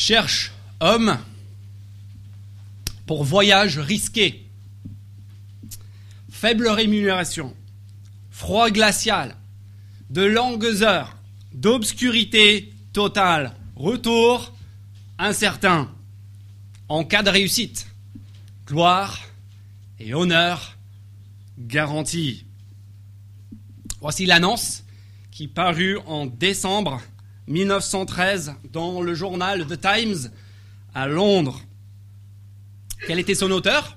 cherche 0.00 0.52
homme 0.80 1.18
pour 3.04 3.22
voyage 3.22 3.78
risqué, 3.78 4.46
faible 6.30 6.68
rémunération, 6.68 7.54
froid 8.30 8.70
glacial, 8.70 9.36
de 10.08 10.22
longues 10.22 10.82
heures, 10.82 11.18
d'obscurité 11.52 12.72
totale, 12.94 13.54
retour 13.76 14.54
incertain. 15.18 15.92
En 16.88 17.04
cas 17.04 17.22
de 17.22 17.28
réussite, 17.28 17.86
gloire 18.66 19.20
et 19.98 20.14
honneur 20.14 20.78
garantis. 21.58 22.46
Voici 24.00 24.24
l'annonce 24.24 24.82
qui 25.30 25.46
parut 25.46 25.98
en 26.06 26.24
décembre 26.24 27.02
1913 27.50 28.54
dans 28.72 29.02
le 29.02 29.12
journal 29.12 29.66
The 29.66 29.80
Times 29.80 30.30
à 30.94 31.08
Londres. 31.08 31.60
Quel 33.08 33.18
était 33.18 33.34
son 33.34 33.50
auteur? 33.50 33.96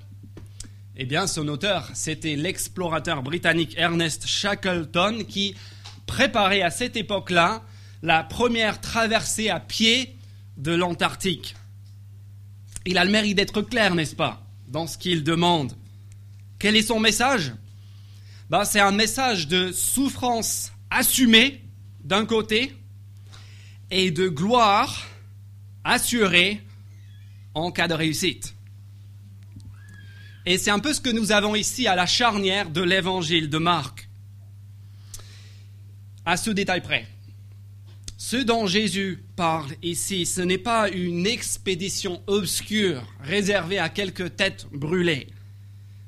Eh 0.98 1.06
bien, 1.06 1.28
son 1.28 1.48
auteur, 1.48 1.90
c'était 1.94 2.36
l'explorateur 2.36 3.22
britannique 3.22 3.76
Ernest 3.78 4.26
Shackleton 4.26 5.24
qui 5.28 5.56
préparait 6.08 6.64
à 6.64 6.72
cette 6.72 6.98
époque-là 6.98 7.62
la 8.02 8.24
première 8.24 8.82
traversée 8.82 9.50
à 9.50 9.60
pied 9.60 10.18
de 10.58 10.72
l'Antarctique. 10.72 11.56
Il 12.88 12.98
a 12.98 13.06
le 13.06 13.12
mérite 13.12 13.38
d'être 13.38 13.62
clair, 13.62 13.94
n'est-ce 13.94 14.16
pas, 14.16 14.44
dans 14.68 14.88
ce 14.88 14.98
qu'il 14.98 15.24
demande. 15.24 15.74
Quel 16.58 16.76
est 16.76 16.82
son 16.82 17.00
message? 17.00 17.54
Ben, 18.50 18.66
C'est 18.66 18.80
un 18.80 18.92
message 18.92 19.48
de 19.48 19.72
souffrance 19.72 20.72
assumée 20.90 21.62
d'un 22.04 22.26
côté 22.26 22.74
et 23.96 24.10
de 24.10 24.28
gloire 24.28 25.08
assurée 25.84 26.60
en 27.54 27.72
cas 27.72 27.88
de 27.88 27.94
réussite. 27.94 28.56
Et 30.48 30.58
c'est 30.58 30.72
un 30.72 30.80
peu 30.80 30.94
ce 30.94 31.00
que 31.00 31.12
nous 31.12 31.32
avons 31.32 31.54
ici 31.54 31.86
à 31.86 31.96
la 31.96 32.08
charnière 32.08 32.72
de 32.72 32.82
l'évangile 32.82 33.52
de 33.52 33.60
Marc. 33.60 34.10
À 36.26 36.38
ce 36.38 36.50
détail 36.50 36.82
près. 36.82 37.08
Ce 38.18 38.38
dont 38.38 38.66
Jésus 38.66 39.24
parle 39.36 39.70
ici, 39.84 40.26
ce 40.26 40.42
n'est 40.42 40.58
pas 40.58 40.90
une 40.90 41.28
expédition 41.28 42.20
obscure 42.26 43.04
réservée 43.22 43.78
à 43.78 43.90
quelques 43.90 44.36
têtes 44.36 44.66
brûlées, 44.74 45.28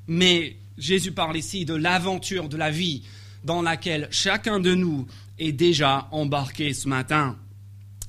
mais 0.08 0.56
Jésus 0.76 1.12
parle 1.12 1.36
ici 1.36 1.64
de 1.64 1.74
l'aventure 1.74 2.48
de 2.48 2.56
la 2.56 2.72
vie 2.72 3.04
dans 3.44 3.62
laquelle 3.62 4.08
chacun 4.10 4.58
de 4.58 4.74
nous 4.74 5.06
est 5.38 5.52
déjà 5.52 6.08
embarqué 6.10 6.72
ce 6.72 6.88
matin. 6.88 7.38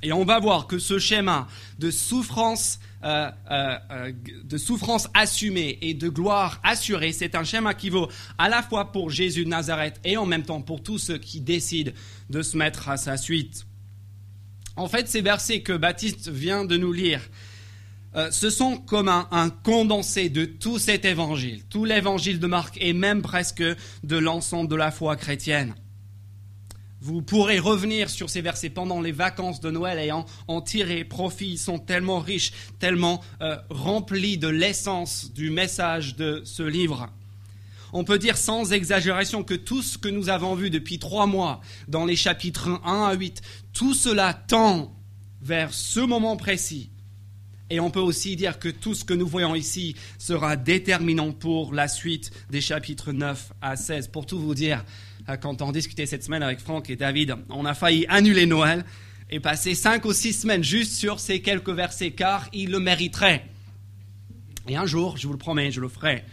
Et 0.04 0.14
on 0.14 0.26
va 0.26 0.40
voir 0.40 0.68
que 0.68 0.78
ce 0.78 1.00
schéma 1.00 1.48
de 1.80 1.90
souffrance, 1.90 2.80
euh, 3.04 3.32
euh, 3.50 3.78
euh, 3.92 4.12
de 4.44 4.58
souffrance 4.58 5.08
assumée 5.14 5.80
et 5.82 5.94
de 5.94 6.08
gloire 6.08 6.60
assurée, 6.64 7.12
c'est 7.12 7.34
un 7.36 7.44
schéma 7.44 7.74
qui 7.74 7.90
vaut 7.90 8.08
à 8.38 8.48
la 8.48 8.62
fois 8.62 8.92
pour 8.92 9.10
Jésus 9.10 9.44
de 9.44 9.50
Nazareth 9.50 10.00
et 10.04 10.16
en 10.18 10.26
même 10.26 10.44
temps 10.44 10.62
pour 10.62 10.84
tous 10.84 11.00
ceux 11.00 11.18
qui 11.18 11.42
décident 11.42 11.92
de 12.30 12.42
se 12.44 12.58
mettre 12.58 12.90
à 12.90 12.98
sa 12.98 13.18
suite. 13.18 13.66
En 14.76 14.88
fait, 14.88 15.08
ces 15.08 15.22
versets 15.22 15.62
que 15.62 15.74
Baptiste 15.74 16.30
vient 16.30 16.64
de 16.64 16.78
nous 16.78 16.94
lire, 16.94 17.22
ce 18.32 18.50
sont 18.50 18.78
comme 18.78 19.10
un, 19.10 19.50
condensé 19.64 20.30
de 20.30 20.46
tout 20.46 20.80
cet 20.80 21.06
évangile, 21.06 21.64
tout 21.70 21.86
l'évangile 21.86 22.40
de 22.40 22.48
Marc 22.48 22.78
et 22.80 22.94
même 22.94 23.22
presque 23.22 23.64
de 24.04 24.18
l'ensemble 24.18 24.70
de 24.70 24.76
la 24.76 24.90
foi 24.90 25.16
chrétienne. 25.16 25.76
Vous 27.08 27.22
pourrez 27.22 27.58
revenir 27.58 28.10
sur 28.10 28.30
ces 28.30 28.42
versets 28.42 28.70
pendant 28.70 29.00
les 29.00 29.14
vacances 29.14 29.62
de 29.62 29.72
Noël 29.72 29.98
et 29.98 30.12
en, 30.12 30.62
tirer 30.62 31.06
profit. 31.06 31.52
Ils 31.52 31.58
sont 31.58 31.80
tellement 31.80 32.20
riches, 32.20 32.52
tellement 32.80 33.24
euh, 33.42 33.56
remplis 33.70 34.38
de 34.38 34.50
l'essence 34.50 35.32
du 35.32 35.50
message 35.50 36.18
de 36.18 36.42
ce 36.44 36.64
livre. 36.64 37.08
On 37.94 38.04
peut 38.04 38.20
dire 38.20 38.36
sans 38.36 38.74
exagération 38.74 39.46
que 39.46 39.54
tout 39.54 39.82
ce 39.82 39.98
que 39.98 40.10
nous 40.10 40.28
avons 40.28 40.54
vu 40.54 40.70
depuis 40.70 41.00
trois 41.00 41.28
mois 41.28 41.62
dans 41.88 42.04
les 42.04 42.18
chapitres 42.18 42.68
1 42.84 43.04
à 43.04 43.14
8, 43.14 43.42
tout 43.72 43.94
cela 43.94 44.34
tend 44.34 44.94
vers 45.42 45.74
ce 45.74 46.02
moment 46.02 46.36
précis. 46.36 46.90
Et 47.70 47.80
on 47.80 47.90
peut 47.90 48.02
aussi 48.02 48.36
dire 48.36 48.60
que 48.60 48.68
tout 48.68 48.94
ce 48.94 49.06
que 49.06 49.14
nous 49.14 49.28
voyons 49.28 49.56
ici 49.56 49.96
sera 50.18 50.58
déterminant 50.58 51.32
pour 51.32 51.74
la 51.74 51.88
suite 51.88 52.32
des 52.50 52.60
chapitres 52.60 53.14
9 53.14 53.54
à 53.62 53.78
16. 53.78 54.10
Pour 54.10 54.26
tout 54.26 54.40
vous 54.40 54.56
dire, 54.56 54.84
quand 55.36 55.62
on 55.62 55.74
discutait 55.74 56.06
cette 56.06 56.24
semaine 56.24 56.44
avec 56.44 56.60
Franck 56.60 56.90
et 56.90 56.96
David, 56.96 57.36
on 57.50 57.66
a 57.66 57.74
failli 57.74 58.06
annuler 58.08 58.46
Noël 58.46 58.86
et 59.30 59.42
passer 59.42 59.76
cinq 59.76 60.06
ou 60.06 60.14
six 60.14 60.32
semaines 60.32 60.64
juste 60.64 60.94
sur 60.94 61.20
ces 61.20 61.42
quelques 61.42 61.70
versets, 61.70 62.12
car 62.12 62.48
il 62.54 62.72
le 62.72 62.80
mériterait. 62.80 63.46
Et 64.70 64.78
un 64.78 64.86
jour, 64.86 65.18
je 65.18 65.28
vous 65.28 65.34
le 65.34 65.40
promets, 65.40 65.72
je 65.72 65.82
le 65.82 65.90
ferai. 65.90 66.24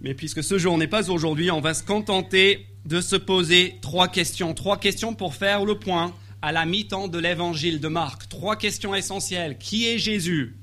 Mais 0.00 0.14
puisque 0.14 0.44
ce 0.44 0.58
jour 0.58 0.78
n'est 0.78 0.86
pas 0.86 1.10
aujourd'hui, 1.10 1.50
on 1.50 1.60
va 1.60 1.74
se 1.74 1.82
contenter 1.82 2.66
de 2.86 3.00
se 3.00 3.16
poser 3.16 3.76
trois 3.80 4.08
questions. 4.08 4.54
Trois 4.54 4.78
questions 4.78 5.14
pour 5.14 5.34
faire 5.34 5.64
le 5.64 5.78
point 5.78 6.14
à 6.40 6.50
la 6.52 6.66
mi-temps 6.66 7.08
de 7.08 7.18
l'évangile 7.18 7.80
de 7.80 7.88
Marc. 7.88 8.28
Trois 8.28 8.56
questions 8.56 8.94
essentielles. 8.94 9.58
Qui 9.58 9.88
est 9.88 9.98
Jésus? 9.98 10.56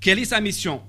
Quelle 0.00 0.18
est 0.18 0.24
sa 0.24 0.40
mission? 0.40 0.82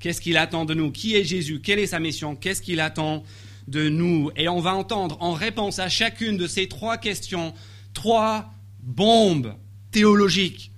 Qu'est-ce 0.00 0.20
qu'il 0.20 0.36
attend 0.36 0.64
de 0.64 0.74
nous? 0.74 0.90
Qui 0.90 1.14
est 1.14 1.24
Jésus? 1.24 1.60
Quelle 1.60 1.78
est 1.78 1.86
sa 1.86 2.00
mission? 2.00 2.34
Qu'est-ce 2.34 2.62
qu'il 2.62 2.80
attend 2.80 3.22
de 3.68 3.88
nous. 3.88 4.30
Et 4.36 4.48
on 4.48 4.60
va 4.60 4.74
entendre 4.74 5.16
en 5.20 5.32
réponse 5.32 5.78
à 5.78 5.88
chacune 5.88 6.36
de 6.36 6.46
ces 6.46 6.68
trois 6.68 6.96
questions 6.96 7.54
trois 7.94 8.52
bombes 8.80 9.54
théologiques, 9.90 10.72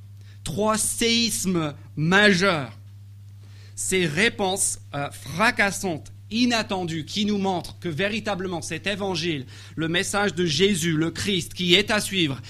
trois 0.45 0.79
séismes 0.79 1.75
majeurs. 1.97 2.73
Ces 3.75 4.07
réponses 4.07 4.79
euh, 4.95 5.11
fracassantes, 5.11 6.13
inattendues, 6.31 7.05
qui 7.05 7.25
nous 7.25 7.39
montrent 7.39 7.79
que 7.79 7.89
véritablement 7.89 8.63
cet 8.63 8.87
évangile, 8.87 9.47
le 9.77 9.89
message 9.89 10.35
de 10.35 10.45
Jésus, 10.45 10.97
le 10.97 11.11
Christ, 11.11 11.55
qui 11.55 11.75
est 11.75 11.91
à 11.91 12.01
suivre, 12.01 12.41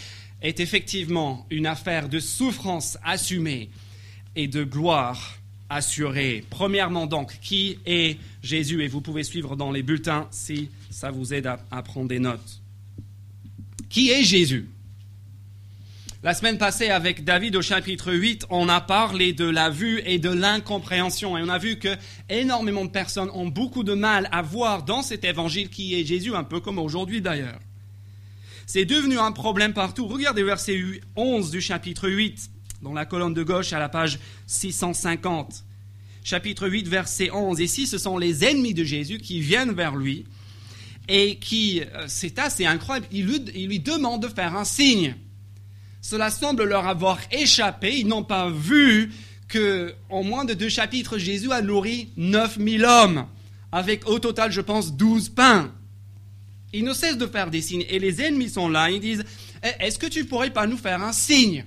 est 0.42 0.60
effectivement 0.60 1.46
une 1.50 1.66
affaire 1.66 2.08
de 2.08 2.18
souffrance 2.18 2.98
assumée 3.04 3.70
et 4.36 4.48
de 4.48 4.64
gloire 4.64 5.39
assuré. 5.70 6.44
Premièrement 6.50 7.06
donc, 7.06 7.38
qui 7.40 7.78
est 7.86 8.18
Jésus? 8.42 8.82
Et 8.82 8.88
vous 8.88 9.00
pouvez 9.00 9.22
suivre 9.22 9.56
dans 9.56 9.70
les 9.70 9.82
bulletins 9.82 10.28
si 10.30 10.68
ça 10.90 11.10
vous 11.10 11.32
aide 11.32 11.46
à, 11.46 11.82
prendre 11.82 12.08
des 12.08 12.18
notes. 12.18 12.60
Qui 13.88 14.10
est 14.10 14.22
Jésus? 14.22 14.68
La 16.22 16.34
semaine 16.34 16.58
passée 16.58 16.90
avec 16.90 17.24
David 17.24 17.56
au 17.56 17.62
chapitre 17.62 18.12
8, 18.12 18.44
on 18.50 18.68
a 18.68 18.82
parlé 18.82 19.32
de 19.32 19.46
la 19.46 19.70
vue 19.70 20.02
et 20.04 20.18
de 20.18 20.28
l'incompréhension 20.28 21.38
et 21.38 21.42
on 21.42 21.48
a 21.48 21.56
vu 21.56 21.78
que 21.78 21.96
énormément 22.28 22.84
de 22.84 22.90
personnes 22.90 23.30
ont 23.32 23.46
beaucoup 23.46 23.84
de 23.84 23.94
mal 23.94 24.28
à 24.30 24.42
voir 24.42 24.82
dans 24.82 25.00
cet 25.00 25.24
évangile 25.24 25.70
qui 25.70 25.98
est 25.98 26.04
Jésus, 26.04 26.34
un 26.34 26.44
peu 26.44 26.60
comme 26.60 26.78
aujourd'hui 26.78 27.22
d'ailleurs. 27.22 27.58
C'est 28.66 28.84
devenu 28.84 29.18
un 29.18 29.32
problème 29.32 29.72
partout. 29.72 30.06
Regardez 30.06 30.42
verset 30.42 30.78
11 31.16 31.50
du 31.50 31.62
chapitre 31.62 32.10
8 32.10 32.50
dans 32.82 32.92
la 32.92 33.04
colonne 33.04 33.34
de 33.34 33.42
gauche 33.42 33.72
à 33.72 33.78
la 33.78 33.88
page 33.88 34.18
650. 34.46 35.64
Chapitre 36.22 36.68
8, 36.68 36.88
verset 36.88 37.30
11. 37.30 37.60
Ici, 37.60 37.86
ce 37.86 37.98
sont 37.98 38.18
les 38.18 38.44
ennemis 38.44 38.74
de 38.74 38.84
Jésus 38.84 39.18
qui 39.18 39.40
viennent 39.40 39.72
vers 39.72 39.96
lui 39.96 40.26
et 41.08 41.36
qui, 41.36 41.80
euh, 41.80 42.04
c'est 42.06 42.38
assez 42.38 42.66
incroyable, 42.66 43.06
ils 43.10 43.26
lui, 43.26 43.80
demandent 43.80 44.22
de 44.22 44.28
faire 44.28 44.56
un 44.56 44.64
signe. 44.64 45.16
Cela 46.00 46.30
semble 46.30 46.64
leur 46.64 46.86
avoir 46.86 47.18
échappé. 47.30 47.98
Ils 47.98 48.06
n'ont 48.06 48.22
pas 48.22 48.48
vu 48.48 49.12
que, 49.48 49.94
en 50.08 50.22
moins 50.22 50.44
de 50.44 50.54
deux 50.54 50.68
chapitres, 50.68 51.18
Jésus 51.18 51.52
a 51.52 51.62
nourri 51.62 52.10
9000 52.16 52.84
hommes, 52.84 53.26
avec 53.72 54.08
au 54.08 54.18
total, 54.18 54.52
je 54.52 54.60
pense, 54.60 54.94
12 54.94 55.30
pains. 55.30 55.72
Ils 56.72 56.84
ne 56.84 56.94
cessent 56.94 57.18
de 57.18 57.26
faire 57.26 57.50
des 57.50 57.60
signes. 57.60 57.84
Et 57.88 57.98
les 57.98 58.22
ennemis 58.22 58.50
sont 58.50 58.68
là. 58.68 58.90
Ils 58.90 59.00
disent 59.00 59.24
eh, 59.64 59.84
Est-ce 59.84 59.98
que 59.98 60.06
tu 60.06 60.24
pourrais 60.24 60.50
pas 60.50 60.66
nous 60.66 60.78
faire 60.78 61.02
un 61.02 61.12
signe? 61.12 61.64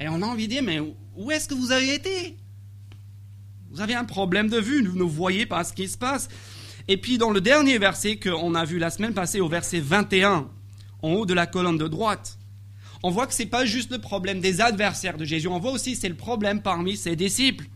Et 0.00 0.08
on 0.08 0.22
a 0.22 0.26
envie 0.26 0.46
de 0.46 0.52
dire, 0.52 0.62
mais 0.62 0.80
où 1.16 1.30
est-ce 1.30 1.48
que 1.48 1.54
vous 1.54 1.72
avez 1.72 1.94
été? 1.94 2.36
Vous 3.70 3.80
avez 3.80 3.94
un 3.94 4.04
problème 4.04 4.48
de 4.48 4.58
vue, 4.58 4.86
vous 4.86 4.96
ne 4.96 5.02
voyez 5.02 5.46
pas 5.46 5.64
ce 5.64 5.72
qui 5.72 5.88
se 5.88 5.98
passe. 5.98 6.28
Et 6.86 6.96
puis 6.96 7.18
dans 7.18 7.30
le 7.30 7.40
dernier 7.40 7.78
verset 7.78 8.18
qu'on 8.18 8.54
a 8.54 8.64
vu 8.64 8.78
la 8.78 8.90
semaine 8.90 9.12
passée, 9.12 9.40
au 9.40 9.48
verset 9.48 9.80
21, 9.80 10.48
en 11.02 11.12
haut 11.12 11.26
de 11.26 11.34
la 11.34 11.46
colonne 11.46 11.78
de 11.78 11.86
droite, 11.86 12.38
on 13.02 13.10
voit 13.10 13.26
que 13.26 13.34
ce 13.34 13.42
n'est 13.42 13.48
pas 13.48 13.64
juste 13.64 13.92
le 13.92 13.98
problème 13.98 14.40
des 14.40 14.60
adversaires 14.60 15.16
de 15.16 15.24
Jésus, 15.24 15.48
on 15.48 15.58
voit 15.58 15.72
aussi 15.72 15.96
c'est 15.96 16.08
le 16.08 16.16
problème 16.16 16.62
parmi 16.62 16.96
ses 16.96 17.14
disciples. 17.14 17.66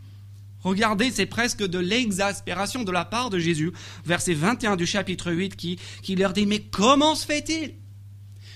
Regardez, 0.61 1.11
c'est 1.11 1.25
presque 1.25 1.63
de 1.65 1.77
l'exaspération 1.77 2.83
de 2.83 2.91
la 2.91 3.03
part 3.03 3.29
de 3.29 3.37
Jésus, 3.37 3.71
verset 4.05 4.33
21 4.33 4.77
du 4.77 4.85
chapitre 4.85 5.31
8, 5.31 5.55
qui, 5.57 5.77
qui 6.01 6.15
leur 6.15 6.31
dit, 6.31 6.45
mais 6.45 6.61
comment 6.61 7.15
se 7.15 7.25
fait-il? 7.25 7.75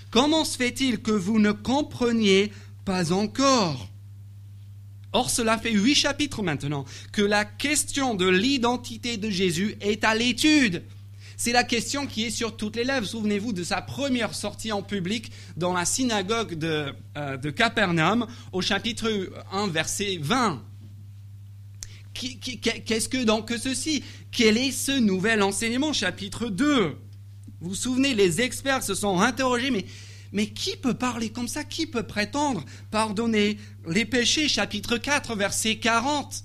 Comment 0.10 0.46
se 0.46 0.58
fait-il 0.58 1.02
que 1.02 1.12
vous 1.12 1.38
ne 1.38 1.52
compreniez 1.52 2.52
encore. 2.90 3.90
Or, 5.14 5.30
cela 5.30 5.58
fait 5.58 5.72
huit 5.72 5.96
chapitres 5.96 6.44
maintenant 6.44 6.86
que 7.12 7.22
la 7.22 7.46
question 7.46 8.14
de 8.14 8.28
l'identité 8.28 9.18
de 9.18 9.30
Jésus 9.30 9.76
est 9.82 10.04
à 10.04 10.14
l'étude. 10.16 10.84
C'est 11.38 11.52
la 11.52 11.64
question 11.64 12.08
qui 12.08 12.26
est 12.26 12.30
sur 12.32 12.58
toutes 12.58 12.76
les 12.76 12.84
lèvres. 12.84 13.06
Souvenez-vous 13.06 13.54
de 13.54 13.64
sa 13.64 13.82
première 13.82 14.34
sortie 14.34 14.72
en 14.72 14.82
public 14.82 15.32
dans 15.56 15.72
la 15.72 15.86
synagogue 15.86 16.56
de, 16.56 16.94
euh, 17.16 17.52
Capernaum 17.52 18.28
au 18.52 18.62
chapitre 18.62 19.30
1, 19.52 19.68
verset 19.68 20.18
20. 20.20 20.64
Qu'est-ce 22.14 23.08
que 23.08 23.24
donc 23.24 23.54
ceci? 23.62 24.04
Quel 24.32 24.58
est 24.58 24.72
ce 24.72 25.00
nouvel 25.00 25.44
enseignement? 25.44 25.94
Chapitre 25.94 26.48
2. 26.48 26.98
Vous 27.60 27.70
vous 27.70 27.76
souvenez, 27.76 28.16
les 28.16 28.42
experts 28.42 28.82
se 28.82 28.96
sont 28.96 29.20
interrogés, 29.20 29.70
mais, 29.70 29.86
mais 30.32 30.48
qui 30.48 30.76
peut 30.78 30.94
parler 30.94 31.30
comme 31.30 31.48
ça? 31.48 31.64
Qui 31.64 31.88
peut 31.88 32.04
prétendre 32.04 32.64
pardonner 32.92 33.58
les 33.88 34.06
péchés? 34.06 34.48
Chapitre 34.48 34.98
4, 34.98 35.36
verset 35.36 35.78
40. 35.78 36.44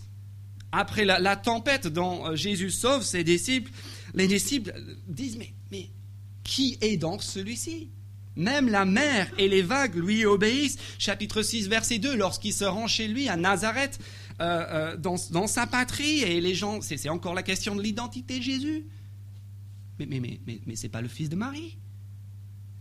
Après 0.72 1.04
la, 1.04 1.36
tempête 1.36 1.86
dont 1.86 2.26
euh, 2.26 2.36
Jésus 2.36 2.70
sauve 2.70 3.02
ses 3.02 3.24
disciples, 3.24 3.70
les 4.14 4.26
disciples 4.26 4.72
disent, 5.06 5.38
mais, 5.70 5.90
qui 6.44 6.78
est 6.80 6.96
donc 6.96 7.22
celui-ci? 7.22 7.90
Même 8.36 8.70
la 8.70 8.86
mer 8.86 9.30
et 9.36 9.48
les 9.48 9.60
vagues 9.60 9.94
lui 9.94 10.24
obéissent. 10.24 10.78
Chapitre 10.98 11.42
6, 11.42 11.68
verset 11.68 11.98
2, 11.98 12.16
lorsqu'il 12.16 12.54
se 12.54 12.64
rend 12.64 12.86
chez 12.86 13.06
lui 13.06 13.28
à 13.28 13.36
Nazareth, 13.36 13.98
euh, 14.40 14.94
euh, 14.94 14.96
dans, 14.96 15.46
sa 15.46 15.66
patrie, 15.66 16.20
et 16.20 16.40
les 16.40 16.54
gens, 16.54 16.80
c'est 16.80 17.10
encore 17.10 17.34
la 17.34 17.42
question 17.42 17.76
de 17.76 17.82
l'identité 17.82 18.38
de 18.38 18.42
Jésus. 18.42 18.86
Mais, 19.98 20.06
mais, 20.06 20.20
mais, 20.20 20.40
mais, 20.46 20.60
mais 20.66 20.76
ce 20.76 20.84
n'est 20.84 20.88
pas 20.88 21.02
le 21.02 21.08
fils 21.08 21.28
de 21.28 21.36
Marie. 21.36 21.76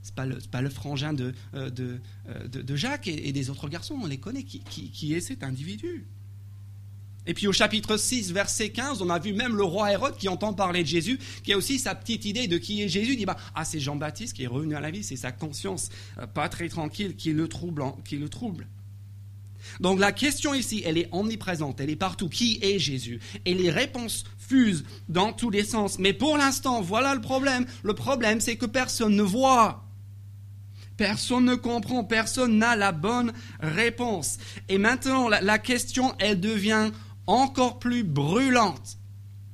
Ce 0.03 0.09
n'est 0.09 0.15
pas, 0.15 0.25
pas, 0.49 0.61
le 0.61 0.69
frangin 0.69 1.13
de, 1.13 1.33
euh, 1.53 1.69
de, 1.69 1.99
de, 2.47 2.75
Jacques 2.75 3.07
et, 3.07 3.31
des 3.31 3.49
autres 3.49 3.69
garçons, 3.69 3.97
on 4.01 4.07
les 4.07 4.17
connaît. 4.17 4.43
Qui, 4.43 4.59
qui, 4.61 5.13
est 5.13 5.21
cet 5.21 5.43
individu 5.43 6.07
et 7.27 7.35
puis 7.35 7.45
au 7.45 7.53
chapitre 7.53 7.97
6, 7.97 8.31
verset 8.31 8.71
15, 8.71 9.03
on 9.03 9.09
a 9.11 9.19
vu 9.19 9.31
même 9.31 9.55
le 9.55 9.63
roi 9.63 9.91
Hérode 9.91 10.17
qui 10.17 10.27
entend 10.27 10.53
parler 10.53 10.81
de 10.81 10.87
Jésus, 10.87 11.19
qui 11.43 11.53
a 11.53 11.57
aussi 11.57 11.77
sa 11.77 11.93
petite 11.93 12.25
idée 12.25 12.47
de 12.47 12.57
qui 12.57 12.81
est 12.81 12.89
Jésus, 12.89 13.11
il 13.11 13.17
dit 13.17 13.25
bah, 13.27 13.37
Ah, 13.53 13.63
c'est 13.63 13.79
Jean-Baptiste 13.79 14.35
qui 14.35 14.43
est 14.43 14.47
revenu 14.47 14.75
à 14.75 14.79
la 14.79 14.89
vie, 14.89 15.03
c'est 15.03 15.17
sa 15.17 15.31
conscience 15.31 15.89
pas 16.33 16.49
très 16.49 16.67
tranquille 16.67 17.15
qui 17.15 17.31
le 17.31 17.47
trouble. 17.47 17.83
Qui 18.03 18.17
le 18.17 18.27
trouble. 18.27 18.65
Donc 19.79 19.99
la 19.99 20.11
question 20.11 20.53
ici, 20.53 20.81
elle 20.85 20.97
est 20.97 21.09
omniprésente, 21.11 21.79
elle 21.79 21.89
est 21.89 21.95
partout. 21.95 22.29
Qui 22.29 22.59
est 22.61 22.79
Jésus? 22.79 23.19
Et 23.45 23.53
les 23.53 23.69
réponses 23.69 24.25
fusent 24.37 24.83
dans 25.09 25.33
tous 25.33 25.49
les 25.49 25.63
sens. 25.63 25.99
Mais 25.99 26.13
pour 26.13 26.37
l'instant, 26.37 26.81
voilà 26.81 27.15
le 27.15 27.21
problème. 27.21 27.65
Le 27.83 27.93
problème, 27.93 28.41
c'est 28.41 28.55
que 28.55 28.65
personne 28.65 29.15
ne 29.15 29.23
voit. 29.23 29.85
Personne 31.01 31.45
ne 31.45 31.55
comprend, 31.55 32.03
personne 32.03 32.59
n'a 32.59 32.75
la 32.75 32.91
bonne 32.91 33.33
réponse. 33.59 34.37
Et 34.69 34.77
maintenant, 34.77 35.29
la, 35.29 35.57
question, 35.57 36.13
elle 36.19 36.39
devient 36.39 36.91
encore 37.25 37.79
plus 37.79 38.03
brûlante. 38.03 38.99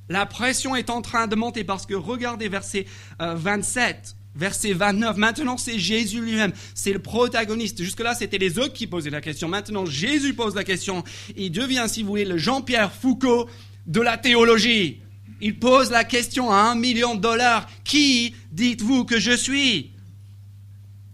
La 0.09 0.25
pression 0.25 0.75
est 0.75 0.89
en 0.89 1.01
train 1.01 1.25
de 1.25 1.37
monter 1.37 1.63
parce 1.63 1.85
que 1.85 1.93
regardez 1.93 2.49
verset 2.49 2.85
27. 3.21 3.95
Euh, 3.95 4.37
verset 4.37 4.73
29. 4.73 5.15
Maintenant, 5.15 5.55
c'est 5.55 5.79
Jésus 5.79 6.19
lui-même, 6.19 6.51
c'est 6.75 6.91
le 6.91 6.99
protagoniste. 6.99 7.81
Jusque-là, 7.81 8.13
c'était 8.13 8.39
les 8.39 8.59
autres 8.59 8.73
qui 8.73 8.85
posaient 8.85 9.09
la 9.09 9.21
question. 9.21 9.47
Maintenant, 9.47 9.85
Jésus 9.85 10.33
pose 10.33 10.53
la 10.53 10.65
question. 10.65 11.05
Il 11.37 11.53
devient, 11.53 11.85
si 11.87 12.03
vous 12.03 12.09
voulez, 12.09 12.25
le 12.25 12.37
Jean-Pierre 12.37 12.91
Foucault 12.91 13.49
de 13.85 14.01
la 14.01 14.17
théologie. 14.17 14.99
Il 15.39 15.57
pose 15.59 15.91
la 15.91 16.03
question 16.03 16.51
à 16.51 16.57
un 16.57 16.75
million 16.75 17.15
de 17.15 17.21
dollars. 17.21 17.69
Qui 17.85 18.35
dites-vous 18.51 19.05
que 19.05 19.17
je 19.17 19.31
suis? 19.31 19.93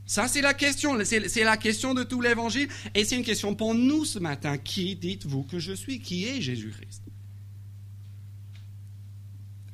Ça, 0.05 0.27
c'est 0.27 0.41
la 0.41 0.53
question. 0.53 0.97
C'est 1.03 1.43
la 1.43 1.57
question 1.57 1.93
de 1.93 2.03
tout 2.03 2.21
l'évangile. 2.21 2.67
Et 2.93 3.05
c'est 3.05 3.15
une 3.15 3.23
question 3.23 3.55
pour 3.55 3.73
nous 3.73 4.05
ce 4.05 4.19
matin. 4.19 4.57
Qui 4.57 4.95
dites-vous 4.95 5.43
que 5.43 5.59
je 5.59 5.73
suis? 5.73 5.99
Qui 5.99 6.25
est 6.25 6.41
Jésus-Christ? 6.41 7.03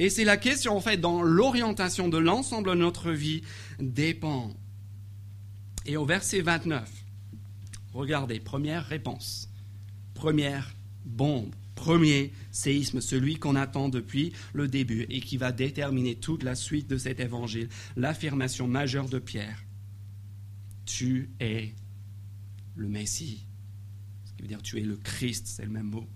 Et 0.02 0.10
c'est 0.10 0.24
la 0.24 0.38
question, 0.38 0.78
en 0.78 0.82
fait, 0.82 0.98
dans 0.98 1.22
l'orientation 1.22 2.08
de 2.08 2.18
l'ensemble 2.18 2.70
de 2.70 2.76
notre 2.76 3.12
vie 3.12 3.42
dépend. 3.80 4.54
Et 5.86 5.98
au 5.98 6.06
verset 6.06 6.40
29, 6.40 6.90
regardez, 7.94 8.40
première 8.40 8.86
réponse, 8.86 9.50
première 10.14 10.74
bombe, 11.04 11.54
premier 11.76 12.32
séisme, 12.52 13.02
celui 13.02 13.36
qu'on 13.36 13.56
attend 13.56 13.90
depuis 13.90 14.32
le 14.54 14.70
début 14.70 15.06
et 15.10 15.20
qui 15.20 15.36
va 15.36 15.52
déterminer 15.52 16.16
toute 16.16 16.44
la 16.44 16.56
suite 16.56 16.88
de 16.88 16.98
cet 16.98 17.20
évangile, 17.20 17.68
l'affirmation 17.98 18.68
majeure 18.68 19.10
de 19.10 19.20
Pierre. 19.20 19.66
Tu 20.90 21.30
es 21.40 21.76
le 22.76 22.90
Messie. 22.90 23.46
Ce 24.26 24.34
qui 24.34 24.42
veut 24.42 24.48
dire 24.48 24.62
tu 24.64 24.80
es 24.80 24.82
le 24.82 24.98
Christ, 24.98 25.46
c'est 25.46 25.64
le 25.64 25.70
même 25.70 25.86
mot. 25.92 26.08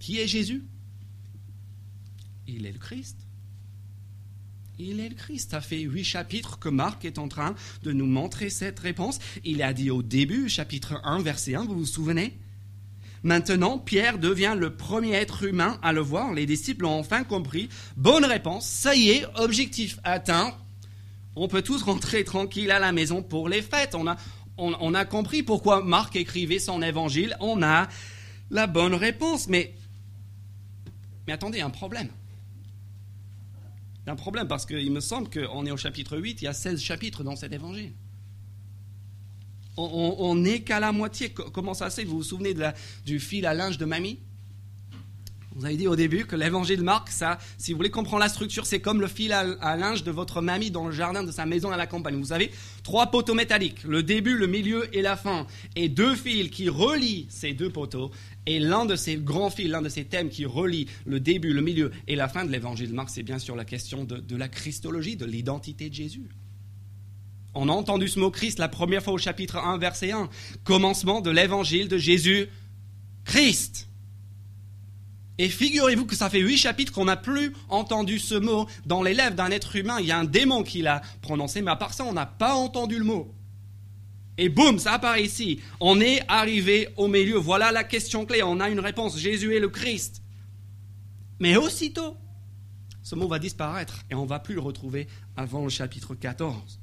Qui 0.00 0.18
est 0.18 0.26
Jésus? 0.26 0.64
Il 2.48 2.66
est 2.66 2.72
le 2.72 2.78
Christ. 2.78 3.16
Il 4.76 4.98
est 4.98 5.08
le 5.08 5.14
Christ. 5.14 5.52
Ça 5.52 5.60
fait 5.60 5.80
huit 5.80 6.02
chapitres 6.02 6.58
que 6.58 6.68
Marc 6.68 7.04
est 7.04 7.18
en 7.18 7.28
train 7.28 7.54
de 7.84 7.92
nous 7.92 8.06
montrer 8.06 8.50
cette 8.50 8.80
réponse. 8.80 9.20
Il 9.44 9.62
a 9.62 9.72
dit 9.72 9.90
au 9.90 10.02
début, 10.02 10.48
chapitre 10.48 11.00
1, 11.04 11.22
verset 11.22 11.54
1, 11.54 11.64
vous 11.64 11.78
vous 11.78 11.86
souvenez? 11.86 12.36
Maintenant, 13.22 13.78
Pierre 13.78 14.18
devient 14.18 14.56
le 14.58 14.74
premier 14.74 15.12
être 15.12 15.44
humain 15.44 15.78
à 15.82 15.92
le 15.92 16.00
voir. 16.00 16.34
Les 16.34 16.44
disciples 16.44 16.86
ont 16.86 16.98
enfin 16.98 17.22
compris. 17.22 17.68
Bonne 17.96 18.24
réponse. 18.24 18.66
Ça 18.66 18.96
y 18.96 19.10
est, 19.10 19.26
objectif 19.36 20.00
atteint. 20.02 20.56
On 21.40 21.48
peut 21.48 21.62
tous 21.62 21.82
rentrer 21.82 22.24
tranquille 22.24 22.70
à 22.70 22.78
la 22.78 22.92
maison 22.92 23.22
pour 23.22 23.48
les 23.48 23.62
fêtes. 23.62 23.94
On 23.94 24.06
a, 24.94 25.04
compris 25.04 25.42
pourquoi 25.42 25.82
Marc 25.82 26.16
écrivait 26.16 26.58
son 26.58 26.82
évangile. 26.82 27.36
On 27.40 27.62
a 27.62 27.88
la 28.50 28.66
bonne 28.66 28.94
réponse. 28.94 29.48
Mais, 29.48 29.74
mais 31.26 31.32
attendez, 31.32 31.60
un 31.60 31.70
problème 31.70 32.08
un 34.06 34.16
problème 34.16 34.48
parce 34.48 34.64
qu'il 34.64 34.90
me 34.90 35.00
semble 35.00 35.28
qu'on 35.28 35.66
est 35.66 35.70
au 35.70 35.76
chapitre 35.76 36.16
8, 36.16 36.40
il 36.40 36.46
y 36.46 36.48
a 36.48 36.54
16 36.54 36.80
chapitres 36.80 37.24
dans 37.24 37.36
cet 37.36 37.52
évangile. 37.52 37.92
On 39.76 40.34
n'est 40.34 40.62
qu'à 40.62 40.80
la 40.80 40.92
moitié. 40.92 41.30
Comment 41.30 41.74
ça 41.74 41.90
fait? 41.90 42.04
Vous 42.04 42.16
vous 42.16 42.22
souvenez 42.22 42.54
du 43.04 43.20
fil 43.20 43.44
à 43.44 43.52
linge 43.52 43.76
de 43.76 43.84
mamie? 43.84 44.18
Vous 45.58 45.64
avez 45.64 45.76
dit 45.76 45.88
au 45.88 45.96
début 45.96 46.24
que 46.24 46.36
l'évangile 46.36 46.76
de 46.76 46.84
Marc, 46.84 47.10
ça, 47.10 47.38
si 47.58 47.72
vous 47.72 47.78
voulez 47.78 47.90
comprendre 47.90 48.20
la 48.20 48.28
structure, 48.28 48.64
c'est 48.64 48.78
comme 48.78 49.00
le 49.00 49.08
fil 49.08 49.32
à, 49.32 49.76
linge 49.76 50.04
de 50.04 50.12
votre 50.12 50.40
mamie 50.40 50.70
dans 50.70 50.86
le 50.86 50.92
jardin 50.92 51.24
de 51.24 51.32
sa 51.32 51.46
maison 51.46 51.72
à 51.72 51.76
la 51.76 51.88
campagne. 51.88 52.14
Vous 52.14 52.32
avez 52.32 52.52
trois 52.84 53.10
poteaux 53.10 53.34
métalliques, 53.34 53.82
le 53.82 54.04
début, 54.04 54.36
le 54.36 54.46
milieu 54.46 54.88
et 54.96 55.02
la 55.02 55.16
fin, 55.16 55.48
et 55.74 55.88
deux 55.88 56.14
fils 56.14 56.48
qui 56.50 56.68
relient 56.68 57.26
ces 57.28 57.54
deux 57.54 57.70
poteaux. 57.70 58.12
Et 58.46 58.60
l'un 58.60 58.86
de 58.86 58.94
ces 58.94 59.16
grands 59.16 59.50
fils, 59.50 59.68
l'un 59.68 59.82
de 59.82 59.88
ces 59.88 60.04
thèmes 60.04 60.28
qui 60.28 60.46
relie 60.46 60.86
le 61.04 61.18
début, 61.18 61.52
le 61.52 61.60
milieu 61.60 61.90
et 62.06 62.14
la 62.14 62.28
fin 62.28 62.44
de 62.44 62.52
l'évangile 62.52 62.90
de 62.90 62.94
Marc, 62.94 63.10
c'est 63.10 63.24
bien 63.24 63.40
sûr 63.40 63.56
la 63.56 63.64
question 63.64 64.04
de, 64.04 64.18
de 64.18 64.36
la 64.36 64.46
Christologie, 64.46 65.16
de 65.16 65.26
l'identité 65.26 65.88
de 65.88 65.94
Jésus. 65.94 66.28
On 67.54 67.68
a 67.68 67.72
entendu 67.72 68.06
ce 68.06 68.20
mot 68.20 68.30
Christ 68.30 68.60
la 68.60 68.68
première 68.68 69.02
fois 69.02 69.12
au 69.12 69.18
chapitre 69.18 69.56
1, 69.56 69.78
verset 69.78 70.12
1. 70.12 70.30
Commencement 70.62 71.20
de 71.20 71.30
l'évangile 71.30 71.88
de 71.88 71.98
Jésus 71.98 72.46
Christ. 73.24 73.87
Et 75.38 75.48
figurez-vous 75.48 76.04
que 76.04 76.16
ça 76.16 76.28
fait 76.28 76.40
huit 76.40 76.56
chapitres 76.56 76.92
qu'on 76.92 77.04
n'a 77.04 77.16
plus 77.16 77.52
entendu 77.68 78.18
ce 78.18 78.34
mot 78.34 78.68
dans 78.86 79.02
les 79.02 79.14
lèvres 79.14 79.36
d'un 79.36 79.50
être 79.50 79.76
humain. 79.76 79.98
Il 80.00 80.06
y 80.06 80.12
a 80.12 80.18
un 80.18 80.24
démon 80.24 80.64
qui 80.64 80.82
l'a 80.82 81.00
prononcé, 81.22 81.62
mais 81.62 81.70
à 81.70 81.76
part 81.76 81.94
ça, 81.94 82.04
on 82.04 82.12
n'a 82.12 82.26
pas 82.26 82.54
entendu 82.54 82.98
le 82.98 83.04
mot. 83.04 83.32
Et 84.36 84.48
boum, 84.48 84.78
ça 84.78 84.94
apparaît 84.94 85.24
ici. 85.24 85.60
On 85.80 86.00
est 86.00 86.22
arrivé 86.28 86.88
au 86.96 87.08
milieu. 87.08 87.36
Voilà 87.36 87.72
la 87.72 87.84
question 87.84 88.24
clé. 88.24 88.42
On 88.42 88.60
a 88.60 88.68
une 88.68 88.80
réponse. 88.80 89.18
Jésus 89.18 89.54
est 89.54 89.60
le 89.60 89.68
Christ. 89.68 90.22
Mais 91.40 91.56
aussitôt, 91.56 92.16
ce 93.02 93.14
mot 93.14 93.28
va 93.28 93.38
disparaître 93.38 94.04
et 94.10 94.14
on 94.14 94.24
ne 94.24 94.28
va 94.28 94.38
plus 94.38 94.54
le 94.54 94.60
retrouver 94.60 95.08
avant 95.36 95.64
le 95.64 95.70
chapitre 95.70 96.14
14. 96.14 96.80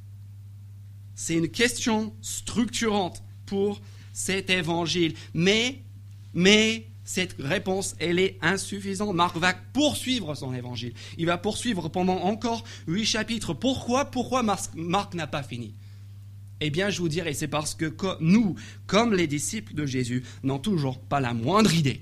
C'est 1.14 1.36
une 1.36 1.50
question 1.50 2.14
structurante 2.22 3.24
pour 3.46 3.82
cet 4.12 4.50
évangile. 4.50 5.14
Mais, 5.34 5.84
mais, 6.34 6.88
cette 7.06 7.36
réponse, 7.40 7.96
elle 8.00 8.20
est 8.20 8.38
insuffisante. 8.42 9.16
Marc 9.16 9.38
va 9.38 9.54
poursuivre 9.54 10.34
son 10.34 10.54
évangile. 10.54 10.94
Il 11.18 11.28
va 11.28 11.38
poursuivre 11.38 11.88
pendant 11.88 12.18
encore 12.18 12.64
huit 12.88 13.06
chapitres. 13.06 13.54
Pourquoi? 13.54 14.06
Pourquoi 14.06 14.44
Marc, 14.44 15.14
n'a 15.14 15.28
pas 15.28 15.44
fini? 15.44 15.76
Eh 16.62 16.72
bien, 16.72 16.90
je 16.90 17.00
vous 17.00 17.10
dirais, 17.10 17.34
c'est 17.34 17.48
parce 17.48 17.76
que 17.76 17.94
nous, 18.22 18.56
comme 18.88 19.14
les 19.14 19.28
disciples 19.28 19.76
de 19.76 19.86
Jésus, 19.86 20.24
n'ont 20.42 20.58
toujours 20.58 21.00
pas 21.00 21.20
la 21.20 21.34
moindre 21.34 21.74
idée 21.74 22.02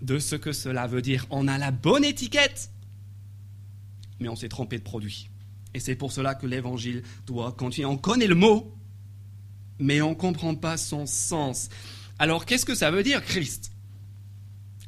de 0.00 0.18
ce 0.18 0.36
que 0.36 0.52
cela 0.52 0.86
veut 0.86 1.02
dire. 1.02 1.26
On 1.30 1.48
a 1.48 1.58
la 1.58 1.72
bonne 1.72 2.04
étiquette, 2.04 2.70
mais 4.20 4.28
on 4.28 4.36
s'est 4.36 4.48
trompé 4.48 4.78
de 4.78 4.84
produit. 4.84 5.28
Et 5.74 5.80
c'est 5.80 5.96
pour 5.96 6.12
cela 6.12 6.36
que 6.36 6.46
l'évangile 6.46 7.02
doit 7.26 7.52
continuer. 7.52 7.86
On 7.86 7.98
connaît 7.98 8.26
le 8.26 8.34
mot, 8.36 8.72
mais 9.80 10.02
on 10.02 10.10
ne 10.10 10.14
comprend 10.14 10.54
pas 10.54 10.76
son 10.76 11.06
sens. 11.06 11.68
Alors, 12.18 12.46
qu'est-ce 12.46 12.66
que 12.66 12.74
ça 12.74 12.90
veut 12.90 13.02
dire, 13.02 13.24
Christ? 13.24 13.72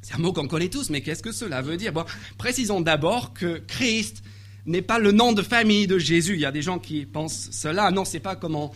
C'est 0.02 0.14
un 0.14 0.18
mot 0.18 0.32
qu'on 0.32 0.48
connaît 0.48 0.68
tous, 0.68 0.90
mais 0.90 1.00
qu'est-ce 1.00 1.22
que 1.22 1.32
cela 1.32 1.62
veut 1.62 1.76
dire? 1.76 1.92
Bon, 1.92 2.04
Précisons 2.36 2.80
d'abord 2.80 3.32
que 3.32 3.62
Christ 3.66 4.22
n'est 4.66 4.82
pas 4.82 4.98
le 4.98 5.12
nom 5.12 5.32
de 5.32 5.42
famille 5.42 5.86
de 5.86 5.98
Jésus. 5.98 6.34
Il 6.34 6.40
y 6.40 6.44
a 6.44 6.52
des 6.52 6.62
gens 6.62 6.78
qui 6.78 7.06
pensent 7.06 7.50
cela. 7.52 7.90
Non, 7.92 8.04
c'est 8.04 8.20
pas 8.20 8.36
comme 8.36 8.56
en, 8.56 8.72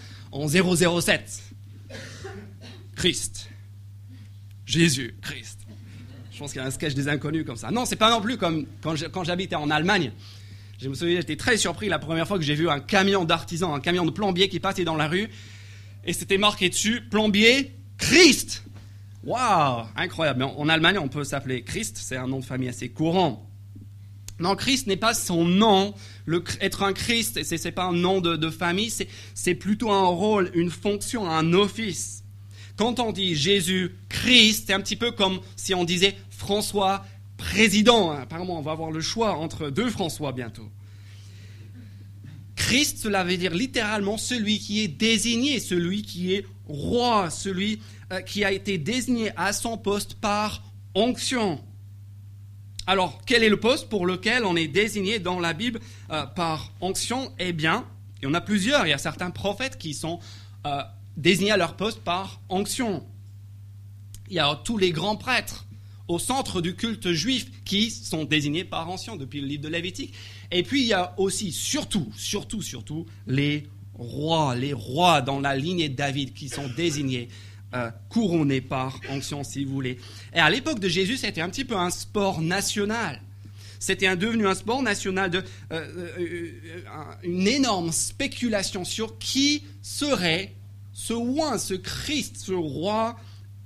007. 0.49 1.42
Christ. 2.95 3.50
Jésus, 4.64 5.16
Christ. 5.21 5.61
Je 6.33 6.38
pense 6.38 6.52
qu'il 6.52 6.61
y 6.61 6.64
a 6.64 6.66
un 6.66 6.71
sketch 6.71 6.95
des 6.95 7.09
inconnus 7.09 7.45
comme 7.45 7.56
ça. 7.56 7.71
Non, 7.71 7.87
c'est 7.87 7.97
pas 7.97 8.11
non 8.11 8.21
plus 8.21 8.37
comme 8.37 8.66
quand 8.83 9.25
j'habitais 9.25 9.56
en 9.56 9.71
Allemagne. 9.71 10.12
Je 10.78 10.88
me 10.88 10.95
souviens, 10.95 11.16
j'étais 11.16 11.37
très 11.37 11.56
surpris 11.56 11.88
la 11.88 11.99
première 11.99 12.28
fois 12.28 12.38
que 12.38 12.45
j'ai 12.45 12.54
vu 12.54 12.68
un 12.68 12.80
camion 12.80 13.25
d'artisan, 13.25 13.75
un 13.75 13.80
camion 13.80 14.04
de 14.04 14.11
plombier 14.11 14.49
qui 14.49 14.61
passait 14.61 14.85
dans 14.85 14.97
la 14.97 15.09
rue. 15.09 15.28
Et 16.04 16.12
c'était 16.12 16.38
marqué 16.38 16.68
dessus, 16.68 17.00
plombier 17.00 17.75
Christ. 17.99 18.65
Waouh, 19.26 19.87
incroyable. 19.97 20.45
En 20.45 20.68
Allemagne, 20.68 20.99
on 20.99 21.09
peut 21.09 21.25
s'appeler 21.25 21.62
Christ, 21.62 21.99
c'est 22.00 22.16
un 22.16 22.28
nom 22.28 22.38
de 22.38 22.45
famille 22.45 22.68
assez 22.68 22.88
courant. 22.88 23.50
Non, 24.38 24.54
Christ 24.54 24.87
n'est 24.87 24.97
pas 24.97 25.14
son 25.14 25.45
nom. 25.45 25.95
Être 26.61 26.85
un 26.85 26.92
Christ, 26.92 27.42
ce 27.42 27.64
n'est 27.64 27.73
pas 27.73 27.87
un 27.87 27.92
nom 27.92 28.21
de, 28.21 28.50
famille, 28.50 28.92
c'est 29.35 29.54
plutôt 29.54 29.90
un 29.90 30.06
rôle, 30.06 30.50
une 30.54 30.71
fonction, 30.71 31.28
un 31.28 31.52
office. 31.54 32.23
Quand 32.76 33.00
on 33.00 33.11
dit 33.11 33.35
Jésus 33.35 33.97
Christ, 34.09 34.64
c'est 34.68 34.75
un 34.75 34.80
petit 34.80 34.97
peu 34.97 35.11
comme 35.11 35.40
si 35.56 35.75
on 35.75 35.85
disait 35.85 36.16
François 36.30 37.04
président. 37.37 38.12
Apparemment, 38.12 38.59
on 38.59 38.62
va 38.62 38.73
avoir 38.73 38.92
le 38.92 39.00
choix 39.00 39.37
entre 39.37 39.71
deux 39.71 39.90
François 39.90 40.30
bientôt. 40.30 40.68
Christ, 42.54 42.99
cela 42.99 43.25
veut 43.25 43.37
dire 43.37 43.54
littéralement 43.54 44.18
celui 44.18 44.59
qui 44.59 44.83
est 44.83 44.88
désigné, 44.88 45.59
celui 45.59 46.02
qui 46.02 46.35
est 46.35 46.47
roi, 46.68 47.30
celui 47.30 47.80
qui 48.26 48.44
a 48.44 48.52
été 48.52 48.78
désigné 48.78 49.32
à 49.36 49.52
son 49.52 49.78
poste 49.78 50.14
par 50.14 50.62
onction. 50.94 51.60
Alors, 52.86 53.20
quel 53.26 53.42
est 53.42 53.48
le 53.48 53.58
poste 53.58 53.88
pour 53.88 54.06
lequel 54.06 54.44
on 54.44 54.54
est 54.54 54.68
désigné 54.68 55.18
dans 55.18 55.40
la 55.40 55.54
Bible 55.54 55.80
euh, 56.10 56.25
par 56.25 56.72
onction 56.80 57.32
Eh 57.38 57.52
bien, 57.52 57.84
il 58.22 58.26
y 58.26 58.28
en 58.28 58.34
a 58.34 58.40
plusieurs. 58.40 58.86
Il 58.86 58.90
y 58.90 58.92
a 58.92 58.98
certains 58.98 59.30
prophètes 59.30 59.76
qui 59.76 59.92
sont 59.92 60.20
euh, 60.66 60.82
désignés 61.16 61.50
à 61.50 61.56
leur 61.56 61.75
poste 61.75 62.00
par 62.00 62.40
onction. 62.48 63.04
Il 64.30 64.36
y 64.36 64.38
a 64.38 64.60
tous 64.64 64.78
les 64.78 64.92
grands 64.92 65.16
prêtres 65.16 65.66
au 66.06 66.20
centre 66.20 66.60
du 66.60 66.76
culte 66.76 67.10
juif 67.10 67.50
qui 67.64 67.90
sont 67.90 68.25
désignés 68.25 68.64
par 68.64 68.88
onction 68.88 69.16
depuis 69.16 69.40
le 69.40 69.48
livre 69.48 69.64
de 69.64 69.68
Lévitique. 69.68 70.14
Et 70.52 70.62
puis 70.62 70.82
il 70.82 70.86
y 70.86 70.92
a 70.92 71.12
aussi, 71.18 71.50
surtout, 71.50 72.12
surtout, 72.16 72.62
surtout, 72.62 73.06
les 73.26 73.66
rois, 73.94 74.54
les 74.54 74.72
rois 74.72 75.22
dans 75.22 75.40
la 75.40 75.56
lignée 75.56 75.88
de 75.88 75.96
David 75.96 76.34
qui 76.34 76.48
sont 76.48 76.68
désignés 76.76 77.28
euh, 77.76 77.90
couronné 78.09 78.61
par 78.61 78.99
onction, 79.11 79.45
si 79.45 79.64
vous 79.64 79.73
voulez. 79.73 79.99
Et 80.35 80.38
à 80.38 80.49
l'époque 80.49 80.80
de 80.80 80.88
Jésus, 80.88 81.18
c'était 81.18 81.42
un 81.42 81.50
petit 81.50 81.64
peu 81.64 81.76
un 81.76 81.90
sport 81.90 82.40
national. 82.40 83.21
C'était 83.78 84.16
devenu 84.16 84.47
un 84.47 84.54
sport 84.54 84.83
national 84.83 85.30
de 85.30 85.45
euh, 85.73 86.09
euh, 86.18 86.50
une 87.23 87.47
énorme 87.47 87.92
spéculation 87.92 88.85
sur 88.85 89.18
qui 89.18 89.62
serait 89.83 90.54
ce 90.95 91.12
roi, 91.12 91.59
ce 91.59 91.75
Christ, 91.75 92.37
ce 92.38 92.52
roi 92.52 93.16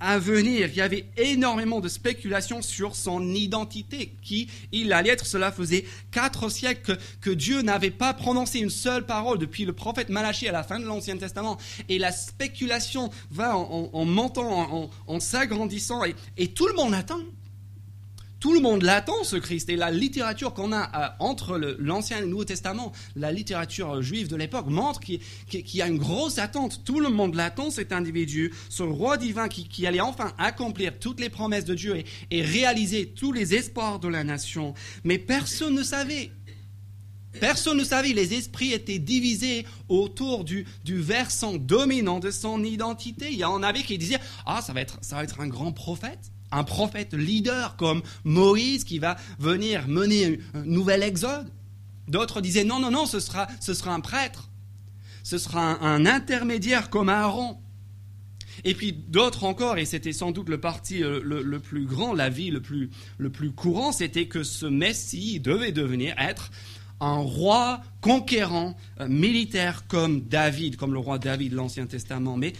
à 0.00 0.19
venir. 0.19 0.69
Il 0.71 0.76
y 0.76 0.80
avait 0.80 1.07
énormément 1.16 1.80
de 1.80 1.88
spéculations 1.88 2.62
sur 2.62 2.97
son 2.97 3.35
identité, 3.35 4.14
qui 4.23 4.49
il 4.73 4.92
allait 4.92 5.11
être. 5.11 5.26
Cela 5.26 5.52
faisait 5.52 5.85
quatre 6.11 6.49
siècles 6.49 6.99
que, 7.21 7.30
Dieu 7.30 7.62
n'avait 7.62 7.90
pas 7.90 8.12
prononcé 8.12 8.59
une 8.59 8.71
seule 8.71 9.07
parole 9.07 9.38
depuis 9.38 9.64
le 9.64 9.73
prophète 9.73 10.09
Malachie 10.09 10.49
à 10.49 10.52
la 10.52 10.62
fin 10.62 10.80
de 10.80 10.85
l'Ancien 10.85 11.16
Testament. 11.16 11.59
Et 11.88 11.99
la 11.99 12.12
spéculation 12.12 13.11
va 13.30 13.57
en, 13.57 14.04
montant, 14.04 14.90
en, 15.07 15.21
s'agrandissant, 15.21 16.02
et 16.37 16.49
tout 16.49 16.66
le 16.66 16.75
monde 16.75 16.95
attend. 16.95 17.21
Tout 18.40 18.54
le 18.54 18.61
monde 18.61 18.82
l'attend, 18.82 19.23
ce 19.23 19.37
Christ. 19.37 19.68
Et 19.68 19.76
la 19.76 19.90
littérature 19.90 20.54
qu'on 20.54 20.73
a 20.73 20.90
euh, 20.94 21.09
entre 21.18 21.59
l'Ancien 21.78 22.18
et 22.18 22.20
le 22.23 22.26
Nouveau 22.26 22.47
Testament, 22.47 22.90
la 23.14 23.32
littérature 23.32 24.00
juive 24.00 24.28
de 24.28 24.37
l'époque, 24.37 24.66
montre 24.68 24.99
qu'il 25.00 25.20
y 25.50 25.82
a 25.82 25.87
une 25.87 25.99
grosse 25.99 26.38
attente. 26.38 26.82
Tout 26.82 27.00
le 27.00 27.11
monde 27.11 27.35
l'attend, 27.35 27.70
cet 27.70 27.92
individu, 27.92 28.54
ce 28.70 28.82
roi 28.82 29.18
divin 29.18 29.49
qui, 29.49 29.87
allait 29.87 30.00
enfin 30.00 30.32
accomplir 30.38 30.99
toutes 30.99 31.20
les 31.20 31.28
promesses 31.28 31.66
de 31.66 31.75
Dieu 31.75 32.02
et, 32.30 32.42
réaliser 32.42 33.09
tous 33.09 33.32
les 33.32 33.54
espoirs 33.54 34.00
de 34.00 34.09
la 34.09 34.25
nation. 34.25 34.73
Mais 35.04 35.18
personne 35.18 35.75
ne 35.75 35.82
savait. 35.82 36.30
Personne 37.40 37.76
ne 37.76 37.85
savait, 37.85 38.14
les 38.14 38.32
esprits 38.32 38.73
étaient 38.73 38.99
divisés 38.99 39.66
autour 39.88 40.44
du, 40.44 40.66
versant 40.87 41.56
dominant 41.56 42.20
de 42.20 42.30
son 42.30 42.64
identité. 42.64 43.28
Il 43.30 43.38
y 43.38 43.44
en 43.44 43.62
avait 43.62 43.82
qui 43.82 43.99
disaient 43.99 44.18
Ah, 44.47 44.62
ça 44.62 44.73
va 44.73 44.80
être, 44.80 44.99
ça 45.02 45.16
va 45.16 45.25
être 45.25 45.40
un 45.40 45.49
grand 45.49 45.73
prophète 45.73 46.32
un 46.52 46.64
prophète 46.64 47.14
leader 47.14 47.76
comme 47.76 48.02
Moïse 48.25 48.85
qui 48.85 48.99
va 48.99 49.16
venir 49.38 49.88
mener 49.88 50.40
un 50.54 50.64
nouvel 50.64 51.02
exode. 51.02 51.50
D'autres 52.09 52.40
disaient 52.40 52.64
non, 52.64 52.80
non, 52.80 52.90
non, 52.90 53.07
ce 53.07 53.21
sera, 53.21 53.49
un 53.87 54.00
prêtre. 54.00 54.50
Ce 55.23 55.38
sera 55.38 55.85
un, 55.85 56.07
intermédiaire 56.07 56.90
comme 56.90 57.09
Aaron. 57.09 57.59
Et 58.64 58.75
puis 58.75 58.92
d'autres 58.92 59.45
encore, 59.45 59.78
et 59.78 59.85
c'était 59.85 60.12
sans 60.12 60.33
doute 60.33 60.49
le 60.49 60.61
parti 60.61 61.02
euh, 61.02 61.21
le, 61.23 61.61
plus 61.61 61.87
grand, 61.87 62.12
la 62.12 62.28
vie 62.28 62.50
le 62.50 62.61
plus, 62.61 62.90
le 63.16 63.30
plus 63.30 63.52
courant, 63.52 63.92
c'était 63.92 64.26
que 64.26 64.42
ce 64.42 64.66
Messie 64.66 65.40
devait 65.40 65.73
devenir 65.73 66.14
être 66.19 66.50
un 67.00 67.19
roi 67.19 67.80
conquérant, 68.02 68.76
euh, 69.00 69.09
militaire 69.09 69.87
comme 69.87 70.23
David, 70.23 70.76
comme 70.76 70.92
le 70.92 70.99
roi 70.99 71.19
David 71.19 71.52
de 71.52 71.57
l'Ancien 71.57 71.87
Testament. 71.87 72.37
Mais 72.37 72.52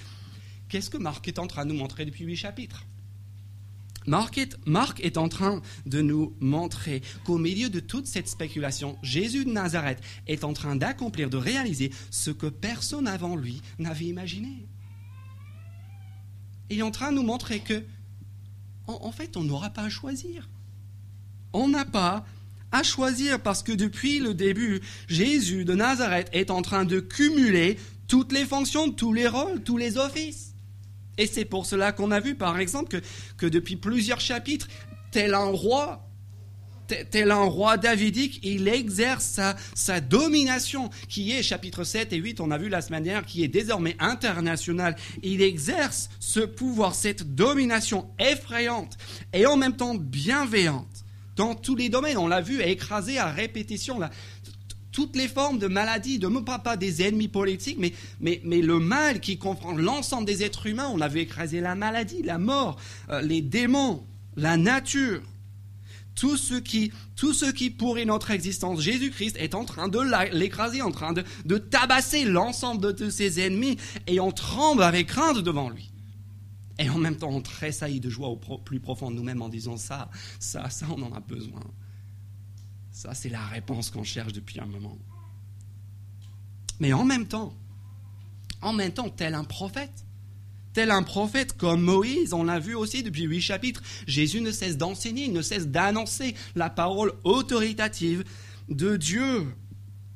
qu'est-ce 0.69 0.89
que 0.89 0.97
Marc 0.97 1.29
est 1.29 1.39
en 1.39 1.47
train 1.47 1.67
de 1.67 1.73
nous 1.73 1.79
montrer 1.79 2.07
depuis 2.07 2.25
huit 2.25 2.37
chapitres? 2.37 2.87
Marc 4.07 4.39
est, 4.39 5.19
en 5.19 5.29
train 5.29 5.61
de 5.87 6.01
nous 6.01 6.35
montrer 6.41 7.03
qu'au 7.25 7.39
milieu 7.39 7.69
de 7.69 7.81
toute 7.81 8.07
cette 8.07 8.29
spéculation, 8.29 8.99
Jésus 9.03 9.45
de 9.45 9.51
Nazareth 9.51 10.01
est 10.27 10.45
en 10.45 10.53
train 10.53 10.77
d'accomplir, 10.77 11.31
de 11.31 11.37
réaliser 11.37 11.93
ce 12.11 12.31
que 12.31 12.47
personne 12.47 13.07
avant 13.07 13.37
lui 13.37 13.61
n'avait 13.79 14.07
imaginé. 14.07 14.67
Il 16.71 16.79
est 16.79 16.83
en 16.83 16.91
train 16.91 17.11
de 17.11 17.17
nous 17.17 17.23
montrer 17.23 17.61
que, 17.61 17.85
en 18.87 19.13
fait, 19.13 19.37
on 19.37 19.45
n'aura 19.45 19.71
pas 19.71 19.83
à 19.83 19.89
choisir. 19.91 20.49
On 21.53 21.69
n'a 21.69 21.85
pas 21.85 22.25
à 22.73 22.83
choisir 22.83 23.41
parce 23.41 23.63
que 23.63 23.73
depuis 23.73 24.21
le 24.21 24.35
début, 24.35 24.81
Jésus 25.09 25.65
de 25.65 25.75
Nazareth 25.75 26.29
est 26.33 26.51
en 26.51 26.63
train 26.63 26.85
de 26.85 27.01
cumuler 27.01 27.77
toutes 28.09 28.33
les 28.33 28.45
fonctions, 28.45 28.91
tous 28.91 29.13
les 29.13 29.29
rôles, 29.29 29.63
tous 29.63 29.77
les 29.77 29.99
offices. 29.99 30.50
Et 31.21 31.27
c'est 31.27 31.45
pour 31.45 31.67
cela 31.67 31.93
qu'on 31.93 32.13
a 32.13 32.19
vu, 32.19 32.35
par 32.35 32.59
exemple, 32.59 32.99
que, 33.37 33.47
depuis 33.47 33.77
plusieurs 33.77 34.21
chapitres, 34.21 34.69
tel 35.11 35.35
un 35.35 35.51
roi, 35.51 36.09
tel 37.11 37.31
un 37.31 37.43
roi 37.43 37.77
davidique, 37.77 38.41
il 38.43 38.67
exerce 38.69 39.39
sa, 39.75 40.01
domination, 40.01 40.89
qui 41.11 41.33
est, 41.33 41.43
chapitre 41.43 41.85
7 41.85 42.15
et 42.15 42.17
8, 42.17 42.41
on 42.41 42.51
a 42.51 42.57
vu 42.57 42.71
la 42.71 42.81
semaine 42.81 43.03
dernière, 43.03 43.27
qui 43.27 43.45
est 43.45 43.49
désormais 43.49 43.97
internationale. 43.99 44.97
Il 45.23 45.43
exerce 45.43 46.09
ce 46.21 46.41
pouvoir, 46.41 46.95
cette 46.95 47.35
domination 47.35 48.09
effrayante 48.19 48.97
et 49.35 49.45
en 49.45 49.59
même 49.59 49.77
temps 49.77 49.95
bienveillante 49.95 51.05
dans 51.37 51.55
tous 51.55 51.77
les 51.77 51.91
domaines. 51.91 52.17
On 52.17 52.29
l'a 52.29 52.41
vu 52.41 52.63
écraser 52.63 53.19
à 53.19 53.31
répétition 53.31 53.99
là, 53.99 54.09
toutes 54.93 55.17
les 55.17 55.29
formes 55.29 55.59
de 55.59 55.67
maladies, 55.67 56.19
de 56.19 56.29
pas, 56.41 56.59
pas 56.59 56.77
des 56.77 57.03
ennemis 57.03 57.29
politiques, 57.29 57.79
mais, 58.21 58.41
le 58.45 58.79
mal 58.79 59.21
qui 59.21 59.39
comprend 59.39 59.73
l'ensemble 59.73 60.27
des 60.27 60.43
êtres 60.43 60.67
humains. 60.67 60.91
On 60.93 61.01
avait 61.01 61.23
écrasé 61.23 61.61
la 61.61 61.75
maladie, 61.75 62.23
la 62.23 62.39
mort, 62.39 62.79
euh, 63.11 63.21
les 63.23 63.43
démons, 63.43 64.05
la 64.37 64.57
nature. 64.57 65.23
Tout 66.15 66.37
ce, 66.37 66.55
qui, 66.55 66.93
tout 67.17 67.33
qui 67.55 67.71
pourrit 67.71 68.05
notre 68.05 68.31
existence, 68.31 68.81
Jésus-Christ 68.81 69.37
est 69.39 69.55
en 69.55 69.65
train 69.65 69.89
de 69.89 70.01
l'écraser, 70.35 70.83
en 70.83 70.91
train 70.91 71.13
de, 71.13 71.25
de 71.47 71.57
tabasser 71.57 72.25
l'ensemble 72.25 72.83
de 72.83 72.93
tous 72.93 73.11
ses 73.11 73.41
ennemis, 73.41 73.79
et 74.07 74.21
on 74.21 74.31
tremble 74.33 74.83
avec 74.83 75.07
crainte 75.07 75.39
devant 75.39 75.71
lui. 75.71 75.91
Et 76.79 76.89
en 76.89 76.99
même 76.99 77.17
temps, 77.17 77.31
on 77.31 77.43
tressaillit 77.43 78.01
de 78.01 78.11
joie 78.11 78.29
au 78.29 78.37
plus 78.37 78.81
profond 78.81 79.11
de 79.11 79.17
nous-mêmes 79.17 79.43
en 79.43 79.49
disant 79.49 79.77
ça, 79.77 80.11
ça, 80.39 80.69
ça, 80.71 80.87
on 80.91 81.03
en 81.03 81.13
a 81.13 81.21
besoin. 81.21 81.61
Ça, 83.01 83.15
c'est 83.15 83.31
la 83.31 83.47
réponse 83.47 83.89
qu'on 83.89 84.05
cherche 84.05 84.35
depuis 84.35 84.61
un 84.61 84.67
moment. 84.67 84.99
Mais 86.81 86.93
en 86.93 87.07
même 87.07 87.27
temps, 87.27 87.55
en 88.61 88.75
même 88.75 88.93
temps, 88.93 89.09
tel 89.09 89.33
un 89.33 89.45
prophète, 89.45 90.05
tel 90.75 90.91
un 90.91 91.03
prophète 91.03 91.57
comme 91.57 91.81
Moïse, 91.81 92.35
on 92.35 92.45
l'a 92.45 92.59
vu 92.59 92.75
aussi 92.75 93.03
depuis 93.03 93.23
huit 93.23 93.41
chapitres, 93.41 93.81
Jésus 94.07 94.43
ne 94.43 94.53
cesse 94.53 94.77
d'enseigner, 94.77 95.25
il 95.25 95.33
ne 95.33 95.41
cesse 95.41 95.69
d'annoncer 95.69 96.35
la 96.55 96.69
parole 96.69 97.15
autoritative 97.25 98.23
de 98.69 98.99
Dieu. 98.99 99.47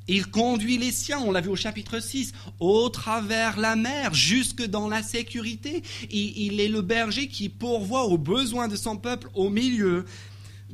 Il 0.06 0.26
conduit 0.26 0.76
les 0.76 0.92
siens, 0.92 1.20
on 1.20 1.32
l'a 1.32 1.40
vu 1.40 1.48
au 1.48 1.56
chapitre 1.56 2.00
6, 2.00 2.34
au 2.60 2.90
travers 2.90 3.58
la 3.58 3.76
mer, 3.76 4.12
jusque 4.12 4.62
dans 4.62 4.88
la 4.88 5.02
sécurité. 5.02 5.82
Il, 6.10 6.36
il 6.36 6.60
est 6.60 6.68
le 6.68 6.82
berger 6.82 7.28
qui 7.28 7.48
pourvoit 7.48 8.04
aux 8.04 8.18
besoins 8.18 8.68
de 8.68 8.76
son 8.76 8.98
peuple 8.98 9.30
au 9.32 9.48
milieu 9.48 10.04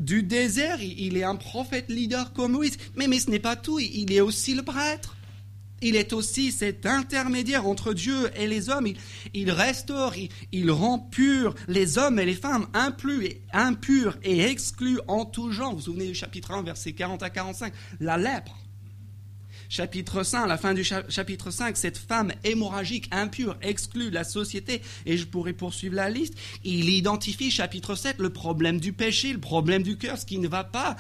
du 0.01 0.25
désert, 0.25 0.83
il 0.83 1.17
est 1.17 1.23
un 1.23 1.37
prophète 1.37 1.89
leader 1.89 2.33
comme 2.33 2.53
Moïse. 2.53 2.77
Mais, 2.97 3.07
mais 3.07 3.21
ce 3.21 3.31
n'est 3.31 3.39
pas 3.39 3.55
tout, 3.55 3.79
il 3.79 4.13
est 4.13 4.21
aussi 4.21 4.55
le 4.55 4.63
prêtre. 4.63 5.17
Il 5.83 5.97
est 5.97 6.13
aussi 6.13 6.53
cet 6.53 6.85
intermédiaire 6.85 7.67
entre 7.67 7.95
Dieu 7.95 8.31
et 8.37 8.47
les 8.47 8.69
hommes. 8.69 8.89
Il, 9.33 9.51
restaure, 9.51 10.15
il, 10.53 10.71
rend 10.71 10.99
pur 10.99 11.55
les 11.69 11.97
hommes 11.97 12.19
et 12.19 12.27
les 12.27 12.35
femmes 12.35 12.67
impurs 12.75 14.19
et, 14.23 14.41
exclus 14.41 15.01
en 15.09 15.25
tout 15.25 15.53
genre. 15.53 15.71
Vous 15.71 15.77
vous 15.77 15.85
souvenez 15.85 16.07
du 16.07 16.15
chapitre 16.15 16.51
1, 16.51 16.63
versets 16.63 16.93
40 16.93 17.23
à 17.23 17.31
45, 17.31 17.73
la 18.01 18.19
lèpre. 18.19 18.60
Chapitre 19.71 20.25
5, 20.25 20.45
à 20.45 20.47
la 20.47 20.59
fin 20.59 20.75
du 20.75 20.85
chapitre 20.85 21.51
5, 21.51 21.77
cette 21.77 21.97
femme 21.97 22.33
hémorragique, 22.45 23.09
impure, 23.13 23.57
exclue 23.63 24.11
de 24.11 24.15
la 24.15 24.25
société, 24.25 24.83
et 25.07 25.17
je 25.17 25.25
pourrais 25.25 25.53
poursuivre 25.55 25.95
la 25.95 26.11
liste, 26.11 26.35
il 26.65 26.91
identifie, 26.91 27.51
chapitre 27.51 27.95
7, 27.95 28.19
le 28.19 28.31
problème 28.31 28.81
du 28.81 28.93
péché, 28.93 29.33
le 29.33 29.41
problème 29.41 29.83
du 29.83 29.97
cœur, 29.97 30.19
ce 30.19 30.27
qui 30.27 30.39
ne 30.39 30.49
va 30.49 30.65
pas 30.65 30.97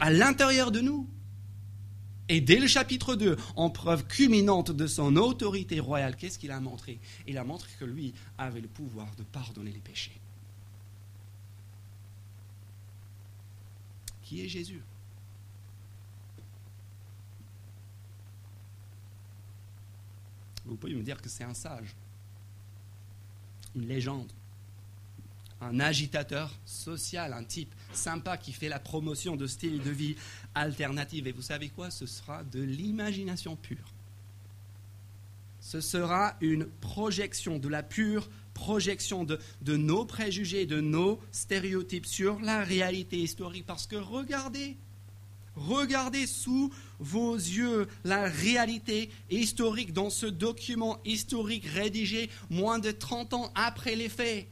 à 0.00 0.10
l'intérieur 0.10 0.70
de 0.72 0.80
nous. 0.80 1.08
Et 2.28 2.42
dès 2.42 2.58
le 2.58 2.66
chapitre 2.66 3.14
2, 3.14 3.36
en 3.56 3.70
preuve 3.70 4.04
culminante 4.04 4.72
de 4.72 4.86
son 4.86 5.16
autorité 5.16 5.80
royale, 5.80 6.16
qu'est-ce 6.16 6.38
qu'il 6.38 6.50
a 6.50 6.60
montré? 6.60 6.98
Il 7.26 7.38
a 7.38 7.44
montré 7.44 7.70
que 7.78 7.86
lui 7.86 8.12
avait 8.36 8.60
le 8.60 8.68
pouvoir 8.68 9.06
de 9.16 9.22
pardonner 9.22 9.70
les 9.70 9.78
péchés. 9.78 10.20
Qui 14.24 14.44
est 14.44 14.48
Jésus? 14.48 14.82
Vous 20.68 20.76
pouvez 20.76 20.94
me 20.94 21.02
dire 21.02 21.20
que 21.20 21.28
c'est 21.28 21.44
un 21.44 21.54
sage, 21.54 21.94
une 23.74 23.88
légende, 23.88 24.30
un 25.60 25.80
agitateur 25.80 26.54
social, 26.64 27.32
un 27.32 27.44
type 27.44 27.74
sympa 27.92 28.36
qui 28.36 28.52
fait 28.52 28.68
la 28.68 28.78
promotion 28.78 29.34
de 29.36 29.46
style 29.46 29.82
de 29.82 29.90
vie 29.90 30.16
alternative. 30.54 31.26
Et 31.26 31.32
vous 31.32 31.42
savez 31.42 31.68
quoi? 31.68 31.90
Ce 31.90 32.06
sera 32.06 32.44
de 32.44 32.60
l'imagination 32.60 33.56
pure. 33.56 33.92
Ce 35.60 35.80
sera 35.80 36.36
une 36.40 36.66
projection, 36.66 37.58
de 37.58 37.68
la 37.68 37.82
pure 37.82 38.28
projection 38.54 39.24
de, 39.24 39.38
de 39.62 39.76
nos 39.76 40.04
préjugés, 40.04 40.66
de 40.66 40.80
nos 40.80 41.20
stéréotypes 41.32 42.06
sur 42.06 42.40
la 42.40 42.62
réalité 42.62 43.18
historique. 43.18 43.66
Parce 43.66 43.86
que 43.86 43.96
regardez, 43.96 44.76
regardez 45.56 46.26
sous 46.26 46.72
vos 46.98 47.34
yeux 47.34 47.86
la 48.04 48.24
réalité 48.24 49.10
historique 49.30 49.92
dans 49.92 50.10
ce 50.10 50.26
document 50.26 50.98
historique 51.04 51.66
rédigé 51.66 52.30
moins 52.50 52.78
de 52.78 52.90
30 52.90 53.34
ans 53.34 53.52
après 53.54 53.96
les 53.96 54.08
faits. 54.08 54.48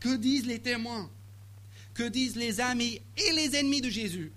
Que 0.00 0.16
disent 0.16 0.46
les 0.46 0.60
témoins? 0.60 1.10
Que 1.94 2.08
disent 2.08 2.36
les 2.36 2.60
amis 2.60 3.00
et 3.16 3.32
les 3.32 3.56
ennemis 3.56 3.80
de 3.80 3.90
Jésus? 3.90 4.32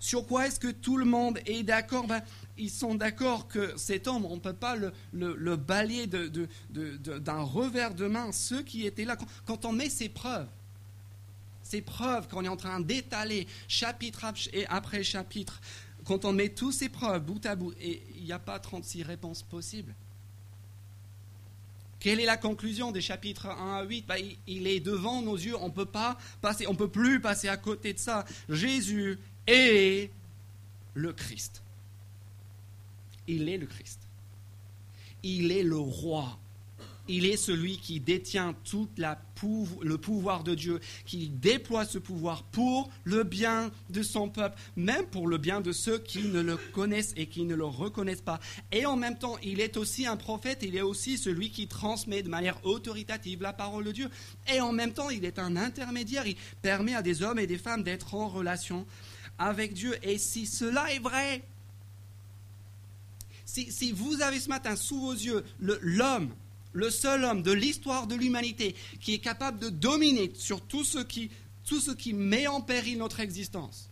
Sur 0.00 0.26
quoi 0.26 0.46
est-ce 0.46 0.60
que 0.60 0.70
tout 0.70 0.96
le 0.96 1.04
monde 1.04 1.40
est 1.46 1.62
d'accord? 1.62 2.06
Ben, 2.06 2.22
Ils 2.56 2.70
sont 2.70 2.94
d'accord 2.94 3.48
que 3.48 3.76
cet 3.76 4.06
homme, 4.06 4.24
on 4.24 4.36
ne 4.36 4.40
peut 4.40 4.52
pas 4.52 4.76
le, 4.76 4.92
le, 5.12 5.56
balayer 5.56 6.06
d'un 6.06 7.42
revers 7.42 7.94
de 7.94 8.06
main. 8.06 8.30
Ceux 8.30 8.62
qui 8.62 8.86
étaient 8.86 9.04
là, 9.04 9.16
quand, 9.44 9.64
on 9.64 9.72
met 9.72 9.90
ces 9.90 10.08
preuves, 10.08 10.46
ces 11.64 11.82
preuves 11.82 12.28
qu'on 12.28 12.44
est 12.44 12.48
en 12.48 12.56
train 12.56 12.78
d'étaler 12.78 13.48
chapitre 13.66 14.24
après 14.68 15.02
chapitre, 15.02 15.60
quand 16.06 16.24
on 16.24 16.32
met 16.32 16.50
tous 16.50 16.72
ces 16.72 16.88
preuves 16.88 17.22
bout 17.22 17.44
à 17.44 17.56
bout, 17.56 17.74
et 17.80 18.02
il 18.16 18.24
n'y 18.24 18.32
a 18.32 18.38
pas 18.38 18.58
36 18.58 19.02
réponses 19.02 19.42
possibles. 19.42 19.94
Quelle 21.98 22.20
est 22.20 22.26
la 22.26 22.36
conclusion 22.36 22.92
des 22.92 23.00
chapitres 23.00 23.46
1 23.46 23.78
à 23.78 23.82
8 23.82 24.06
ben, 24.06 24.16
il, 24.46 24.66
est 24.68 24.80
devant 24.80 25.22
nos 25.22 25.36
yeux, 25.36 25.56
on 25.60 25.66
ne 25.66 25.72
peut 25.72 25.86
pas 25.86 26.16
passer, 26.40 26.66
on 26.68 26.74
peut 26.76 26.88
plus 26.88 27.20
passer 27.20 27.48
à 27.48 27.56
côté 27.56 27.92
de 27.92 27.98
ça. 27.98 28.24
Jésus 28.48 29.18
est 29.46 30.10
le 30.94 31.12
Christ. 31.12 31.62
Il 33.26 33.48
est 33.48 33.58
le 33.58 33.66
Christ. 33.66 33.98
Il 35.24 35.50
est 35.50 35.64
le 35.64 35.78
roi 35.78 36.38
il 37.08 37.26
est 37.26 37.36
celui 37.36 37.78
qui 37.78 38.00
détient 38.00 38.54
tout 38.64 38.88
le 39.82 39.96
pouvoir 39.96 40.44
de 40.44 40.54
Dieu, 40.54 40.80
qui 41.04 41.28
déploie 41.28 41.84
ce 41.84 41.98
pouvoir 41.98 42.42
pour 42.44 42.90
le 43.04 43.22
bien 43.22 43.70
de 43.90 44.02
son 44.02 44.28
peuple, 44.28 44.58
même 44.76 45.06
pour 45.06 45.28
le 45.28 45.38
bien 45.38 45.60
de 45.60 45.72
ceux 45.72 45.98
qui 45.98 46.22
ne 46.28 46.40
le 46.40 46.56
connaissent 46.56 47.12
et 47.16 47.26
qui 47.26 47.44
ne 47.44 47.54
le 47.54 47.64
reconnaissent 47.64 48.20
pas. 48.20 48.40
Et 48.72 48.86
en 48.86 48.96
même 48.96 49.18
temps, 49.18 49.36
il 49.42 49.60
est 49.60 49.76
aussi 49.76 50.06
un 50.06 50.16
prophète, 50.16 50.60
il 50.62 50.76
est 50.76 50.82
aussi 50.82 51.18
celui 51.18 51.50
qui 51.50 51.68
transmet 51.68 52.22
de 52.22 52.28
manière 52.28 52.64
autoritative 52.64 53.42
la 53.42 53.52
parole 53.52 53.84
de 53.84 53.92
Dieu. 53.92 54.10
Et 54.52 54.60
en 54.60 54.72
même 54.72 54.92
temps, 54.92 55.10
il 55.10 55.24
est 55.24 55.38
un 55.38 55.56
intermédiaire, 55.56 56.26
il 56.26 56.36
permet 56.62 56.94
à 56.94 57.02
des 57.02 57.22
hommes 57.22 57.38
et 57.38 57.46
des 57.46 57.58
femmes 57.58 57.82
d'être 57.82 58.14
en 58.14 58.28
relation 58.28 58.86
avec 59.38 59.74
Dieu. 59.74 59.96
Et 60.02 60.18
si 60.18 60.46
cela 60.46 60.92
est 60.92 60.98
vrai, 60.98 61.42
si, 63.44 63.70
si 63.70 63.92
vous 63.92 64.22
avez 64.22 64.40
ce 64.40 64.48
matin 64.48 64.76
sous 64.76 65.00
vos 65.00 65.12
yeux 65.12 65.44
l'homme, 65.58 66.34
le 66.76 66.90
seul 66.90 67.24
homme 67.24 67.42
de 67.42 67.52
l'histoire 67.52 68.06
de 68.06 68.14
l'humanité 68.14 68.76
qui 69.00 69.14
est 69.14 69.18
capable 69.18 69.58
de 69.58 69.70
dominer 69.70 70.30
sur 70.34 70.60
tout 70.60 70.84
ce 70.84 70.98
qui, 70.98 72.12
met 72.12 72.46
en 72.46 72.60
péril 72.60 72.98
notre 72.98 73.20
existence. 73.20 73.88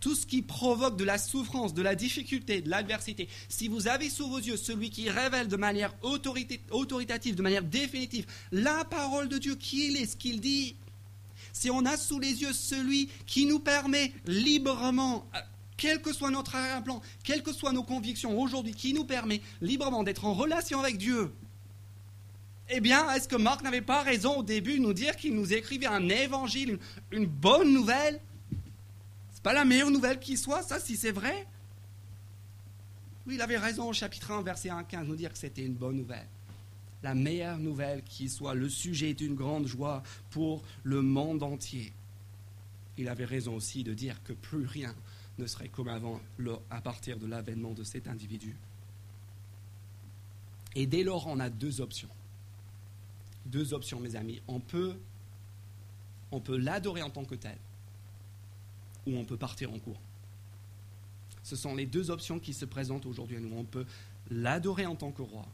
Tout 0.00 0.16
ce 0.16 0.26
qui 0.26 0.42
provoque 0.42 0.96
de 0.96 1.04
la 1.04 1.16
souffrance, 1.16 1.74
de 1.74 1.82
la 1.82 1.94
difficulté, 1.94 2.60
de 2.60 2.68
l'adversité. 2.68 3.28
Si 3.48 3.68
vous 3.68 3.86
avez 3.86 4.10
sous 4.10 4.28
vos 4.28 4.38
yeux 4.38 4.56
celui 4.56 4.90
qui 4.90 5.10
révèle 5.10 5.48
de 5.48 5.56
manière 5.56 5.94
autoritative, 6.02 7.36
de 7.36 7.42
manière 7.42 7.64
définitive, 7.64 8.26
la 8.50 8.84
parole 8.84 9.28
de 9.28 9.38
Dieu, 9.38 9.54
qui 9.54 9.88
il 9.88 9.96
est, 9.96 10.06
ce 10.06 10.16
qu'il 10.16 10.40
dit, 10.40 10.74
si 11.52 11.70
on 11.70 11.84
a 11.86 11.96
sous 11.96 12.18
les 12.18 12.42
yeux 12.42 12.52
celui 12.52 13.08
qui 13.26 13.46
nous 13.46 13.60
permet 13.60 14.12
librement, 14.26 15.28
quel 15.78 16.02
que 16.02 16.12
soit 16.12 16.30
notre 16.30 16.56
arrière-plan, 16.56 17.00
quelles 17.24 17.42
que 17.42 17.52
soient 17.52 17.72
nos 17.72 17.84
convictions 17.84 18.38
aujourd'hui, 18.38 18.74
qui 18.74 18.92
nous 18.92 19.04
permet 19.04 19.40
librement 19.62 20.02
d'être 20.02 20.26
en 20.26 20.34
relation 20.34 20.80
avec 20.80 20.98
Dieu, 20.98 21.32
eh 22.68 22.80
bien, 22.80 23.10
est-ce 23.12 23.28
que 23.28 23.36
Marc 23.36 23.62
n'avait 23.62 23.80
pas 23.80 24.02
raison 24.02 24.38
au 24.38 24.42
début 24.42 24.78
de 24.78 24.82
nous 24.82 24.92
dire 24.92 25.16
qu'il 25.16 25.34
nous 25.34 25.54
écrivait 25.54 25.86
un 25.86 26.06
évangile, 26.10 26.78
une, 27.10 27.26
bonne 27.26 27.72
nouvelle? 27.72 28.20
C'est 29.32 29.42
pas 29.42 29.54
la 29.54 29.64
meilleure 29.64 29.90
nouvelle 29.90 30.18
qui 30.18 30.36
soit, 30.36 30.62
ça, 30.62 30.78
si 30.78 30.96
c'est 30.96 31.12
vrai 31.12 31.46
Oui, 33.26 33.36
il 33.36 33.40
avait 33.40 33.56
raison 33.56 33.88
au 33.88 33.92
chapitre 33.94 34.32
1, 34.32 34.42
verset 34.42 34.68
1 34.68 34.82
15, 34.82 35.06
nous 35.06 35.16
dire 35.16 35.32
que 35.32 35.38
c'était 35.38 35.64
une 35.64 35.74
bonne 35.74 35.96
nouvelle. 35.96 36.26
La 37.02 37.14
meilleure 37.14 37.58
nouvelle 37.58 38.02
qui 38.02 38.28
soit, 38.28 38.54
le 38.54 38.68
sujet 38.68 39.14
d'une 39.14 39.36
grande 39.36 39.66
joie 39.66 40.02
pour 40.30 40.62
le 40.82 41.00
monde 41.00 41.44
entier. 41.44 41.92
Il 42.98 43.08
avait 43.08 43.24
raison 43.24 43.54
aussi 43.54 43.84
de 43.84 43.94
dire 43.94 44.20
que 44.24 44.32
plus 44.32 44.66
rien 44.66 44.94
ne 45.38 45.46
serait 45.46 45.68
comme 45.68 45.88
avant 45.88 46.20
à 46.70 46.80
partir 46.80 47.18
de 47.18 47.26
l'avènement 47.26 47.72
de 47.72 47.84
cet 47.84 48.08
individu. 48.08 48.56
Et 50.74 50.86
dès 50.86 51.02
lors, 51.02 51.26
on 51.26 51.40
a 51.40 51.50
deux 51.50 51.80
options. 51.80 52.08
Deux 53.46 53.72
options, 53.72 54.00
mes 54.00 54.16
amis. 54.16 54.42
On 54.48 54.60
peut, 54.60 54.96
l'adorer 56.50 57.02
en 57.02 57.10
tant 57.10 57.24
que 57.24 57.34
tel, 57.34 57.56
ou 59.06 59.16
on 59.16 59.24
peut 59.24 59.36
partir 59.36 59.72
en 59.72 59.78
cours. 59.78 60.00
Ce 61.42 61.56
sont 61.56 61.74
les 61.74 61.86
deux 61.86 62.10
options 62.10 62.38
qui 62.38 62.52
se 62.52 62.64
présentent 62.64 63.06
aujourd'hui 63.06 63.38
à 63.38 63.40
nous. 63.40 63.56
On 63.56 63.64
peut 63.64 63.86
l'adorer 64.30 64.86
en 64.86 64.94
tant 64.94 65.10
que 65.10 65.22
roi, 65.22 65.46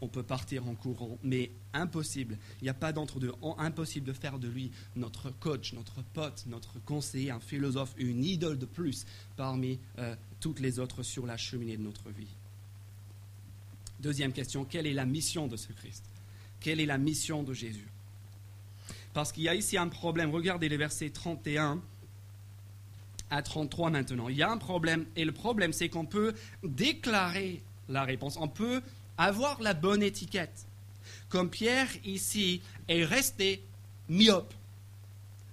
on 0.00 0.08
peut 0.08 0.22
partir 0.22 0.66
en 0.68 0.74
courant, 0.74 1.18
mais 1.22 1.50
impossible. 1.72 2.38
Il 2.60 2.64
n'y 2.64 2.70
a 2.70 2.74
pas 2.74 2.92
d'entre-deux. 2.92 3.32
Impossible 3.58 4.06
de 4.06 4.12
faire 4.12 4.38
de 4.38 4.48
lui 4.48 4.70
notre 4.96 5.30
coach, 5.30 5.72
notre 5.72 6.02
pote, 6.02 6.44
notre 6.46 6.78
conseiller, 6.84 7.30
un 7.30 7.40
philosophe, 7.40 7.94
une 7.98 8.24
idole 8.24 8.58
de 8.58 8.66
plus 8.66 9.06
parmi 9.36 9.78
euh, 9.98 10.14
toutes 10.40 10.60
les 10.60 10.78
autres 10.78 11.02
sur 11.02 11.26
la 11.26 11.36
cheminée 11.36 11.76
de 11.76 11.82
notre 11.82 12.10
vie. 12.10 12.28
Deuxième 14.00 14.32
question, 14.32 14.64
quelle 14.64 14.86
est 14.86 14.94
la 14.94 15.06
mission 15.06 15.48
de 15.48 15.56
ce 15.56 15.72
Christ? 15.72 16.04
Quelle 16.60 16.80
est 16.80 16.86
la 16.86 16.98
mission 16.98 17.42
de 17.42 17.52
Jésus? 17.52 17.88
Parce 19.12 19.32
qu'il 19.32 19.42
y 19.42 19.48
a 19.48 19.54
ici 19.54 19.76
un 19.76 19.88
problème. 19.88 20.30
Regardez 20.30 20.68
les 20.68 20.76
versets 20.76 21.10
31 21.10 21.82
à 23.30 23.42
33 23.42 23.90
maintenant. 23.90 24.28
Il 24.28 24.36
y 24.36 24.42
a 24.42 24.50
un 24.50 24.58
problème, 24.58 25.06
et 25.16 25.24
le 25.24 25.32
problème, 25.32 25.72
c'est 25.72 25.88
qu'on 25.88 26.06
peut 26.06 26.34
déclarer 26.62 27.62
la 27.88 28.04
réponse. 28.04 28.36
On 28.38 28.48
peut 28.48 28.82
avoir 29.18 29.60
la 29.60 29.74
bonne 29.74 30.02
étiquette. 30.02 30.66
Comme 31.28 31.50
Pierre 31.50 31.88
ici 32.04 32.62
est 32.88 33.04
resté 33.04 33.62
myope, 34.08 34.54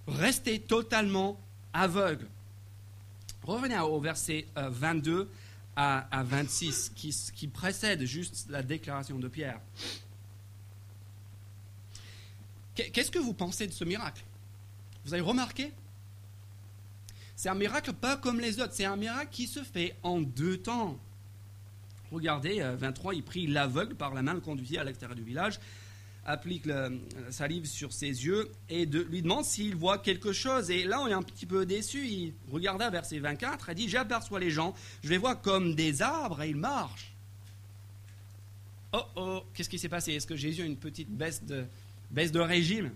resté 0.07 0.59
totalement 0.59 1.37
aveugle. 1.73 2.27
Revenez 3.43 3.77
au 3.79 3.99
verset 3.99 4.47
22 4.55 5.13
euh, 5.13 5.25
à, 5.75 6.23
26 6.23 6.93
qui, 6.95 7.13
qui 7.35 7.47
précède 7.47 8.03
juste 8.05 8.47
la 8.49 8.63
déclaration 8.63 9.19
de 9.19 9.27
Pierre. 9.27 9.59
Qu'est-ce 12.75 13.11
que 13.11 13.19
vous 13.19 13.33
pensez 13.33 13.67
de 13.67 13.71
ce 13.71 13.83
miracle? 13.83 14.23
Vous 15.05 15.13
avez 15.13 15.21
remarqué? 15.21 15.71
C'est 17.35 17.49
un 17.49 17.55
miracle 17.55 17.93
pas 17.93 18.17
comme 18.17 18.39
les 18.39 18.59
autres, 18.59 18.73
c'est 18.73 18.85
un 18.85 18.95
miracle 18.95 19.29
qui 19.31 19.47
se 19.47 19.63
fait 19.63 19.95
en 20.03 20.19
deux 20.19 20.57
temps. 20.57 20.97
Regardez, 22.11 22.61
23, 22.61 23.13
euh, 23.13 23.15
il 23.15 23.23
prit 23.23 23.47
l'aveugle 23.47 23.95
par 23.95 24.13
la 24.13 24.21
main, 24.21 24.33
le 24.33 24.41
conduisit 24.41 24.77
à 24.77 24.83
l'extérieur 24.83 25.15
du 25.15 25.23
village, 25.23 25.59
applique 26.25 26.65
la 26.65 26.89
salive 27.29 27.65
sur 27.65 27.93
ses 27.93 28.07
yeux 28.07 28.51
et 28.69 28.85
lui 28.85 29.21
demande 29.21 29.45
s'il 29.45 29.75
voit 29.75 29.99
quelque 29.99 30.33
chose. 30.33 30.71
Et 30.71 30.83
là, 30.83 30.99
on 31.01 31.07
est 31.07 31.13
un 31.13 31.21
petit 31.21 31.45
peu 31.45 31.65
déçu. 31.65 32.07
Il 32.07 32.33
regarda 32.51 32.89
verset 32.89 33.19
24 33.19 33.69
et 33.69 33.75
dit 33.75 33.87
J'aperçois 33.87 34.39
les 34.39 34.49
gens, 34.49 34.73
je 35.03 35.09
les 35.09 35.17
vois 35.17 35.35
comme 35.35 35.75
des 35.75 36.01
arbres 36.01 36.41
et 36.41 36.49
ils 36.49 36.55
marchent. 36.55 37.13
Oh 38.93 39.03
oh, 39.15 39.43
qu'est-ce 39.53 39.69
qui 39.69 39.77
s'est 39.77 39.89
passé? 39.89 40.13
Est-ce 40.13 40.27
que 40.27 40.35
Jésus 40.35 40.61
a 40.61 40.65
une 40.65 40.77
petite 40.77 41.09
baisse 41.09 41.43
de, 41.43 41.65
baisse 42.11 42.31
de 42.31 42.39
régime, 42.39 42.91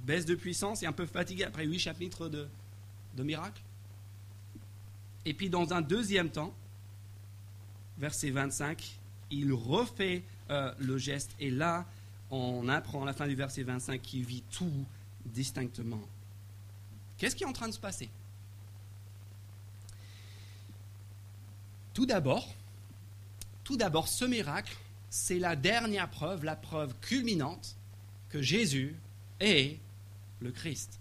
baisse 0.00 0.26
de 0.26 0.34
puissance 0.34 0.82
et 0.82 0.86
un 0.86 0.92
peu 0.92 1.06
fatigué 1.06 1.44
après 1.44 1.64
huit 1.64 1.78
chapitres 1.78 2.28
de, 2.28 2.48
de 3.16 3.22
miracles? 3.22 3.62
Et 5.24 5.32
puis, 5.32 5.48
dans 5.48 5.72
un 5.72 5.80
deuxième 5.80 6.28
temps, 6.28 6.54
verset 7.98 8.30
25, 8.30 8.98
il 9.30 9.52
refait 9.52 10.22
euh, 10.50 10.72
le 10.78 10.98
geste 10.98 11.34
et 11.40 11.50
là, 11.50 11.86
on 12.30 12.68
apprend 12.68 13.02
à 13.02 13.06
la 13.06 13.12
fin 13.12 13.26
du 13.26 13.34
verset 13.34 13.62
25 13.62 14.00
qu'il 14.00 14.24
vit 14.24 14.42
tout 14.50 14.84
distinctement. 15.26 16.02
Qu'est-ce 17.18 17.36
qui 17.36 17.44
est 17.44 17.46
en 17.46 17.52
train 17.52 17.68
de 17.68 17.74
se 17.74 17.80
passer? 17.80 18.10
Tout 21.92 22.06
d'abord, 22.06 22.52
tout 23.62 23.76
d'abord, 23.76 24.08
ce 24.08 24.24
miracle, 24.24 24.76
c'est 25.10 25.38
la 25.38 25.54
dernière 25.54 26.10
preuve, 26.10 26.44
la 26.44 26.56
preuve 26.56 26.92
culminante 27.00 27.76
que 28.30 28.42
Jésus 28.42 28.96
est 29.38 29.78
le 30.40 30.50
Christ. 30.50 30.98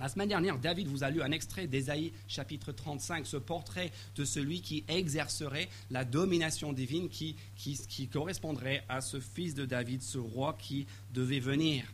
La 0.00 0.08
semaine 0.08 0.30
dernière, 0.30 0.58
David 0.58 0.88
vous 0.88 1.04
a 1.04 1.10
lu 1.10 1.20
un 1.20 1.30
extrait 1.30 1.66
d'Ésaïe 1.66 2.14
chapitre 2.26 2.72
35, 2.72 3.26
ce 3.26 3.36
portrait 3.36 3.92
de 4.16 4.24
celui 4.24 4.62
qui 4.62 4.82
exercerait 4.88 5.68
la 5.90 6.06
domination 6.06 6.72
divine, 6.72 7.10
qui, 7.10 7.36
qui, 7.54 8.08
correspondrait 8.08 8.82
à 8.88 9.02
ce 9.02 9.20
fils 9.20 9.54
de 9.54 9.66
David, 9.66 10.00
ce 10.00 10.16
roi 10.16 10.56
qui 10.58 10.86
devait 11.12 11.38
venir. 11.38 11.84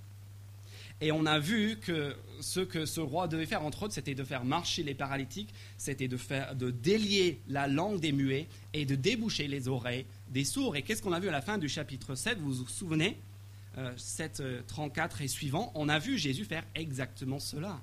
Et 1.01 1.11
on 1.11 1.27
a 1.27 1.41
vu 1.41 1.79
que 1.81 2.15
ce 2.41 2.61
que 2.61 2.87
ce 2.87 3.01
roi 3.01 3.27
devait 3.27 3.45
faire, 3.45 3.65
entre 3.65 3.83
autres, 3.83 3.95
c'était 3.95 4.15
de 4.15 4.23
faire 4.23 4.45
marcher 4.45 4.85
les 4.85 4.95
paralytiques, 4.95 5.53
c'était 5.77 6.07
de, 6.07 6.17
faire, 6.17 6.55
de 6.55 6.71
délier 6.71 7.41
la 7.49 7.67
langue 7.67 7.99
des 7.99 8.13
muets 8.13 8.47
et 8.73 8.87
de 8.87 8.95
déboucher 8.95 9.49
les 9.49 9.67
oreilles 9.67 10.07
des 10.31 10.45
sourds. 10.45 10.77
Et 10.77 10.83
qu'est-ce 10.83 11.03
qu'on 11.03 11.13
a 11.13 11.19
vu 11.19 11.29
à 11.29 11.33
la 11.33 11.43
fin 11.43 11.59
du 11.59 11.69
chapitre 11.69 12.15
7 12.15 12.39
Vous 12.39 12.53
vous 12.53 12.69
souvenez? 12.69 13.19
7, 13.97 14.41
euh, 14.41 14.63
34 14.69 15.21
et 15.21 15.29
suivant, 15.29 15.71
on 15.75 15.91
a 15.91 15.99
vu 15.99 16.17
Jésus 16.17 16.47
faire 16.47 16.65
exactement 16.75 17.39
cela. 17.39 17.83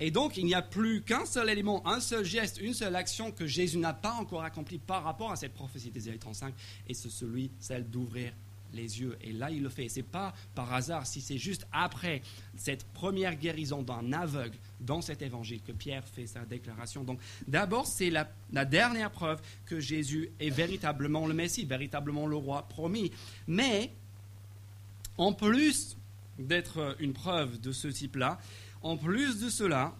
Et 0.00 0.10
donc, 0.10 0.36
il 0.36 0.44
n'y 0.44 0.54
a 0.54 0.62
plus 0.62 1.02
qu'un 1.02 1.24
seul 1.24 1.48
élément, 1.48 1.86
un 1.86 2.00
seul 2.00 2.24
geste, 2.24 2.60
une 2.60 2.74
seule 2.74 2.96
action 2.96 3.30
que 3.30 3.46
Jésus 3.46 3.78
n'a 3.78 3.94
pas 3.94 4.12
encore 4.12 4.42
accompli 4.42 4.78
par 4.78 5.04
rapport 5.04 5.30
à 5.30 5.36
cette 5.36 5.54
prophétie 5.54 5.90
d'Ésaïe 5.90 6.18
35, 6.18 6.52
et 6.88 6.94
c'est 6.94 7.10
celui, 7.10 7.50
celle 7.60 7.88
d'ouvrir 7.88 8.32
les 8.74 9.00
yeux. 9.00 9.16
Et 9.22 9.32
là, 9.32 9.50
il 9.50 9.62
le 9.62 9.68
fait. 9.68 9.88
Ce 9.88 9.96
n'est 9.96 10.02
pas 10.02 10.34
par 10.54 10.72
hasard 10.72 11.06
si 11.06 11.20
c'est 11.20 11.38
juste 11.38 11.66
après 11.72 12.22
cette 12.56 12.84
première 12.92 13.36
guérison 13.36 13.82
d'un 13.82 14.12
aveugle 14.12 14.56
dans 14.80 15.00
cet 15.00 15.22
évangile 15.22 15.60
que 15.62 15.72
Pierre 15.72 16.06
fait 16.06 16.26
sa 16.26 16.44
déclaration. 16.44 17.04
Donc, 17.04 17.20
d'abord, 17.46 17.86
c'est 17.86 18.10
la, 18.10 18.28
la, 18.52 18.64
dernière 18.64 19.10
preuve 19.10 19.40
que 19.66 19.80
Jésus 19.80 20.30
est 20.40 20.50
véritablement 20.50 21.26
le 21.26 21.34
Messie, 21.34 21.64
véritablement 21.64 22.26
le 22.26 22.36
roi 22.36 22.66
promis. 22.68 23.12
Mais, 23.46 23.92
en 25.16 25.32
plus 25.32 25.96
d'être 26.38 26.96
une 26.98 27.12
preuve 27.12 27.60
de 27.60 27.70
ce 27.70 27.86
type-là, 27.86 28.40
en 28.84 28.98
plus 28.98 29.40
de 29.40 29.48
cela, 29.48 29.94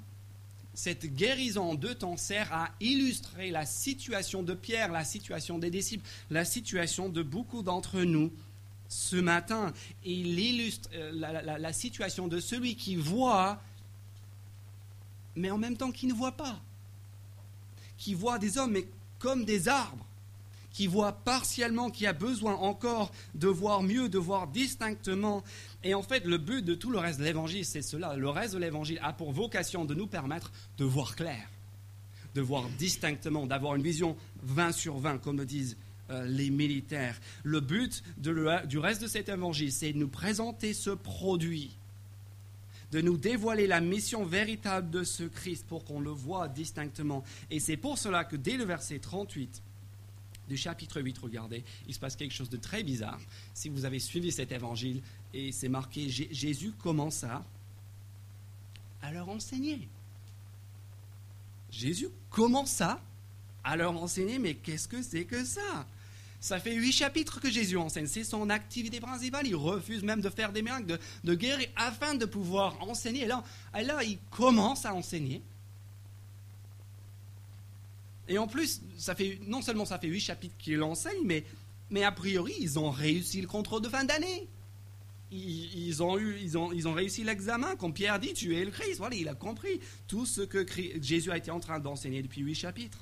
cette 0.74 1.06
guérison 1.06 1.74
deux 1.74 1.94
temps 1.94 2.18
sert 2.18 2.52
à 2.52 2.68
illustrer 2.80 3.50
la 3.50 3.64
situation 3.64 4.42
de 4.42 4.52
Pierre, 4.52 4.92
la 4.92 5.04
situation 5.04 5.58
des 5.58 5.70
disciples, 5.70 6.06
la 6.30 6.44
situation 6.44 7.08
de 7.08 7.22
beaucoup 7.22 7.62
d'entre 7.62 8.02
nous 8.02 8.30
ce 8.88 9.16
matin. 9.16 9.72
Il 10.04 10.38
illustre 10.38 10.90
euh, 10.94 11.12
la, 11.58 11.72
situation 11.72 12.28
de 12.28 12.40
celui 12.40 12.76
qui 12.76 12.96
voit, 12.96 13.58
mais 15.34 15.50
en 15.50 15.58
même 15.58 15.78
temps 15.78 15.90
qui 15.90 16.06
ne 16.06 16.12
voit 16.12 16.32
pas. 16.36 16.60
Qui 17.96 18.12
voit 18.12 18.38
des 18.38 18.58
hommes, 18.58 18.72
mais 18.72 18.86
comme 19.18 19.46
des 19.46 19.66
arbres. 19.66 20.04
Qui 20.72 20.88
voit 20.88 21.12
partiellement, 21.12 21.88
qui 21.88 22.06
a 22.06 22.12
besoin 22.12 22.54
encore 22.56 23.12
de 23.34 23.48
voir 23.48 23.82
mieux, 23.82 24.10
de 24.10 24.18
voir 24.18 24.48
distinctement. 24.48 25.42
Et 25.84 25.92
en 25.92 26.02
fait, 26.02 26.24
le 26.24 26.38
but 26.38 26.64
de 26.64 26.74
tout 26.74 26.90
le 26.90 26.98
reste 26.98 27.18
de 27.18 27.24
l'évangile, 27.24 27.64
c'est 27.64 27.82
cela. 27.82 28.16
Le 28.16 28.28
reste 28.30 28.54
de 28.54 28.58
l'évangile 28.58 28.98
a 29.02 29.12
pour 29.12 29.32
vocation 29.32 29.84
de 29.84 29.94
nous 29.94 30.06
permettre 30.06 30.50
de 30.78 30.84
voir 30.84 31.14
clair, 31.14 31.46
de 32.34 32.40
voir 32.40 32.68
distinctement, 32.78 33.46
d'avoir 33.46 33.76
une 33.76 33.82
vision 33.82 34.16
20 34.42 34.72
sur 34.72 34.98
20, 34.98 35.18
comme 35.18 35.36
le 35.36 35.44
disent 35.44 35.76
euh, 36.10 36.24
les 36.26 36.48
militaires. 36.48 37.20
Le 37.42 37.60
but 37.60 38.02
du 38.16 38.78
reste 38.78 39.02
de 39.02 39.06
cet 39.06 39.28
évangile, 39.28 39.70
c'est 39.70 39.92
de 39.92 39.98
nous 39.98 40.08
présenter 40.08 40.72
ce 40.72 40.90
produit, 40.90 41.76
de 42.90 43.02
nous 43.02 43.18
dévoiler 43.18 43.66
la 43.66 43.82
mission 43.82 44.24
véritable 44.24 44.88
de 44.88 45.04
ce 45.04 45.24
Christ 45.24 45.66
pour 45.66 45.84
qu'on 45.84 46.00
le 46.00 46.10
voit 46.10 46.48
distinctement. 46.48 47.24
Et 47.50 47.60
c'est 47.60 47.76
pour 47.76 47.98
cela 47.98 48.24
que 48.24 48.36
dès 48.36 48.56
le 48.56 48.64
verset 48.64 49.00
38, 49.00 49.62
du 50.48 50.56
chapitre 50.56 51.00
8, 51.00 51.18
regardez, 51.18 51.64
il 51.86 51.94
se 51.94 51.98
passe 51.98 52.16
quelque 52.16 52.34
chose 52.34 52.50
de 52.50 52.56
très 52.56 52.82
bizarre. 52.82 53.20
Si 53.54 53.68
vous 53.68 53.84
avez 53.84 53.98
suivi 53.98 54.30
cet 54.32 54.52
évangile, 54.52 55.00
et 55.32 55.52
c'est 55.52 55.68
marqué, 55.68 56.08
Jésus 56.08 56.72
commença 56.72 57.44
à 59.02 59.12
leur 59.12 59.28
enseigner. 59.28 59.88
Jésus 61.70 62.08
commença 62.30 63.00
à 63.62 63.76
leur 63.76 64.00
enseigner, 64.00 64.38
mais 64.38 64.54
qu'est-ce 64.54 64.86
que 64.86 65.02
c'est 65.02 65.24
que 65.24 65.44
ça? 65.44 65.86
Ça 66.44 66.60
fait 66.60 66.74
huit 66.74 66.92
chapitres 66.92 67.40
que 67.40 67.50
Jésus 67.50 67.78
enseigne, 67.78 68.06
c'est 68.06 68.22
son 68.22 68.50
activité 68.50 69.00
principale. 69.00 69.46
Il 69.46 69.56
refuse 69.56 70.02
même 70.02 70.20
de 70.20 70.28
faire 70.28 70.52
des 70.52 70.60
miracles, 70.60 70.98
de, 71.24 71.34
guérir, 71.34 71.66
afin 71.74 72.14
de 72.14 72.26
pouvoir 72.26 72.76
enseigner. 72.82 73.22
Et 73.22 73.26
là, 73.26 73.42
là, 73.72 74.04
il 74.04 74.18
commence 74.30 74.84
à 74.84 74.94
enseigner. 74.94 75.40
Et 78.28 78.38
en 78.38 78.46
plus, 78.46 78.80
non 79.46 79.62
seulement 79.62 79.84
ça 79.84 79.98
fait 79.98 80.08
huit 80.08 80.20
chapitres 80.20 80.56
qu'il 80.58 80.82
enseigne, 80.82 81.42
mais, 81.90 82.04
a 82.04 82.12
priori, 82.12 82.54
ils 82.60 82.78
ont 82.78 82.90
réussi 82.90 83.40
le 83.40 83.46
contrôle 83.46 83.82
de 83.82 83.88
fin 83.88 84.04
d'année. 84.04 84.48
Ils, 85.30 86.02
ont 86.02 86.18
eu, 86.18 86.38
ils, 86.40 86.56
ont, 86.56 86.72
ils 86.72 86.86
ont 86.86 86.92
réussi 86.92 87.24
l'examen. 87.24 87.74
Quand 87.76 87.90
Pierre 87.90 88.20
dit 88.20 88.32
Tu 88.34 88.56
es 88.56 88.64
le 88.64 88.70
Christ, 88.70 88.98
voilà, 88.98 89.16
il 89.16 89.28
a 89.28 89.34
compris 89.34 89.80
tout 90.06 90.26
ce 90.26 90.42
que 90.42 90.64
Jésus 91.00 91.30
a 91.30 91.36
été 91.36 91.50
en 91.50 91.60
train 91.60 91.80
d'enseigner 91.80 92.22
depuis 92.22 92.42
huit 92.42 92.54
chapitres. 92.54 92.98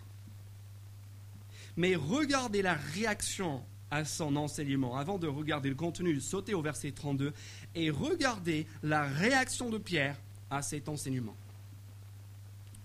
Mais 1.76 1.94
regardez 1.94 2.62
la 2.62 2.74
réaction 2.74 3.62
à 3.90 4.06
son 4.06 4.36
enseignement, 4.36 4.96
avant 4.96 5.18
de 5.18 5.26
regarder 5.26 5.68
le 5.68 5.74
contenu, 5.74 6.18
sautez 6.18 6.54
au 6.54 6.62
verset 6.62 6.92
32 6.92 7.34
et 7.74 7.90
regardez 7.90 8.66
la 8.82 9.04
réaction 9.04 9.68
de 9.68 9.76
Pierre 9.76 10.16
à 10.50 10.62
cet 10.62 10.88
enseignement. 10.88 11.36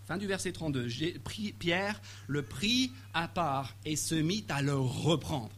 Fin 0.07 0.17
du 0.17 0.25
verset 0.25 0.53
32. 0.53 0.87
Pierre 1.59 2.01
le 2.27 2.41
prit 2.41 2.93
à 3.13 3.27
part 3.27 3.75
et 3.83 3.97
se 3.97 4.15
mit 4.15 4.45
à 4.47 4.61
le 4.61 4.73
reprendre. 4.73 5.51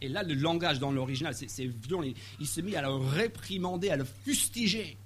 Et 0.00 0.08
là, 0.08 0.22
le 0.22 0.32
langage 0.32 0.78
dans 0.78 0.90
l'original, 0.90 1.34
c'est 1.34 1.66
violent. 1.66 2.10
Il 2.40 2.46
se 2.46 2.62
mit 2.62 2.76
à 2.76 2.82
le 2.82 2.92
réprimander, 2.92 3.90
à 3.90 3.96
le 3.96 4.04
fustiger. 4.04 4.96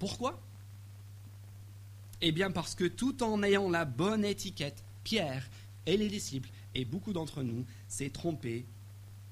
Pourquoi? 0.00 0.40
Eh 2.20 2.32
bien 2.32 2.50
parce 2.50 2.74
que 2.74 2.84
tout 2.84 3.22
en 3.22 3.42
ayant 3.44 3.70
la 3.70 3.84
bonne 3.84 4.24
étiquette, 4.24 4.82
Pierre 5.04 5.48
et 5.86 5.96
les 5.96 6.08
disciples, 6.08 6.50
et 6.74 6.84
beaucoup 6.84 7.12
d'entre 7.12 7.44
nous, 7.44 7.64
s'est 7.86 8.10
trompé 8.10 8.66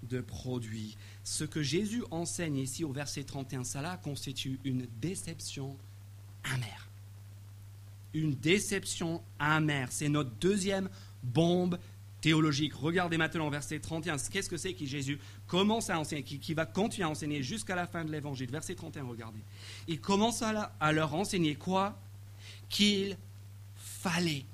de 0.05 0.21
produit. 0.21 0.97
Ce 1.25 1.43
que 1.43 1.63
Jésus 1.63 2.05
enseigne 2.13 2.59
ici 2.59 2.85
au 2.85 2.93
verset 2.93 3.25
31, 3.25 3.65
cela 3.65 3.97
constitue 3.97 4.61
une 4.63 4.87
déception 5.01 5.77
amère. 6.45 6.89
Une 8.15 8.35
déception 8.35 9.23
amère. 9.39 9.89
C'est 9.91 10.09
notre 10.09 10.31
deuxième 10.41 10.89
bombe 11.23 11.79
théologique. 12.21 12.75
Regardez 12.75 13.17
maintenant 13.17 13.49
verset 13.51 13.79
31. 13.79 14.17
Qu'est-ce 14.31 14.49
que 14.49 14.57
c'est 14.57 14.75
que 14.75 14.85
Jésus 14.85 15.19
commence 15.47 15.91
à 15.91 15.99
enseigner, 15.99 16.23
qui, 16.23 16.55
va 16.55 16.67
continuer 16.67 17.07
à 17.07 17.11
enseigner 17.11 17.43
jusqu'à 17.43 17.75
la 17.75 17.87
fin 17.87 18.05
de 18.05 18.13
l'évangile? 18.13 18.51
Verset 18.51 18.75
31, 18.75 19.05
regardez. 19.05 19.41
Il 19.89 20.01
commence 20.01 20.43
à, 20.43 20.73
à 20.81 20.93
leur 20.93 21.15
enseigner 21.15 21.55
quoi? 21.55 21.99
Qu'il 22.69 23.17
fallait. 23.77 24.45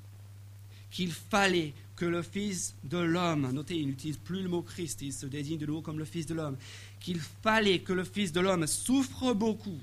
Qu'il 0.90 1.12
fallait 1.12 1.74
que 1.96 2.04
le 2.04 2.22
Fils 2.22 2.74
de 2.84 2.98
l'homme, 2.98 3.50
notez, 3.52 3.76
il 3.76 3.86
n'utilise 3.86 4.18
plus 4.18 4.42
le 4.42 4.48
mot 4.48 4.62
Christ, 4.62 5.00
il 5.02 5.12
se 5.12 5.26
désigne 5.26 5.58
de 5.58 5.66
nouveau 5.66 5.80
comme 5.80 5.98
le 5.98 6.04
Fils 6.04 6.26
de 6.26 6.34
l'homme, 6.34 6.56
qu'il 7.00 7.18
fallait 7.18 7.80
que 7.80 7.94
le 7.94 8.04
Fils 8.04 8.32
de 8.32 8.40
l'homme 8.40 8.66
souffre 8.66 9.32
beaucoup 9.32 9.80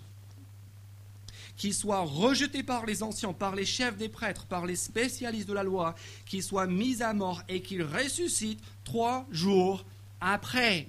qu'il 1.58 1.74
soit 1.74 2.02
rejeté 2.02 2.64
par 2.64 2.86
les 2.86 3.04
anciens, 3.04 3.34
par 3.34 3.56
les 3.56 3.66
chefs 3.66 3.98
des 3.98 4.10
prêtres, 4.10 4.46
par 4.46 4.66
les 4.66 4.76
spécialistes 4.76 5.48
de 5.48 5.54
la 5.54 5.64
loi, 5.64 5.96
qu'il 6.26 6.44
soit 6.44 6.68
mis 6.68 7.02
à 7.04 7.14
mort 7.14 7.44
et 7.48 7.62
qu'il 7.62 7.84
ressuscite 7.84 8.60
trois 8.84 9.28
jours 9.32 9.86
après. 10.20 10.88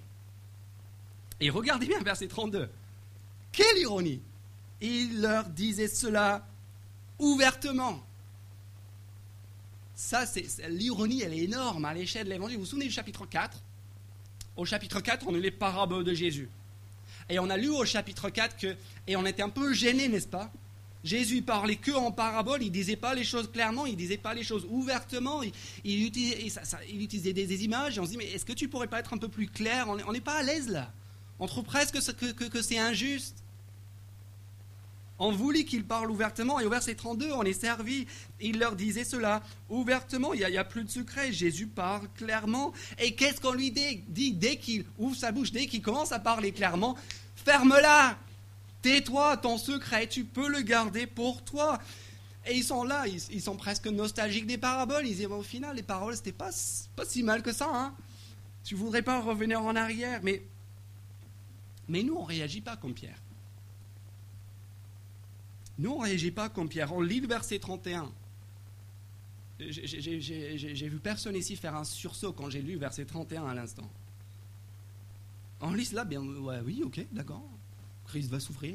Et 1.40 1.50
regardez 1.50 1.86
bien 1.86 2.00
verset 2.00 2.28
32. 2.28 2.68
Quelle 3.52 3.78
ironie 3.78 4.20
Il 4.80 5.20
leur 5.20 5.48
disait 5.48 5.88
cela 5.88 6.46
ouvertement. 7.18 8.02
Ça, 9.94 10.26
c'est 10.26 10.46
l'ironie, 10.68 11.22
elle 11.22 11.34
est 11.34 11.44
énorme 11.44 11.84
à 11.84 11.94
l'échelle 11.94 12.24
de 12.26 12.30
l'évangile. 12.30 12.56
Vous 12.56 12.64
vous 12.64 12.70
souvenez 12.70 12.86
du 12.86 12.92
chapitre 12.92 13.26
4 13.26 13.62
Au 14.56 14.64
chapitre 14.64 15.00
4, 15.00 15.26
on 15.28 15.34
a 15.34 15.38
les 15.38 15.52
paraboles 15.52 16.04
de 16.04 16.14
Jésus. 16.14 16.48
Et 17.28 17.38
on 17.38 17.48
a 17.50 17.56
lu 17.56 17.68
au 17.68 17.84
chapitre 17.84 18.30
4 18.30 18.56
que, 18.56 18.76
et 19.06 19.16
on 19.16 19.24
était 19.26 19.42
un 19.42 19.48
peu 19.48 19.72
gêné, 19.72 20.08
n'est-ce 20.08 20.28
pas? 20.28 20.50
Jésus 21.04 21.42
parlait 21.42 21.76
que 21.76 21.92
en 21.92 22.10
parabole, 22.10 22.62
il 22.62 22.70
disait 22.70 22.96
pas 22.96 23.14
les 23.14 23.24
choses 23.24 23.50
clairement, 23.50 23.84
il 23.84 23.96
disait 23.96 24.16
pas 24.16 24.32
les 24.32 24.42
choses 24.42 24.66
ouvertement, 24.70 25.42
il, 25.84 26.06
utilisait, 26.06 27.32
des, 27.34 27.64
images, 27.64 27.98
et 27.98 28.00
on 28.00 28.06
se 28.06 28.10
dit, 28.10 28.16
mais 28.16 28.30
est-ce 28.32 28.46
que 28.46 28.54
tu 28.54 28.68
pourrais 28.68 28.86
pas 28.86 29.00
être 29.00 29.12
un 29.12 29.18
peu 29.18 29.28
plus 29.28 29.46
clair? 29.46 29.86
On 29.88 30.12
n'est 30.12 30.20
pas 30.22 30.38
à 30.38 30.42
l'aise 30.42 30.68
là. 30.68 30.90
On 31.38 31.46
trouve 31.46 31.64
presque 31.64 31.98
que, 32.14 32.32
que, 32.32 32.62
c'est 32.62 32.78
injuste. 32.78 33.43
On 35.24 35.32
voulait 35.32 35.64
qu'il 35.64 35.84
parle 35.84 36.10
ouvertement. 36.10 36.60
Et 36.60 36.66
au 36.66 36.70
verset 36.70 36.94
32, 36.94 37.32
on 37.32 37.44
est 37.44 37.58
servi. 37.58 38.06
Il 38.40 38.58
leur 38.58 38.76
disait 38.76 39.04
cela 39.04 39.42
ouvertement. 39.70 40.34
Il 40.34 40.46
n'y 40.46 40.58
a, 40.58 40.64
plus 40.64 40.84
de 40.84 40.90
secret. 40.90 41.32
Jésus 41.32 41.66
parle 41.66 42.08
clairement. 42.14 42.74
Et 42.98 43.14
qu'est-ce 43.14 43.40
qu'on 43.40 43.52
lui 43.52 43.70
dit, 43.70 44.32
dès 44.32 44.56
qu'il 44.56 44.84
ouvre 44.98 45.16
sa 45.16 45.32
bouche, 45.32 45.50
dès 45.50 45.66
qu'il 45.66 45.80
commence 45.80 46.12
à 46.12 46.18
parler 46.18 46.52
clairement? 46.52 46.94
Ferme-la 47.36 48.18
Tais-toi, 48.82 49.38
ton 49.38 49.56
secret, 49.56 50.06
tu 50.08 50.24
peux 50.24 50.46
le 50.46 50.60
garder 50.60 51.06
pour 51.06 51.42
toi. 51.42 51.78
Et 52.46 52.54
ils 52.54 52.64
sont 52.64 52.84
là, 52.84 53.06
ils, 53.06 53.40
sont 53.40 53.56
presque 53.56 53.86
nostalgiques 53.86 54.46
des 54.46 54.58
paraboles. 54.58 55.06
Ils 55.06 55.16
disent 55.16 55.26
au 55.26 55.42
final, 55.42 55.74
les 55.74 55.82
paroles, 55.82 56.14
c'était 56.16 56.32
pas, 56.32 56.50
pas 56.94 57.06
si 57.06 57.22
mal 57.22 57.42
que 57.42 57.54
ça. 57.54 57.70
Hein 57.72 57.94
tu 58.62 58.74
voudrais 58.74 59.00
pas 59.00 59.22
revenir 59.22 59.62
en 59.62 59.74
arrière. 59.74 60.20
Mais, 60.22 60.42
mais 61.88 62.02
nous, 62.02 62.14
on 62.14 62.24
réagit 62.24 62.60
pas 62.60 62.76
comme 62.76 62.92
Pierre. 62.92 63.23
Nous, 65.78 65.90
on 65.90 65.98
ne 66.00 66.04
réagit 66.04 66.30
pas 66.30 66.48
comme 66.48 66.68
Pierre. 66.68 66.92
On 66.92 67.00
lit 67.00 67.20
le 67.20 67.26
verset 67.26 67.58
31. 67.58 68.12
J'ai 69.58 70.88
vu 70.88 70.98
personne 70.98 71.36
ici 71.36 71.56
faire 71.56 71.74
un 71.76 71.84
sursaut 71.84 72.32
quand 72.32 72.50
j'ai 72.50 72.62
lu 72.62 72.76
verset 72.76 73.04
31 73.04 73.46
à 73.46 73.54
l'instant. 73.54 73.88
On 75.60 75.72
lit 75.72 75.84
cela, 75.84 76.04
bien, 76.04 76.20
oui, 76.20 76.82
ok, 76.84 77.06
d'accord. 77.12 77.42
Christ 78.06 78.30
va 78.30 78.40
souffrir. 78.40 78.74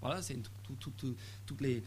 Voilà, 0.00 0.22
c'est 0.22 0.38
toutes, 0.80 1.60
les, 1.60 1.82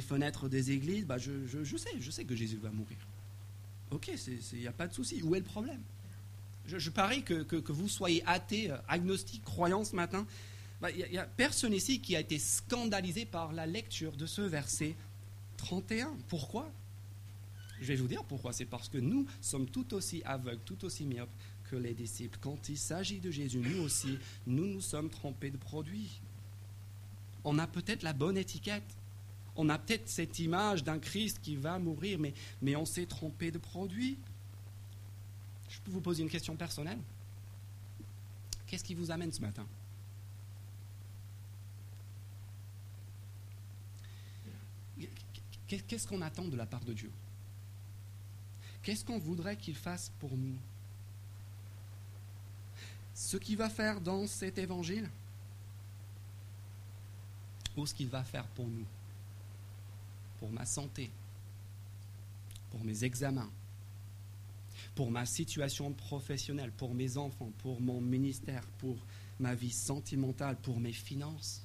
fenêtres 0.00 0.48
des 0.48 0.70
églises. 0.70 1.06
Bah, 1.06 1.18
je, 1.18 1.32
sais, 1.76 1.90
je 2.00 2.10
sais 2.10 2.24
que 2.24 2.34
Jésus 2.34 2.58
va 2.58 2.70
mourir. 2.70 2.98
Ok, 3.90 4.10
il 4.54 4.58
n'y 4.60 4.66
a 4.66 4.72
pas 4.72 4.86
de 4.86 4.94
souci. 4.94 5.22
Où 5.22 5.34
est 5.34 5.38
le 5.38 5.44
problème? 5.44 5.80
Je, 6.66 6.90
parie 6.90 7.22
que, 7.22 7.42
que, 7.42 7.72
vous 7.72 7.88
soyez 7.88 8.22
athée, 8.26 8.72
agnostique, 8.88 9.44
croyant 9.44 9.84
ce 9.84 9.96
matin. 9.96 10.26
Il 10.82 10.98
bah, 10.98 11.08
n'y 11.12 11.18
a, 11.18 11.24
personne 11.24 11.72
ici 11.72 12.00
qui 12.00 12.16
a 12.16 12.20
été 12.20 12.40
scandalisé 12.40 13.24
par 13.24 13.52
la 13.52 13.66
lecture 13.66 14.16
de 14.16 14.26
ce 14.26 14.42
verset 14.42 14.96
31. 15.58 16.16
Pourquoi? 16.26 16.72
Je 17.80 17.86
vais 17.86 17.94
vous 17.94 18.08
dire 18.08 18.24
pourquoi. 18.24 18.52
C'est 18.52 18.64
parce 18.64 18.88
que 18.88 18.98
nous 18.98 19.26
sommes 19.40 19.66
tout 19.66 19.94
aussi 19.94 20.22
aveugles, 20.24 20.60
tout 20.64 20.84
aussi 20.84 21.04
myopes 21.04 21.30
que 21.70 21.76
les 21.76 21.94
disciples. 21.94 22.36
Quand 22.40 22.68
il 22.68 22.76
s'agit 22.76 23.20
de 23.20 23.30
Jésus, 23.30 23.60
nous 23.60 23.80
aussi, 23.80 24.18
nous 24.44 24.66
nous 24.66 24.80
sommes 24.80 25.08
trompés 25.08 25.50
de 25.50 25.56
produit. 25.56 26.20
On 27.44 27.60
a 27.60 27.68
peut-être 27.68 28.02
la 28.02 28.12
bonne 28.12 28.36
étiquette. 28.36 28.82
On 29.54 29.68
a 29.68 29.78
peut-être 29.78 30.08
cette 30.08 30.40
image 30.40 30.82
d'un 30.82 30.98
Christ 30.98 31.38
qui 31.40 31.54
va 31.54 31.78
mourir, 31.78 32.18
mais, 32.18 32.34
mais 32.60 32.74
on 32.74 32.86
s'est 32.86 33.06
trompé 33.06 33.52
de 33.52 33.58
produit. 33.58 34.18
Je 35.68 35.78
peux 35.80 35.92
vous 35.92 36.00
poser 36.00 36.24
une 36.24 36.30
question 36.30 36.56
personnelle? 36.56 36.98
Qu'est-ce 38.66 38.84
qui 38.84 38.94
vous 38.94 39.12
amène 39.12 39.32
ce 39.32 39.40
matin? 39.40 39.66
Qu'est-ce 45.80 46.06
qu'on 46.06 46.20
attend 46.20 46.44
de 46.44 46.56
la 46.56 46.66
part 46.66 46.84
de 46.84 46.92
Dieu? 46.92 47.10
Qu'est-ce 48.82 49.04
qu'on 49.04 49.18
voudrait 49.18 49.56
qu'il 49.56 49.76
fasse 49.76 50.12
pour 50.18 50.36
nous? 50.36 50.56
Ce 53.14 53.36
qu'il 53.36 53.56
va 53.56 53.70
faire 53.70 54.00
dans 54.00 54.26
cet 54.26 54.58
évangile 54.58 55.08
ou 57.76 57.86
ce 57.86 57.94
qu'il 57.94 58.08
va 58.08 58.24
faire 58.24 58.46
pour 58.48 58.66
nous? 58.66 58.84
Pour 60.38 60.50
ma 60.50 60.66
santé, 60.66 61.10
pour 62.70 62.84
mes 62.84 63.04
examens, 63.04 63.50
pour 64.94 65.10
ma 65.10 65.24
situation 65.24 65.92
professionnelle, 65.92 66.72
pour 66.72 66.94
mes 66.94 67.16
enfants, 67.16 67.52
pour 67.58 67.80
mon 67.80 68.00
ministère, 68.00 68.66
pour 68.78 68.96
ma 69.38 69.54
vie 69.54 69.70
sentimentale, 69.70 70.56
pour 70.56 70.80
mes 70.80 70.92
finances? 70.92 71.62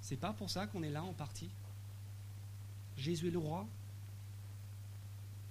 C'est 0.00 0.16
pas 0.16 0.32
pour 0.32 0.50
ça 0.50 0.66
qu'on 0.66 0.82
est 0.82 0.90
là 0.90 1.04
en 1.04 1.12
partie? 1.12 1.50
Jésus 2.96 3.28
est 3.28 3.30
le 3.30 3.38
roi. 3.38 3.66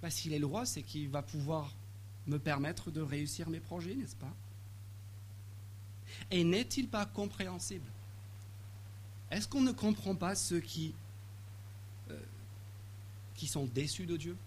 Bah, 0.02 0.10
S'il 0.10 0.34
est 0.34 0.40
le 0.40 0.46
roi, 0.46 0.66
c'est 0.66 0.82
qu'il 0.82 1.10
va 1.10 1.22
pouvoir 1.22 1.74
me 2.28 2.40
permettre 2.40 2.92
de 2.92 3.02
réussir 3.02 3.50
mes 3.50 3.60
projets, 3.60 3.96
n'est-ce 3.96 4.16
pas? 4.16 4.34
Et 6.32 6.44
n'est-il 6.44 6.88
pas 6.88 7.06
compréhensible? 7.06 7.86
Est-ce 9.32 9.48
qu'on 9.48 9.62
ne 9.62 9.72
comprend 9.72 10.16
pas 10.16 10.36
ceux 10.36 10.60
qui, 10.60 10.94
euh, 12.10 12.20
sont 13.46 13.66
déçus 13.66 14.06
de 14.06 14.18
Dieu, 14.18 14.38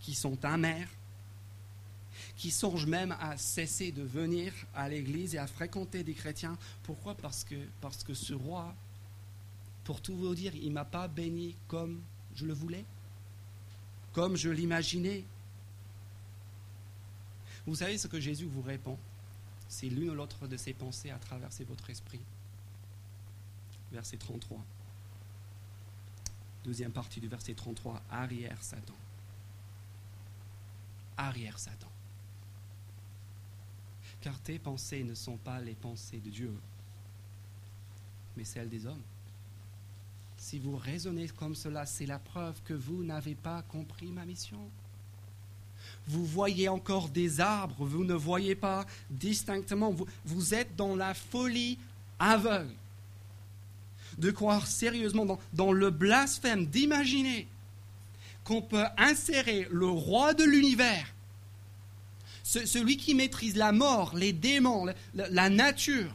qui 0.00 0.14
sont 0.14 0.44
amers, 0.44 0.88
qui 2.36 2.50
songent 2.50 2.86
même 2.86 3.12
à 3.20 3.36
cesser 3.38 3.90
de 3.90 4.02
venir 4.02 4.52
à 4.74 4.88
l'église 4.88 5.34
et 5.34 5.38
à 5.38 5.46
fréquenter 5.46 6.02
des 6.02 6.14
chrétiens? 6.14 6.58
Pourquoi? 6.82 7.14
Parce 7.14 7.44
que 7.44 8.14
ce 8.14 8.34
roi 8.34 8.74
pour 9.84 10.00
tout 10.00 10.16
vous 10.16 10.34
dire, 10.34 10.54
il 10.54 10.70
ne 10.70 10.74
m'a 10.74 10.84
pas 10.84 11.08
béni 11.08 11.56
comme 11.68 12.02
je 12.34 12.46
le 12.46 12.54
voulais, 12.54 12.84
comme 14.12 14.36
je 14.36 14.48
l'imaginais. 14.48 15.24
Vous 17.66 17.76
savez 17.76 17.98
ce 17.98 18.08
que 18.08 18.18
Jésus 18.18 18.46
vous 18.46 18.62
répond? 18.62 18.98
C'est 19.68 19.88
l'une 19.88 20.10
ou 20.10 20.14
l'autre 20.14 20.46
de 20.46 20.56
ses 20.56 20.72
pensées 20.72 21.10
à 21.10 21.18
traverser 21.18 21.64
votre 21.64 21.88
esprit. 21.90 22.20
Verset 23.92 24.16
33. 24.16 24.58
Deuxième 26.64 26.92
partie 26.92 27.20
du 27.20 27.28
verset 27.28 27.54
33. 27.54 28.02
Arrière 28.10 28.62
Satan. 28.62 28.94
Arrière 31.16 31.58
Satan. 31.58 31.88
Car 34.20 34.40
tes 34.40 34.58
pensées 34.58 35.04
ne 35.04 35.14
sont 35.14 35.36
pas 35.36 35.60
les 35.60 35.74
pensées 35.74 36.18
de 36.18 36.30
Dieu, 36.30 36.54
mais 38.36 38.44
celles 38.44 38.70
des 38.70 38.86
hommes. 38.86 39.02
Si 40.44 40.58
vous 40.58 40.76
raisonnez 40.76 41.28
comme 41.28 41.54
cela, 41.54 41.86
c'est 41.86 42.04
la 42.04 42.18
preuve 42.18 42.60
que 42.66 42.74
vous 42.74 43.02
n'avez 43.02 43.34
pas 43.34 43.62
compris 43.62 44.08
ma 44.08 44.26
mission. 44.26 44.58
Vous 46.06 46.26
voyez 46.26 46.68
encore 46.68 47.08
des 47.08 47.40
arbres, 47.40 47.86
vous 47.86 48.04
ne 48.04 48.12
voyez 48.12 48.54
pas 48.54 48.84
distinctement. 49.08 49.96
Vous, 50.26 50.54
êtes 50.54 50.76
dans 50.76 50.96
la 50.96 51.14
folie 51.14 51.78
aveugle 52.18 52.74
de 54.18 54.30
croire 54.30 54.66
sérieusement 54.66 55.40
dans 55.54 55.72
le 55.72 55.88
blasphème, 55.88 56.66
d'imaginer 56.66 57.48
qu'on 58.44 58.60
peut 58.60 58.84
insérer 58.98 59.66
le 59.70 59.88
roi 59.88 60.34
de 60.34 60.44
l'univers, 60.44 61.06
celui 62.42 62.98
qui 62.98 63.14
maîtrise 63.14 63.56
la 63.56 63.72
mort, 63.72 64.14
les 64.14 64.34
démons, 64.34 64.92
la 65.14 65.48
nature, 65.48 66.14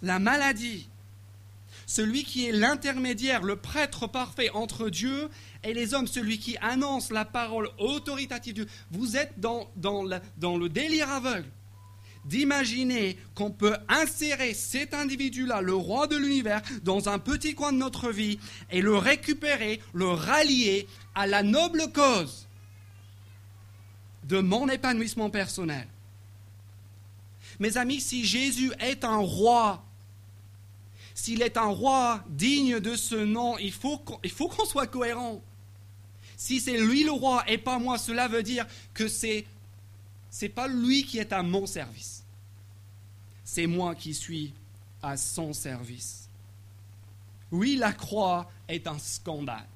la 0.00 0.18
maladie, 0.18 0.88
celui 1.88 2.22
qui 2.22 2.46
est 2.46 2.52
l'intermédiaire, 2.52 3.42
le 3.42 3.56
prêtre 3.56 4.06
parfait 4.06 4.50
entre 4.50 4.90
Dieu 4.90 5.30
et 5.64 5.72
les 5.72 5.94
hommes, 5.94 6.06
celui 6.06 6.38
qui 6.38 6.58
annonce 6.58 7.10
la 7.10 7.24
parole 7.24 7.70
autoritative 7.78 8.54
de 8.54 8.64
Dieu. 8.64 8.72
Vous 8.90 9.16
êtes 9.16 9.32
dans, 9.38 9.70
dans, 9.74 10.04
dans 10.36 10.58
le 10.58 10.68
délire 10.68 11.08
aveugle 11.08 11.48
d'imaginer 12.26 13.16
qu'on 13.34 13.50
peut 13.50 13.78
insérer 13.88 14.52
cet 14.52 14.92
individu-là, 14.92 15.62
le 15.62 15.72
roi 15.74 16.06
de 16.06 16.16
l'univers, 16.16 16.60
dans 16.82 17.08
un 17.08 17.18
petit 17.18 17.54
coin 17.54 17.72
de 17.72 17.78
notre 17.78 18.10
vie 18.10 18.38
et 18.70 18.82
le 18.82 18.94
récupérer, 18.94 19.80
le 19.94 20.08
rallier 20.08 20.86
à 21.14 21.26
la 21.26 21.42
noble 21.42 21.90
cause 21.94 22.46
de 24.24 24.40
mon 24.40 24.68
épanouissement 24.68 25.30
personnel. 25.30 25.88
Mes 27.60 27.78
amis, 27.78 28.02
si 28.02 28.26
Jésus 28.26 28.72
est 28.78 29.04
un 29.04 29.16
roi 29.16 29.87
s'il 31.18 31.42
est 31.42 31.56
un 31.56 31.66
roi 31.66 32.22
digne 32.28 32.78
de 32.78 32.94
ce 32.94 33.16
nom, 33.16 33.58
il 33.58 33.72
faut 33.72 33.98
qu'on 33.98 34.64
soit 34.64 34.86
cohérent. 34.86 35.42
Si 36.36 36.60
c'est 36.60 36.78
lui 36.78 37.02
le 37.02 37.10
roi 37.10 37.42
et 37.48 37.58
pas 37.58 37.80
moi, 37.80 37.98
cela 37.98 38.28
veut 38.28 38.44
dire 38.44 38.64
que 38.94 39.08
c'est 39.08 39.44
n'est 40.40 40.48
pas 40.48 40.68
lui 40.68 41.02
qui 41.02 41.18
est 41.18 41.32
à 41.32 41.42
mon 41.42 41.66
service. 41.66 42.22
C'est 43.42 43.66
moi 43.66 43.96
qui 43.96 44.14
suis 44.14 44.52
à 45.02 45.16
son 45.16 45.52
service. 45.52 46.28
Oui, 47.50 47.74
la 47.74 47.92
croix 47.92 48.48
est 48.68 48.86
un 48.86 49.00
scandale. 49.00 49.66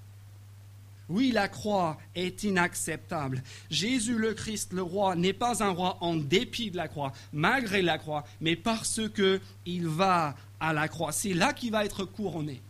Oui, 1.08 1.32
la 1.32 1.48
croix 1.48 1.98
est 2.14 2.44
inacceptable. 2.44 3.42
Jésus 3.68 4.16
le 4.16 4.32
Christ, 4.32 4.72
le 4.72 4.82
roi, 4.82 5.16
n'est 5.16 5.32
pas 5.32 5.64
un 5.64 5.70
roi 5.70 5.98
en 6.00 6.14
dépit 6.14 6.70
de 6.70 6.76
la 6.76 6.86
croix, 6.86 7.12
malgré 7.32 7.82
la 7.82 7.98
croix, 7.98 8.24
mais 8.40 8.54
parce 8.54 9.00
que 9.12 9.40
il 9.66 9.88
va 9.88 10.36
à 10.62 10.72
la 10.72 10.88
croix. 10.88 11.12
C'est 11.12 11.34
là 11.34 11.52
qu'il 11.52 11.72
va 11.72 11.84
être 11.84 12.04
couronné. 12.04 12.62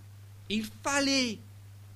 Il 0.49 0.65
fallait, 0.83 1.39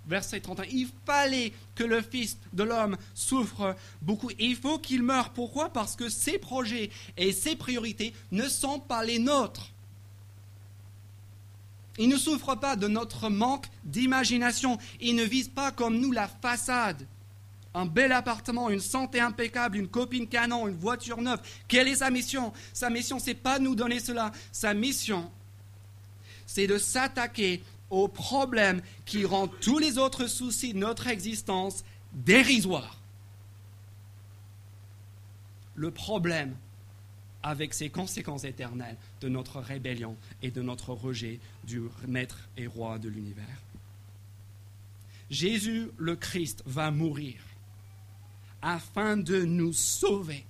verset 0.07 0.41
31, 0.41 0.67
il 0.71 0.89
fallait 1.07 1.53
que 1.75 1.83
le 1.83 2.03
Fils 2.03 2.37
de 2.53 2.63
l'homme 2.63 2.97
souffre 3.15 3.75
beaucoup. 4.03 4.31
il 4.39 4.57
faut 4.57 4.79
qu'il 4.79 5.03
meure. 5.03 5.31
Pourquoi? 5.31 5.71
Parce 5.71 5.97
que 5.97 6.09
ses 6.09 6.39
projets 6.39 6.91
et 7.17 7.33
ses 7.33 7.57
priorités 7.57 8.13
ne 8.31 8.47
sont 8.47 8.79
pas 8.79 9.03
les 9.05 9.19
nôtres. 9.19 9.73
Il 11.99 12.11
ne 12.11 12.19
souffre 12.19 12.55
pas 12.57 12.77
de 12.77 12.89
notre 12.89 13.31
manque 13.31 13.67
d'imagination. 13.85 14.79
Il 15.01 15.17
ne 15.17 15.25
vise 15.25 15.49
pas 15.49 15.73
comme 15.73 15.99
nous 15.99 16.13
la 16.13 16.29
façade. 16.29 17.07
Un 17.73 17.87
bel 17.87 18.13
appartement, 18.13 18.69
une 18.69 18.81
santé 18.81 19.19
impeccable, 19.19 19.79
une 19.79 19.89
copine 19.89 20.27
canon, 20.27 20.69
une 20.69 20.77
voiture 20.77 21.23
neuve. 21.23 21.41
Quelle 21.69 21.89
est 21.89 21.97
sa 21.97 22.11
mission? 22.11 22.53
Sa 22.75 22.91
mission, 22.91 23.19
c'est 23.19 23.35
pas 23.35 23.59
nous 23.59 23.75
donner 23.75 24.01
cela. 24.01 24.31
Sa 24.53 24.75
mission, 24.75 25.31
c'est 26.47 26.67
de 26.67 26.79
s'attaquer 26.79 27.63
au 27.91 28.09
problème 28.09 28.81
qui 29.05 29.25
rend 29.25 29.49
tous 29.49 29.79
les 29.79 29.99
autres 29.99 30.27
soucis 30.27 30.73
de 30.73 30.79
notre 30.79 31.07
existence 31.07 31.85
dérisoires. 32.13 33.01
Le 35.75 35.91
problème 35.91 36.57
avec 37.43 37.75
ses 37.75 37.91
conséquences 37.91 38.45
éternelles 38.45 38.97
de 39.21 39.29
notre 39.29 39.61
rébellion 39.61 40.17
et 40.43 40.51
de 40.51 40.63
notre 40.63 40.93
rejet 40.93 41.39
du 41.65 41.83
Maître 42.09 42.49
et 42.57 42.67
Roi 42.67 42.99
de 42.99 43.09
l'univers. 43.09 43.63
Jésus 45.31 45.91
le 45.97 46.17
Christ 46.17 46.63
va 46.67 46.91
mourir 46.91 47.37
afin 48.63 49.17
de 49.17 49.45
nous 49.45 49.73
sauver 49.73 50.45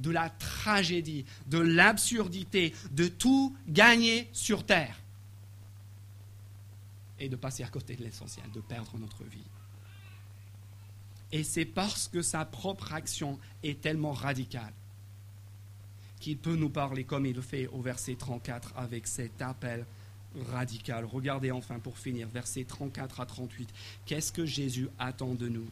de 0.00 0.10
la 0.10 0.30
tragédie, 0.30 1.26
de 1.46 1.58
l'absurdité, 1.58 2.74
de 2.92 3.06
tout 3.06 3.54
gagner 3.68 4.28
sur 4.32 4.64
terre 4.64 4.99
et 7.20 7.28
de 7.28 7.36
passer 7.36 7.62
à 7.62 7.68
côté 7.68 7.94
de 7.94 8.02
l'essentiel, 8.02 8.50
de 8.50 8.60
perdre 8.60 8.98
notre 8.98 9.22
vie. 9.24 9.44
Et 11.32 11.44
c'est 11.44 11.64
parce 11.64 12.08
que 12.08 12.22
sa 12.22 12.44
propre 12.44 12.92
action 12.92 13.38
est 13.62 13.80
tellement 13.80 14.12
radicale 14.12 14.72
qu'il 16.18 16.36
peut 16.36 16.56
nous 16.56 16.68
parler 16.68 17.04
comme 17.04 17.26
il 17.26 17.34
le 17.34 17.42
fait 17.42 17.66
au 17.68 17.80
verset 17.80 18.14
34 18.14 18.74
avec 18.76 19.06
cet 19.06 19.40
appel 19.40 19.86
radical. 20.52 21.04
Regardez 21.04 21.50
enfin 21.50 21.78
pour 21.78 21.98
finir, 21.98 22.28
versets 22.28 22.64
34 22.64 23.20
à 23.20 23.26
38. 23.26 23.68
Qu'est-ce 24.06 24.32
que 24.32 24.44
Jésus 24.44 24.88
attend 24.98 25.34
de 25.34 25.48
nous? 25.48 25.66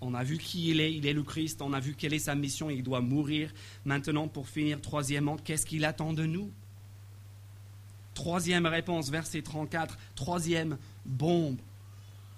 On 0.00 0.14
a 0.14 0.24
vu 0.24 0.38
qui 0.38 0.70
il 0.70 0.80
est, 0.80 0.92
il 0.94 1.06
est 1.06 1.12
le 1.12 1.22
Christ, 1.22 1.62
on 1.62 1.72
a 1.72 1.80
vu 1.80 1.94
quelle 1.94 2.12
est 2.12 2.18
sa 2.18 2.34
mission, 2.34 2.70
il 2.70 2.82
doit 2.82 3.00
mourir. 3.00 3.52
Maintenant, 3.84 4.28
pour 4.28 4.48
finir, 4.48 4.80
troisièmement, 4.80 5.36
qu'est-ce 5.36 5.64
qu'il 5.64 5.84
attend 5.84 6.12
de 6.12 6.26
nous? 6.26 6.50
Troisième 8.14 8.66
réponse, 8.66 9.10
verset 9.10 9.42
34, 9.42 9.96
troisième 10.14 10.76
bombe. 11.04 11.58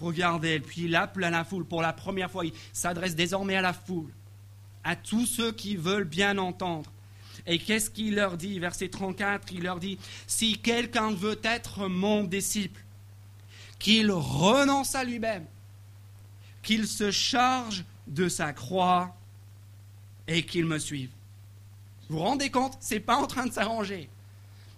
Regardez, 0.00 0.60
puis 0.60 0.82
il 0.82 0.96
appelle 0.96 1.24
à 1.24 1.30
la 1.30 1.44
foule 1.44 1.64
pour 1.64 1.82
la 1.82 1.92
première 1.92 2.30
fois, 2.30 2.44
il 2.44 2.52
s'adresse 2.72 3.14
désormais 3.14 3.56
à 3.56 3.62
la 3.62 3.72
foule 3.72 4.10
à 4.84 4.94
tous 4.96 5.26
ceux 5.26 5.50
qui 5.50 5.76
veulent 5.76 6.04
bien 6.04 6.38
entendre. 6.38 6.92
Et 7.46 7.58
qu'est-ce 7.58 7.90
qu'il 7.90 8.14
leur 8.14 8.36
dit? 8.36 8.58
Verset 8.58 8.88
34, 8.88 9.52
il 9.52 9.62
leur 9.62 9.80
dit, 9.80 9.98
si 10.26 10.58
quelqu'un 10.58 11.12
veut 11.12 11.40
être 11.42 11.88
mon 11.88 12.22
disciple, 12.24 12.82
qu'il 13.78 14.10
renonce 14.12 14.94
à 14.94 15.04
lui-même, 15.04 15.46
qu'il 16.62 16.86
se 16.86 17.10
charge 17.10 17.84
de 18.06 18.28
sa 18.28 18.52
croix 18.52 19.14
et 20.26 20.44
qu'il 20.44 20.64
me 20.66 20.78
suive. 20.78 21.10
Vous 22.08 22.16
vous 22.16 22.22
rendez 22.22 22.50
compte? 22.50 22.76
C'est 22.80 23.00
pas 23.00 23.16
en 23.16 23.26
train 23.26 23.46
de 23.46 23.52
s'arranger. 23.52 24.08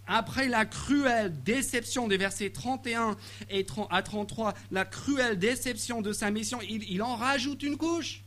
Après 0.06 0.48
la 0.48 0.64
cruelle 0.64 1.34
déception 1.42 2.08
des 2.08 2.16
versets 2.16 2.50
31 2.50 3.16
et 3.50 3.66
à 3.90 4.02
33, 4.02 4.54
la 4.70 4.84
cruelle 4.84 5.38
déception 5.38 6.02
de 6.02 6.12
sa 6.12 6.30
mission, 6.30 6.58
il 6.62 7.02
en 7.02 7.16
rajoute 7.16 7.62
une 7.62 7.76
couche 7.76 8.22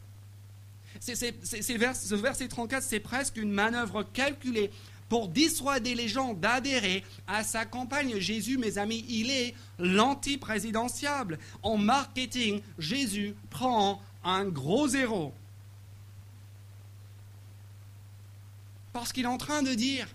ce 1.00 2.18
verset 2.18 2.48
34, 2.48 2.84
c'est 2.84 3.00
presque 3.00 3.38
une 3.38 3.52
manœuvre 3.52 4.04
calculée 4.04 4.72
pour 5.08 5.28
dissuader 5.28 5.96
les 5.96 6.08
gens 6.08 6.34
d'adhérer 6.34 7.04
à 7.28 7.44
sa 7.44 7.66
campagne. 7.66 8.20
Jésus, 8.20 8.58
mes 8.58 8.78
amis, 8.78 9.06
il 9.10 9.32
est 9.32 9.56
l'anti-présidentiable. 9.80 11.40
En 11.64 11.78
marketing, 11.78 12.62
Jésus 12.78 13.34
prend 13.50 14.02
un 14.24 14.46
gros 14.46 14.88
zéro. 14.88 15.34
Parce 18.94 19.12
qu'il 19.14 19.24
est 19.24 19.28
en 19.28 19.38
train 19.38 19.64
de 19.64 19.74
dire, 19.74 20.08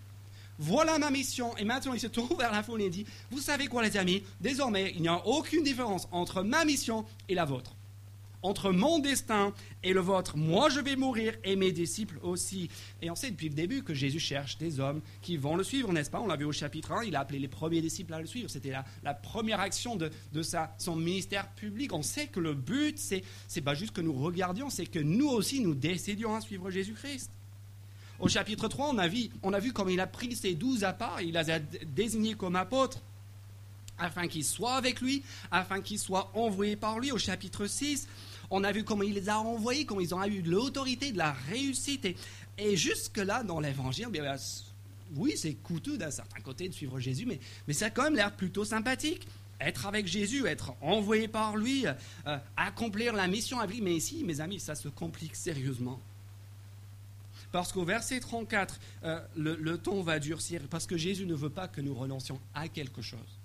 voilà 0.59 0.99
ma 0.99 1.11
mission. 1.11 1.57
Et 1.57 1.65
maintenant, 1.65 1.95
il 1.95 2.01
se 2.01 2.07
tourne 2.07 2.37
vers 2.37 2.53
la 2.53 2.63
foule 2.63 2.83
et 2.83 2.91
dit, 2.91 3.07
vous 3.31 3.41
savez 3.41 3.67
quoi 3.67 3.83
les 3.83 3.97
amis, 3.97 4.23
désormais, 4.41 4.93
il 4.95 5.03
n'y 5.03 5.09
a 5.09 5.27
aucune 5.27 5.63
différence 5.63 6.09
entre 6.13 6.43
ma 6.43 6.65
mission 6.65 7.05
et 7.29 7.35
la 7.35 7.45
vôtre 7.45 7.77
entre 8.45 8.71
mon 8.71 8.99
destin 8.99 9.53
et 9.83 9.93
le 9.93 10.01
vôtre. 10.01 10.37
Moi, 10.37 10.69
je 10.69 10.79
vais 10.79 10.97
mourir 10.97 11.35
et 11.45 11.57
mes 11.57 11.73
disciples 11.73 12.19
aussi. 12.23 12.69
Et 13.01 13.11
on 13.11 13.17
sait 13.17 13.31
depuis 13.31 13.49
le 13.49 13.55
début 13.55 13.83
que 13.83 13.95
Jésus 13.95 14.21
cherche 14.21 14.59
des 14.59 14.79
hommes 14.81 15.01
qui 15.23 15.37
vont 15.37 15.57
le 15.57 15.65
suivre, 15.65 15.93
n'est-ce 15.93 16.11
pas? 16.11 16.21
On 16.21 16.27
l'a 16.27 16.37
vu 16.37 16.45
au 16.45 16.53
chapitre 16.53 16.93
1, 16.93 17.05
il 17.05 17.17
a 17.17 17.21
appelé 17.21 17.39
les 17.39 17.49
premiers 17.49 17.81
disciples 17.81 18.13
à 18.13 18.21
le 18.21 18.27
suivre. 18.27 18.51
C'était 18.51 18.75
la, 19.03 19.15
première 19.15 19.61
action 19.61 19.97
de, 19.97 20.11
son 20.79 20.97
ministère 20.97 21.49
public. 21.55 21.93
On 21.95 22.03
sait 22.03 22.27
que 22.27 22.39
le 22.39 22.53
but, 22.53 22.99
c'est 22.99 23.61
pas 23.63 23.75
juste 23.75 23.93
que 23.93 24.03
nous 24.03 24.13
regardions, 24.13 24.69
c'est 24.69 24.87
que 24.87 24.99
nous 24.99 25.29
aussi, 25.29 25.61
nous 25.61 25.75
décidions 25.75 26.35
à 26.35 26.43
suivre 26.43 26.71
Jésus-Christ. 26.71 27.31
Au 28.21 28.29
chapitre 28.29 28.69
3, 28.69 28.91
on 28.91 28.99
a, 28.99 29.09
vu, 29.09 29.29
on 29.43 29.53
a 29.53 29.59
vu 29.59 29.73
comme 29.73 29.91
il 29.91 30.01
a 30.01 30.07
pris 30.07 30.37
ses 30.37 30.55
douze 30.55 30.85
à 30.85 30.93
part, 30.93 31.21
il 31.21 31.35
les 31.35 31.51
a 31.51 31.59
désignés 31.59 32.35
comme 32.35 32.57
apôtres 32.57 33.01
afin 33.99 34.29
qu'ils 34.29 34.45
soient 34.45 34.75
avec 34.75 35.01
lui, 35.01 35.23
afin 35.51 35.81
qu'ils 35.81 35.99
soient 35.99 36.31
envoyés 36.35 36.77
par 36.77 36.99
lui. 36.99 37.13
Au 37.13 37.19
chapitre 37.19 37.67
6, 37.67 38.09
on 38.51 38.65
a 38.65 38.73
vu 38.73 38.85
comment 38.85 39.03
il 39.03 39.15
les 39.15 39.29
a 39.29 39.39
envoyés, 39.39 39.85
comment 39.85 40.01
ils 40.01 40.15
ont 40.15 40.25
eu 40.25 40.43
de 40.43 40.51
l'autorité, 40.51 41.13
de 41.13 41.19
la 41.19 41.33
réussite. 41.33 42.07
Et, 42.59 42.77
jusque-là, 42.77 43.43
dans 43.43 43.61
l'évangile, 43.61 44.09
oui, 45.17 45.35
c'est 45.37 45.55
coûteux 45.55 45.97
d'un 45.97 46.11
certain 46.11 46.41
côté 46.41 46.69
de 46.69 46.75
suivre 46.75 46.99
Jésus, 46.99 47.27
mais, 47.27 47.39
mais 47.69 47.75
ça 47.75 47.87
a 47.87 47.91
quand 47.91 48.05
même 48.05 48.17
l'air 48.17 48.33
plutôt 48.33 48.65
sympathique. 48.65 49.27
Être 49.61 49.87
avec 49.87 50.07
Jésus, 50.07 50.47
être 50.47 50.75
envoyé 50.81 51.29
par 51.29 51.57
lui, 51.57 51.87
euh, 51.87 52.39
accomplir 52.57 53.13
la 53.13 53.29
mission 53.29 53.61
avec 53.61 53.77
lui. 53.77 53.83
Mais 53.83 53.95
ici, 53.95 54.25
mes 54.25 54.41
amis, 54.41 54.59
ça 54.59 54.75
se 54.75 54.89
complique 54.89 55.37
sérieusement. 55.37 56.01
Parce 57.55 57.71
qu'au 57.71 57.85
verset 57.85 58.19
34, 58.19 58.81
euh, 59.05 59.21
le, 59.37 59.55
le 59.55 59.79
ton 59.79 60.03
va 60.03 60.19
durcir, 60.19 60.61
parce 60.69 60.89
que 60.89 60.97
Jésus 60.97 61.25
ne 61.25 61.37
veut 61.37 61.51
pas 61.51 61.69
que 61.69 61.81
nous 61.81 61.95
renoncions 61.95 62.41
à 62.53 62.67
quelque 62.67 63.01
chose. 63.01 63.39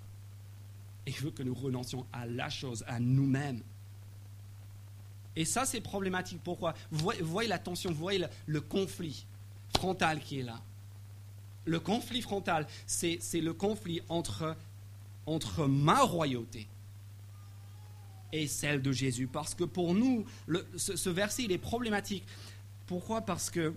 Il 1.05 1.13
veut 1.13 1.29
que 1.29 1.43
nous 1.43 1.53
renoncions 1.53 2.07
à 2.11 2.25
la 2.25 2.49
chose, 2.49 2.83
à 2.87 2.99
nous-mêmes. 2.99 3.61
Et 5.35 5.45
ça, 5.45 5.63
c'est 5.67 5.79
problématique. 5.79 6.41
Pourquoi? 6.43 6.73
Vous 6.89 7.11
voyez, 7.21 7.47
la 7.47 7.59
tension, 7.59 7.91
vous 7.91 7.99
voyez 7.99 8.25
le, 8.47 8.61
conflit 8.61 9.27
frontal 9.77 10.19
qui 10.21 10.39
est 10.39 10.43
là. 10.43 10.59
Le 11.65 11.79
conflit 11.79 12.23
frontal, 12.23 12.65
c'est 12.87 13.19
le 13.35 13.53
conflit 13.53 14.01
entre, 14.09 14.57
entre 15.27 15.67
ma 15.67 16.01
royauté 16.01 16.67
et 18.33 18.47
celle 18.47 18.81
de 18.81 18.91
Jésus. 18.91 19.27
Parce 19.27 19.53
que 19.53 19.65
pour 19.65 19.93
nous, 19.93 20.25
ce, 20.77 21.09
verset, 21.09 21.43
il 21.43 21.51
est 21.51 21.59
problématique. 21.59 22.25
Pourquoi? 22.87 23.21
Parce 23.21 23.51
que, 23.51 23.75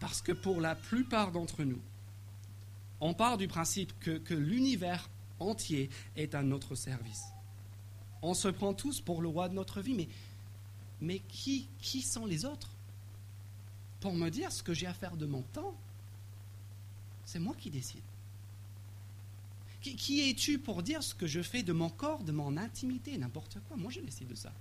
parce 0.00 0.22
que 0.22 0.32
pour 0.32 0.60
la 0.60 0.74
plupart 0.74 1.30
d'entre 1.30 1.62
nous, 1.62 1.80
on 3.00 3.14
part 3.14 3.38
du 3.38 3.46
principe 3.46 3.92
que, 4.00 4.34
l'univers 4.34 5.08
entier 5.38 5.88
est 6.16 6.34
à 6.34 6.42
notre 6.42 6.74
service. 6.74 7.24
On 8.22 8.34
se 8.34 8.48
prend 8.48 8.74
tous 8.74 9.00
pour 9.00 9.22
le 9.22 9.28
roi 9.28 9.48
de 9.48 9.54
notre 9.54 9.80
vie, 9.80 9.94
mais 9.94 10.08
mais 11.02 11.20
qui, 11.28 11.66
qui 11.80 12.02
sont 12.02 12.26
les 12.26 12.44
autres? 12.44 12.68
Pour 14.00 14.14
me 14.14 14.28
dire 14.28 14.52
ce 14.52 14.62
que 14.62 14.74
j'ai 14.74 14.86
à 14.86 14.92
faire 14.92 15.16
de 15.16 15.24
mon 15.24 15.40
temps 15.40 15.74
C'est 17.24 17.38
moi 17.38 17.54
qui 17.58 17.70
décide. 17.70 18.02
Qui, 19.80 19.96
qui 19.96 20.28
es-tu 20.28 20.58
pour 20.58 20.82
dire 20.82 21.02
ce 21.02 21.14
que 21.14 21.26
je 21.26 21.40
fais 21.40 21.62
de 21.62 21.72
mon 21.72 21.88
corps, 21.88 22.22
de 22.22 22.32
mon 22.32 22.58
intimité, 22.58 23.16
n'importe 23.16 23.58
quoi 23.66 23.78
Moi, 23.78 23.90
je 23.90 24.00
décide 24.00 24.28
de 24.28 24.34
ça. 24.34 24.52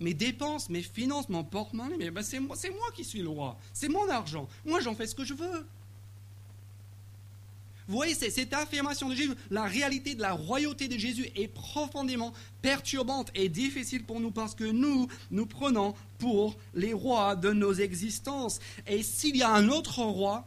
Mes 0.00 0.14
dépenses, 0.14 0.68
mes 0.68 0.82
finances, 0.82 1.28
mon 1.28 1.44
porte-monnaie, 1.44 2.10
ben 2.10 2.22
c'est 2.22 2.38
moi, 2.38 2.56
moi 2.76 2.88
qui 2.94 3.04
suis 3.04 3.20
le 3.20 3.28
roi. 3.28 3.58
C'est 3.72 3.88
mon 3.88 4.08
argent. 4.08 4.48
Moi, 4.64 4.80
j'en 4.80 4.94
fais 4.94 5.06
ce 5.06 5.14
que 5.14 5.24
je 5.24 5.34
veux. 5.34 5.66
Vous 7.88 7.96
voyez, 7.96 8.14
cette 8.14 8.52
affirmation 8.52 9.08
de 9.08 9.14
Jésus, 9.14 9.32
la 9.50 9.64
réalité 9.64 10.14
de 10.14 10.20
la 10.20 10.32
royauté 10.32 10.88
de 10.88 10.98
Jésus 10.98 11.30
est 11.34 11.48
profondément 11.48 12.34
perturbante 12.60 13.30
et 13.34 13.48
difficile 13.48 14.04
pour 14.04 14.20
nous 14.20 14.30
parce 14.30 14.54
que 14.54 14.64
nous, 14.64 15.08
nous 15.30 15.46
prenons 15.46 15.94
pour 16.18 16.58
les 16.74 16.92
rois 16.92 17.34
de 17.34 17.50
nos 17.50 17.72
existences. 17.72 18.60
Et 18.86 19.02
s'il 19.02 19.36
y 19.36 19.42
a 19.42 19.50
un 19.50 19.70
autre 19.70 20.02
roi, 20.02 20.46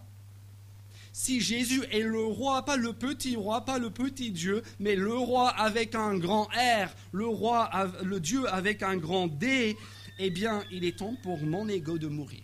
si 1.13 1.41
Jésus 1.41 1.83
est 1.91 2.01
le 2.01 2.23
roi, 2.23 2.63
pas 2.63 2.77
le 2.77 2.93
petit 2.93 3.35
roi, 3.35 3.65
pas 3.65 3.79
le 3.79 3.89
petit 3.89 4.31
Dieu, 4.31 4.63
mais 4.79 4.95
le 4.95 5.13
roi 5.13 5.49
avec 5.49 5.95
un 5.95 6.17
grand 6.17 6.45
R, 6.45 6.89
le 7.11 7.27
roi, 7.27 7.69
le 8.03 8.19
Dieu 8.19 8.47
avec 8.53 8.81
un 8.81 8.97
grand 8.97 9.27
D, 9.27 9.75
eh 10.19 10.29
bien, 10.29 10.63
il 10.71 10.85
est 10.85 10.99
temps 10.99 11.15
pour 11.23 11.41
mon 11.41 11.67
ego 11.67 11.97
de 11.97 12.07
mourir. 12.07 12.43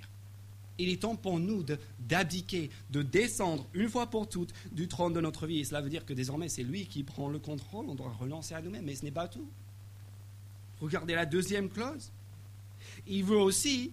Il 0.80 0.90
est 0.90 1.02
temps 1.02 1.16
pour 1.16 1.40
nous 1.40 1.66
d'abdiquer, 2.00 2.70
de, 2.92 3.02
descendre 3.02 3.66
une 3.74 3.90
fois 3.90 4.08
pour 4.08 4.30
toutes 4.30 4.54
du 4.72 4.88
trône 4.88 5.14
de 5.14 5.22
notre 5.22 5.48
vie. 5.48 5.60
Et 5.60 5.64
cela 5.64 5.82
veut 5.82 5.90
dire 5.90 6.06
que 6.06 6.14
désormais, 6.14 6.50
c'est 6.50 6.64
lui 6.64 6.86
qui 6.86 7.04
prend 7.04 7.30
le 7.30 7.40
contrôle. 7.40 7.86
On 7.88 7.96
doit 7.96 8.12
relancer 8.20 8.54
à 8.54 8.62
nous-mêmes. 8.62 8.86
Mais 8.86 8.96
ce 8.96 9.04
n'est 9.04 9.12
pas 9.12 9.28
tout. 9.28 9.48
Regardez 10.80 11.16
la 11.16 11.26
deuxième 11.26 11.70
clause. 11.70 12.12
Il 13.08 13.24
veut 13.24 13.38
aussi 13.38 13.92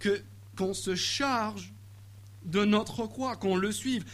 que 0.00 0.22
qu'on 0.56 0.74
se 0.74 0.96
charge 0.96 1.72
de 2.44 2.64
notre 2.64 3.06
croix, 3.06 3.36
qu'on 3.36 3.56
le 3.56 3.72
suive. 3.72 4.04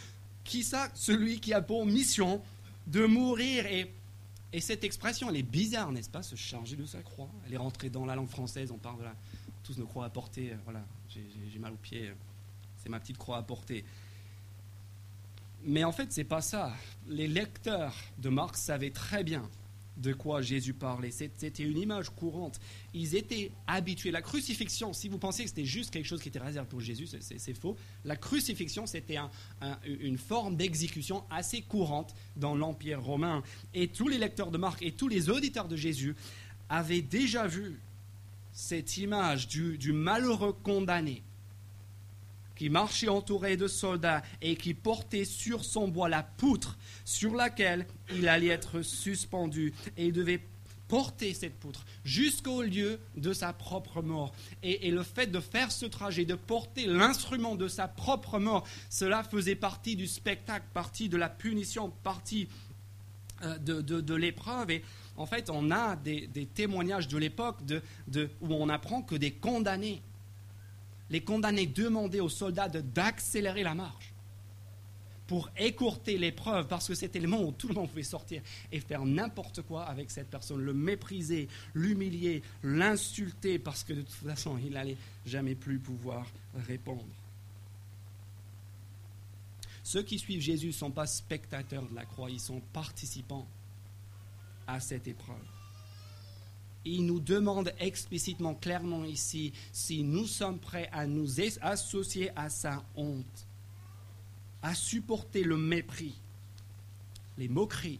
Qui 0.43 0.63
ça? 0.63 0.89
Celui 0.93 1.39
qui 1.39 1.53
a 1.53 1.61
pour 1.61 1.85
mission 1.85 2.41
de 2.87 3.05
mourir. 3.05 3.65
Et, 3.65 3.91
et 4.53 4.61
cette 4.61 4.83
expression, 4.83 5.29
elle 5.29 5.37
est 5.37 5.43
bizarre, 5.43 5.91
n'est-ce 5.91 6.09
pas 6.09 6.23
Se 6.23 6.35
charger 6.35 6.75
de 6.75 6.85
sa 6.85 7.01
croix? 7.01 7.29
Elle 7.45 7.53
est 7.53 7.57
rentrée 7.57 7.89
dans 7.89 8.05
la 8.05 8.15
langue 8.15 8.29
française. 8.29 8.71
On 8.71 8.77
parle 8.77 8.99
de 8.99 9.03
la, 9.03 9.15
tous 9.63 9.77
nos 9.77 9.85
croix 9.85 10.05
à 10.05 10.09
porter. 10.09 10.55
Voilà, 10.63 10.83
j'ai 11.09 11.59
mal 11.59 11.73
au 11.73 11.77
pied, 11.77 12.13
c'est 12.77 12.89
ma 12.89 12.99
petite 12.99 13.17
croix 13.17 13.37
à 13.37 13.43
porter. 13.43 13.83
Mais 15.63 15.83
en 15.83 15.91
fait, 15.91 16.13
c'est 16.13 16.23
pas 16.23 16.41
ça. 16.41 16.73
Les 17.07 17.27
lecteurs 17.27 17.95
de 18.19 18.29
Marc 18.29 18.55
savaient 18.55 18.91
très 18.91 19.23
bien 19.23 19.49
de 19.97 20.13
quoi 20.13 20.41
Jésus 20.41 20.73
parlait. 20.73 21.11
C'était 21.11 21.63
une 21.63 21.77
image 21.77 22.09
courante. 22.09 22.59
Ils 22.93 23.15
étaient 23.15 23.51
habitués. 23.67 24.11
La 24.11 24.21
crucifixion, 24.21 24.93
si 24.93 25.09
vous 25.09 25.17
pensez 25.17 25.43
que 25.43 25.49
c'était 25.49 25.65
juste 25.65 25.91
quelque 25.91 26.05
chose 26.05 26.21
qui 26.21 26.29
était 26.29 26.39
réservé 26.39 26.69
pour 26.69 26.81
Jésus, 26.81 27.07
c'est 27.19 27.53
faux. 27.53 27.75
La 28.05 28.15
crucifixion, 28.15 28.85
c'était 28.85 29.17
une 29.85 30.17
forme 30.17 30.55
d'exécution 30.55 31.23
assez 31.29 31.61
courante 31.61 32.13
dans 32.35 32.55
l'Empire 32.55 33.01
romain. 33.01 33.43
Et 33.73 33.87
tous 33.87 34.07
les 34.07 34.17
lecteurs 34.17 34.51
de 34.51 34.57
Marc 34.57 34.81
et 34.83 34.91
tous 34.91 35.07
les 35.07 35.29
auditeurs 35.29 35.67
de 35.67 35.75
Jésus 35.75 36.15
avaient 36.69 37.01
déjà 37.01 37.47
vu 37.47 37.79
cette 38.53 38.97
image 38.97 39.47
du 39.47 39.91
malheureux 39.93 40.53
condamné 40.63 41.23
qui 42.57 42.69
marchait 42.69 43.09
entouré 43.09 43.55
de 43.55 43.67
soldats 43.67 44.23
et 44.41 44.55
qui 44.55 44.73
portait 44.73 45.25
sur 45.25 45.63
son 45.63 45.87
bois 45.87 46.09
la 46.09 46.23
poutre 46.23 46.77
sur 47.05 47.35
laquelle 47.35 47.87
il 48.13 48.27
allait 48.27 48.47
être 48.47 48.81
suspendu. 48.81 49.73
Et 49.95 50.07
il 50.07 50.13
devait 50.13 50.41
porter 50.87 51.33
cette 51.33 51.55
poutre 51.55 51.85
jusqu'au 52.03 52.61
lieu 52.61 52.99
de 53.15 53.33
sa 53.33 53.53
propre 53.53 54.01
mort. 54.01 54.33
Et, 54.63 54.89
le 54.89 55.03
fait 55.03 55.27
de 55.27 55.39
faire 55.39 55.71
ce 55.71 55.85
trajet, 55.85 56.25
de 56.25 56.35
porter 56.35 56.85
l'instrument 56.85 57.55
de 57.55 57.67
sa 57.67 57.87
propre 57.87 58.39
mort, 58.39 58.65
cela 58.89 59.23
faisait 59.23 59.55
partie 59.55 59.95
du 59.95 60.07
spectacle, 60.07 60.65
partie 60.73 61.09
de 61.09 61.17
la 61.17 61.29
punition, 61.29 61.91
partie 62.03 62.47
euh, 63.43 63.57
de, 63.59 64.15
l'épreuve. 64.15 64.71
Et 64.71 64.83
en 65.17 65.25
fait, 65.25 65.49
on 65.49 65.71
a 65.71 65.95
des, 65.95 66.29
témoignages 66.53 67.07
de 67.07 67.17
l'époque 67.17 67.57
où 68.41 68.53
on 68.53 68.69
apprend 68.69 69.01
que 69.01 69.15
des 69.15 69.31
condamnés 69.31 70.01
les 71.09 71.21
condamnés 71.21 71.67
demandaient 71.67 72.19
aux 72.19 72.29
soldats 72.29 72.69
d'accélérer 72.69 73.63
la 73.63 73.75
marche 73.75 74.13
pour 75.27 75.49
écourter 75.57 76.17
l'épreuve, 76.17 76.67
parce 76.67 76.87
que 76.87 76.95
c'était 76.95 77.19
le 77.19 77.27
moment 77.27 77.43
où 77.43 77.51
tout 77.51 77.67
le 77.67 77.73
monde 77.73 77.89
pouvait 77.89 78.03
sortir 78.03 78.41
et 78.71 78.79
faire 78.79 79.05
n'importe 79.05 79.61
quoi 79.61 79.83
avec 79.83 80.09
cette 80.09 80.29
personne, 80.29 80.61
le 80.61 80.73
mépriser, 80.73 81.49
l'humilier, 81.73 82.41
l'insulter, 82.63 83.59
parce 83.59 83.83
que 83.83 83.93
de 83.93 84.01
toute 84.01 84.11
façon, 84.11 84.57
il 84.57 84.71
n'allait 84.71 84.97
jamais 85.25 85.55
plus 85.55 85.79
pouvoir 85.79 86.25
répondre. 86.67 87.03
Ceux 89.83 90.03
qui 90.03 90.17
suivent 90.17 90.41
Jésus 90.41 90.67
ne 90.67 90.71
sont 90.71 90.91
pas 90.91 91.07
spectateurs 91.07 91.87
de 91.87 91.95
la 91.95 92.05
croix, 92.05 92.29
ils 92.29 92.39
sont 92.39 92.61
participants 92.71 93.47
à 94.65 94.79
cette 94.79 95.07
épreuve 95.07 95.56
il 96.87 97.05
nous 97.05 97.19
demande 97.19 97.73
explicitement, 97.79 98.55
clairement 98.55 99.03
ici, 99.03 99.53
si 99.71 100.03
nous 100.03 100.25
sommes 100.25 100.59
prêts 100.59 100.89
à 100.91 101.05
nous 101.05 101.41
associer 101.61 102.31
à 102.35 102.49
sa 102.49 102.83
honte, 102.95 103.47
à 104.61 104.73
supporter 104.73 105.43
le 105.43 105.57
mépris, 105.57 106.15
les 107.37 107.47
moqueries, 107.47 107.99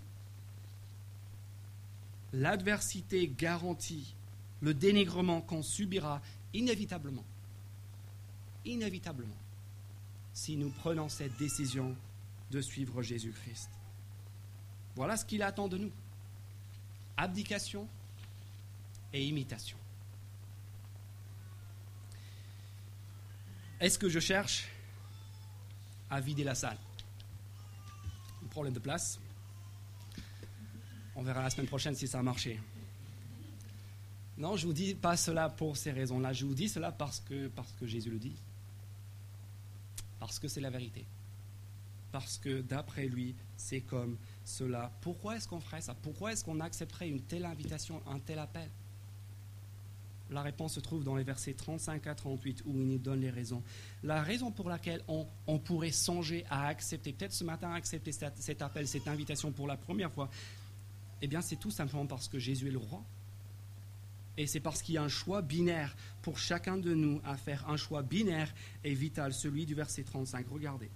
l'adversité 2.33 3.27
garantie, 3.27 4.15
le 4.61 4.73
dénigrement 4.73 5.41
qu'on 5.41 5.63
subira 5.63 6.21
inévitablement, 6.53 7.25
inévitablement, 8.65 9.37
si 10.33 10.55
nous 10.55 10.69
prenons 10.69 11.09
cette 11.09 11.37
décision 11.37 11.95
de 12.51 12.61
suivre 12.61 13.01
Jésus-Christ. 13.01 13.69
Voilà 14.95 15.17
ce 15.17 15.25
qu'il 15.25 15.43
attend 15.43 15.67
de 15.67 15.77
nous. 15.77 15.91
Abdication, 17.17 17.87
et 19.13 19.25
imitation. 19.25 19.77
Est-ce 23.79 23.99
que 23.99 24.09
je 24.09 24.19
cherche 24.19 24.67
à 26.09 26.19
vider 26.19 26.43
la 26.43 26.55
salle? 26.55 26.77
Un 28.43 28.47
problème 28.47 28.73
de 28.73 28.79
place? 28.79 29.19
On 31.15 31.21
verra 31.21 31.41
la 31.41 31.49
semaine 31.49 31.67
prochaine 31.67 31.95
si 31.95 32.07
ça 32.07 32.19
a 32.19 32.23
marché. 32.23 32.59
Non, 34.37 34.55
je 34.55 34.63
ne 34.63 34.67
vous 34.67 34.73
dis 34.73 34.93
pas 34.93 35.17
cela 35.17 35.49
pour 35.49 35.77
ces 35.77 35.91
raisons-là. 35.91 36.31
Je 36.33 36.45
vous 36.45 36.53
dis 36.53 36.69
cela 36.69 36.91
parce 36.91 37.19
que, 37.19 37.47
parce 37.47 37.71
que 37.73 37.87
Jésus 37.87 38.11
le 38.11 38.19
dit. 38.19 38.35
Parce 40.19 40.39
que 40.39 40.47
c'est 40.47 40.61
la 40.61 40.69
vérité. 40.69 41.05
Parce 42.11 42.37
que 42.37 42.61
d'après 42.61 43.07
lui, 43.07 43.35
c'est 43.57 43.81
comme 43.81 44.17
cela. 44.45 44.91
Pourquoi 45.01 45.37
est-ce 45.37 45.47
qu'on 45.47 45.59
ferait 45.59 45.81
ça? 45.81 45.95
Pourquoi 45.95 46.33
est-ce 46.33 46.43
qu'on 46.43 46.59
accepterait 46.59 47.09
une 47.09 47.21
telle 47.21 47.45
invitation, 47.45 48.01
un 48.07 48.19
tel 48.19 48.39
appel? 48.39 48.69
La 50.29 50.41
réponse 50.41 50.73
se 50.73 50.79
trouve 50.79 51.03
dans 51.03 51.15
les 51.15 51.23
versets 51.23 51.53
35 51.53 52.05
à 52.07 52.15
38 52.15 52.63
où 52.65 52.79
il 52.79 52.87
nous 52.87 52.97
donne 52.97 53.21
les 53.21 53.29
raisons. 53.29 53.63
La 54.03 54.21
raison 54.21 54.51
pour 54.51 54.69
laquelle 54.69 55.01
on, 55.07 55.59
pourrait 55.59 55.91
songer 55.91 56.45
à 56.49 56.67
accepter, 56.67 57.13
peut-être 57.13 57.33
ce 57.33 57.43
matin 57.43 57.71
accepter 57.73 58.11
cet, 58.11 58.61
appel, 58.61 58.87
cette 58.87 59.07
invitation 59.07 59.51
pour 59.51 59.67
la 59.67 59.77
première 59.77 60.11
fois, 60.11 60.29
eh 61.21 61.27
bien 61.27 61.41
c'est 61.41 61.55
tout 61.55 61.71
simplement 61.71 62.05
parce 62.05 62.27
que 62.27 62.39
Jésus 62.39 62.67
est 62.67 62.71
le 62.71 62.77
roi. 62.77 63.03
Et 64.39 64.45
c'est 64.45 64.59
parce 64.59 64.83
qu'il 64.83 64.95
y 64.95 64.97
a 64.97 65.03
un 65.03 65.07
choix 65.07 65.41
binaire 65.41 65.95
pour 66.21 66.37
chacun 66.37 66.77
de 66.77 66.93
nous 66.93 67.19
à 67.25 67.37
faire, 67.37 67.67
un 67.69 67.77
choix 67.77 68.03
binaire 68.03 68.53
et 68.83 68.93
vital, 68.93 69.33
celui 69.33 69.65
du 69.65 69.73
verset 69.73 70.03
35. 70.03 70.45
Regardez, 70.49 70.91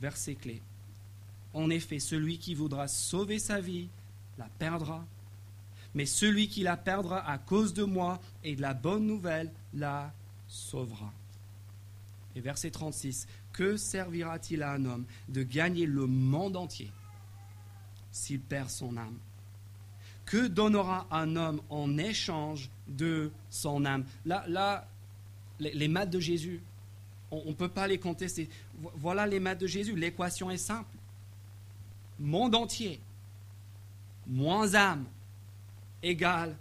verset 0.00 0.34
clé. 0.34 0.60
En 1.54 1.70
effet, 1.70 2.00
celui 2.00 2.38
qui 2.38 2.54
voudra 2.54 2.88
sauver 2.88 3.38
sa 3.38 3.60
vie 3.60 3.88
la 4.38 4.48
perdra 4.58 5.06
mais 5.94 6.06
celui 6.06 6.48
qui 6.48 6.62
la 6.62 6.76
perdra 6.76 7.28
à 7.28 7.38
cause 7.38 7.74
de 7.74 7.84
moi 7.84 8.20
et 8.44 8.56
de 8.56 8.62
la 8.62 8.74
bonne 8.74 9.06
nouvelle 9.06 9.50
la 9.74 10.12
sauvera. 10.48 11.12
Et 12.34 12.40
verset 12.40 12.70
36, 12.70 13.26
que 13.52 13.76
servira-t-il 13.76 14.62
à 14.62 14.72
un 14.72 14.84
homme 14.84 15.04
de 15.28 15.42
gagner 15.42 15.86
le 15.86 16.06
monde 16.06 16.56
entier 16.56 16.90
s'il 18.10 18.40
perd 18.40 18.70
son 18.70 18.96
âme? 18.96 19.18
Que 20.24 20.46
donnera 20.46 21.06
un 21.10 21.36
homme 21.36 21.60
en 21.68 21.98
échange 21.98 22.70
de 22.88 23.30
son 23.50 23.84
âme? 23.84 24.04
Là, 24.24 24.44
là 24.48 24.88
les, 25.58 25.88
maths 25.88 26.10
de 26.10 26.20
Jésus, 26.20 26.62
on 27.30 27.48
ne 27.48 27.52
peut 27.52 27.68
pas 27.68 27.86
les 27.86 27.98
contester. 27.98 28.48
Voilà 28.96 29.26
les 29.26 29.40
maths 29.40 29.60
de 29.60 29.66
Jésus. 29.66 29.94
L'équation 29.94 30.50
est 30.50 30.56
simple. 30.56 30.96
Monde 32.18 32.54
entier, 32.54 33.00
moins 34.26 34.74
âme, 34.74 35.04
égale 36.02 36.56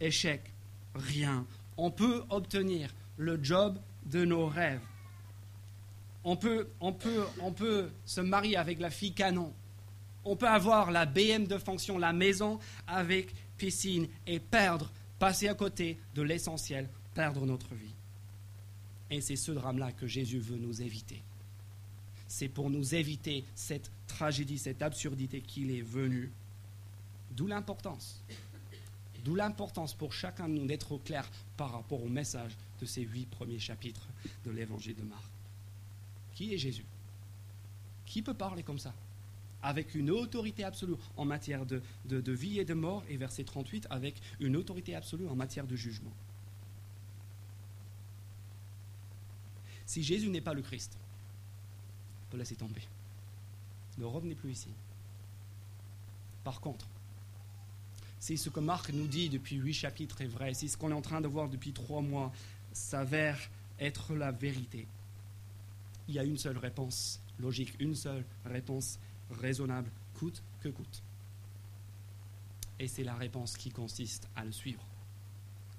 échec, 0.00 0.52
rien. 0.94 1.46
On 1.76 1.90
peut 1.90 2.22
obtenir 2.30 2.94
le 3.16 3.42
job 3.42 3.78
de 4.06 4.24
nos 4.24 4.46
rêves. 4.46 4.80
On 6.24 6.36
peut, 6.36 6.68
on 6.80 6.92
peut, 6.92 7.24
on 7.40 7.52
peut 7.52 7.90
se 8.04 8.20
marier 8.20 8.56
avec 8.56 8.78
la 8.78 8.90
fille 8.90 9.12
canon. 9.12 9.52
On 10.24 10.36
peut 10.36 10.48
avoir 10.48 10.90
la 10.90 11.04
BM 11.04 11.46
de 11.46 11.58
fonction, 11.58 11.98
la 11.98 12.12
maison 12.12 12.60
avec 12.86 13.34
piscine 13.58 14.06
et 14.26 14.38
perdre, 14.38 14.90
passer 15.18 15.48
à 15.48 15.54
côté 15.54 15.98
de 16.14 16.22
l'essentiel, 16.22 16.88
perdre 17.14 17.44
notre 17.44 17.74
vie. 17.74 17.94
Et 19.10 19.20
c'est 19.20 19.36
ce 19.36 19.52
drame-là 19.52 19.92
que 19.92 20.06
Jésus 20.06 20.38
veut 20.38 20.56
nous 20.56 20.80
éviter. 20.80 21.22
C'est 22.28 22.48
pour 22.48 22.70
nous 22.70 22.94
éviter 22.94 23.44
cette 23.54 23.90
tragédie, 24.06 24.58
cette 24.58 24.80
absurdité 24.80 25.40
qu'il 25.40 25.70
est 25.70 25.82
venu. 25.82 26.32
D'où 27.32 27.46
l'importance 27.46 28.22
D'où 29.24 29.34
l'importance 29.34 29.94
pour 29.94 30.12
chacun 30.12 30.48
de 30.48 30.54
nous 30.54 30.66
d'être 30.66 30.92
au 30.92 30.98
clair 30.98 31.30
par 31.56 31.72
rapport 31.72 32.02
au 32.02 32.08
message 32.08 32.56
de 32.80 32.86
ces 32.86 33.02
huit 33.02 33.26
premiers 33.26 33.60
chapitres 33.60 34.08
de 34.44 34.50
l'évangile 34.50 34.96
de 34.96 35.04
Marc. 35.04 35.30
Qui 36.34 36.52
est 36.54 36.58
Jésus? 36.58 36.84
Qui 38.04 38.22
peut 38.22 38.34
parler 38.34 38.62
comme 38.62 38.78
ça? 38.78 38.92
Avec 39.62 39.94
une 39.94 40.10
autorité 40.10 40.64
absolue 40.64 40.96
en 41.16 41.24
matière 41.24 41.64
de, 41.64 41.80
vie 42.32 42.58
et 42.58 42.64
de 42.64 42.74
mort, 42.74 43.04
et 43.08 43.16
verset 43.16 43.44
38, 43.44 43.86
avec 43.90 44.16
une 44.40 44.56
autorité 44.56 44.96
absolue 44.96 45.28
en 45.28 45.36
matière 45.36 45.68
de 45.68 45.76
jugement. 45.76 46.12
Si 49.86 50.02
Jésus 50.02 50.30
n'est 50.30 50.40
pas 50.40 50.54
le 50.54 50.62
Christ, 50.62 50.98
on 52.26 52.32
peut 52.32 52.38
laisser 52.38 52.56
tomber. 52.56 52.82
Ne 53.98 54.04
revenez 54.04 54.34
plus 54.34 54.50
ici. 54.50 54.68
Par 56.42 56.60
contre, 56.60 56.88
si 58.22 58.38
ce 58.38 58.50
que 58.50 58.60
Marc 58.60 58.90
nous 58.90 59.08
dit 59.08 59.28
depuis 59.28 59.56
huit 59.56 59.74
chapitres 59.74 60.20
est 60.20 60.28
vrai, 60.28 60.54
si 60.54 60.68
ce 60.68 60.76
qu'on 60.76 60.92
est 60.92 60.94
en 60.94 61.02
train 61.02 61.20
de 61.20 61.26
voir 61.26 61.48
depuis 61.48 61.72
trois 61.72 62.00
mois 62.00 62.30
s'avère 62.72 63.36
être 63.80 64.14
la 64.14 64.30
vérité, 64.30 64.86
il 66.06 66.14
y 66.14 66.20
a 66.20 66.22
une 66.22 66.38
seule 66.38 66.56
réponse 66.56 67.20
logique, 67.40 67.74
une 67.80 67.96
seule 67.96 68.24
réponse 68.44 69.00
raisonnable, 69.28 69.90
coûte 70.14 70.40
que 70.60 70.68
coûte. 70.68 71.02
Et 72.78 72.86
c'est 72.86 73.02
la 73.02 73.16
réponse 73.16 73.56
qui 73.56 73.70
consiste 73.70 74.28
à 74.36 74.44
le 74.44 74.52
suivre. 74.52 74.86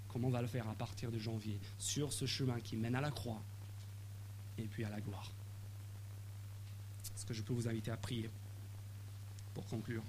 Comment 0.10 0.28
on 0.28 0.32
va 0.32 0.42
le 0.42 0.48
faire 0.50 0.68
à 0.68 0.76
partir 0.76 1.14
de 1.14 1.20
janvier 1.20 1.58
sur 1.80 2.12
ce 2.12 2.26
chemin 2.26 2.60
qui 2.60 2.76
mène 2.76 2.96
à 2.96 3.02
la 3.02 3.12
croix 3.12 3.42
et 4.58 4.64
puis 4.64 4.84
à 4.84 4.90
la 4.90 5.00
gloire. 5.00 5.32
Est-ce 7.16 7.26
que 7.26 7.34
je 7.34 7.42
peux 7.42 7.54
vous 7.54 7.70
inviter 7.70 7.92
à 7.92 7.96
prier 7.96 8.30
pour 9.54 9.66
conclure? 9.66 10.04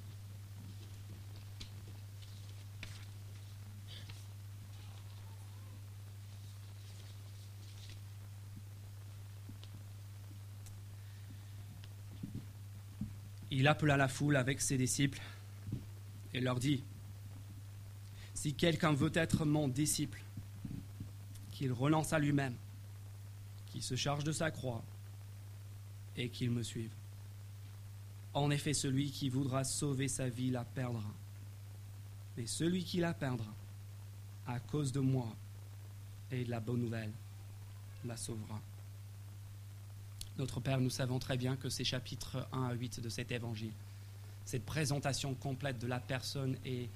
Il 13.55 13.69
appela 13.69 13.97
la 13.97 14.09
foule 14.09 14.37
avec 14.37 14.61
ses 14.61 14.77
disciples 14.77 15.23
et 16.33 16.41
leur 16.41 16.59
dit, 16.59 16.83
Si 18.35 18.53
quelqu'un 18.53 18.93
veut 18.93 19.13
être 19.15 19.45
mon 19.45 19.69
disciple, 19.69 20.21
qu'il 21.53 21.73
relance 21.73 22.13
à 22.13 22.19
lui-même, 22.19 22.57
qu'il 23.67 23.83
se 23.83 23.95
charge 23.95 24.25
de 24.25 24.33
sa 24.33 24.51
croix 24.51 24.83
et 26.17 26.31
qu'il 26.31 26.51
me 26.51 26.65
suive. 26.65 26.91
En 28.33 28.51
effet, 28.51 28.75
celui 28.75 29.13
qui 29.13 29.29
voudra 29.29 29.63
sauver 29.63 30.09
sa 30.09 30.29
vie 30.29 30.51
la 30.51 30.65
perdra. 30.65 31.15
Mais 32.37 32.49
celui 32.49 32.83
qui 32.83 32.99
la 32.99 33.15
perdra, 33.15 33.55
à 34.49 34.59
cause 34.59 34.91
de 34.91 34.99
moi 34.99 35.33
et 36.33 36.45
de 36.45 36.51
la 36.51 36.59
bonne 36.59 36.81
nouvelle, 36.81 37.13
la 38.05 38.17
sauvera. 38.17 38.61
Notre 40.39 40.61
Père, 40.61 40.81
nous 40.81 40.91
savons 40.91 41.19
très 41.19 41.37
bien 41.37 41.57
que 41.57 41.69
ces 41.69 41.85
chapitres 41.85 42.49
1 42.53 42.65
à 42.65 42.73
8 42.73 43.01
de 43.01 43.09
cet 43.09 43.31
évangile, 43.31 43.73
cette 44.45 44.65
présentation 44.65 45.35
complète 45.35 45.79
de 45.79 45.87
la 45.87 46.01
personne 46.01 46.57
et, 46.65 46.89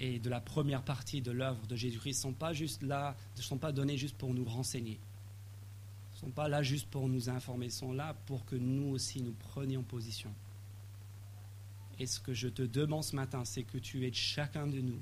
de 0.00 0.28
la 0.28 0.40
première 0.40 0.82
partie 0.82 1.22
de 1.22 1.30
l'œuvre 1.30 1.64
de 1.68 1.76
Jésus-Christ 1.76 2.18
ne 2.18 2.22
sont 2.22 2.32
pas 2.32 2.52
juste 2.52 2.82
là, 2.82 3.16
ne 3.36 3.42
sont 3.42 3.56
pas 3.56 3.70
donnés 3.70 3.96
juste 3.96 4.16
pour 4.16 4.34
nous 4.34 4.44
renseigner, 4.44 4.98
ne 6.14 6.18
sont 6.18 6.30
pas 6.30 6.48
là 6.48 6.62
juste 6.62 6.88
pour 6.88 7.08
nous 7.08 7.30
informer, 7.30 7.70
sont 7.70 7.92
là 7.92 8.16
pour 8.26 8.44
que 8.44 8.56
nous 8.56 8.88
aussi 8.88 9.22
nous 9.22 9.32
prenions 9.32 9.82
position. 9.82 10.34
Et 12.00 12.06
ce 12.06 12.18
que 12.18 12.34
je 12.34 12.48
te 12.48 12.62
demande 12.62 13.04
ce 13.04 13.14
matin, 13.14 13.44
c'est 13.44 13.62
que 13.62 13.78
tu 13.78 14.04
aides 14.04 14.14
chacun 14.14 14.66
de 14.66 14.80
nous, 14.80 15.00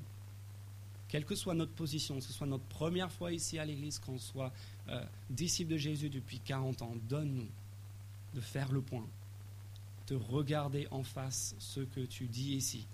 quelle 1.11 1.25
que 1.25 1.35
soit 1.35 1.55
notre 1.55 1.73
position, 1.73 2.17
que 2.17 2.25
ce 2.25 2.33
soit 2.33 2.47
notre 2.47 2.65
première 2.65 3.11
fois 3.11 3.33
ici 3.33 3.59
à 3.59 3.65
l'Église, 3.65 3.99
qu'on 3.99 4.19
soit 4.19 4.53
euh, 4.91 5.05
disciple 5.29 5.73
de 5.73 5.77
Jésus 5.77 6.11
depuis 6.11 6.41
40 6.41 6.83
ans, 6.83 6.95
donne-nous 7.09 7.49
de 8.35 8.41
faire 8.41 8.73
le 8.73 8.81
point, 8.81 9.07
de 10.09 10.17
regarder 10.17 10.89
en 10.91 11.03
face 11.03 11.55
ce 11.59 11.81
que 11.81 12.01
tu 12.01 12.27
dis 12.27 12.55
ici, 12.55 12.87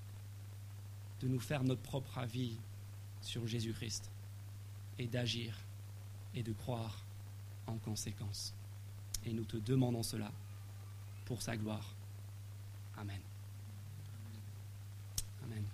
de 1.20 1.28
nous 1.28 1.40
faire 1.40 1.64
notre 1.64 1.82
propre 1.82 2.18
avis 2.18 2.56
sur 3.22 3.46
Jésus-Christ 3.46 4.10
et 4.98 5.06
d'agir 5.06 5.56
et 6.34 6.42
de 6.42 6.52
croire 6.52 7.02
en 7.66 7.76
conséquence. 7.78 8.54
Et 9.24 9.32
nous 9.32 9.44
te 9.44 9.56
demandons 9.56 10.02
cela 10.02 10.30
pour 11.24 11.42
sa 11.42 11.56
gloire. 11.56 11.94
Amen. 12.96 13.20
Amen. 15.44 15.64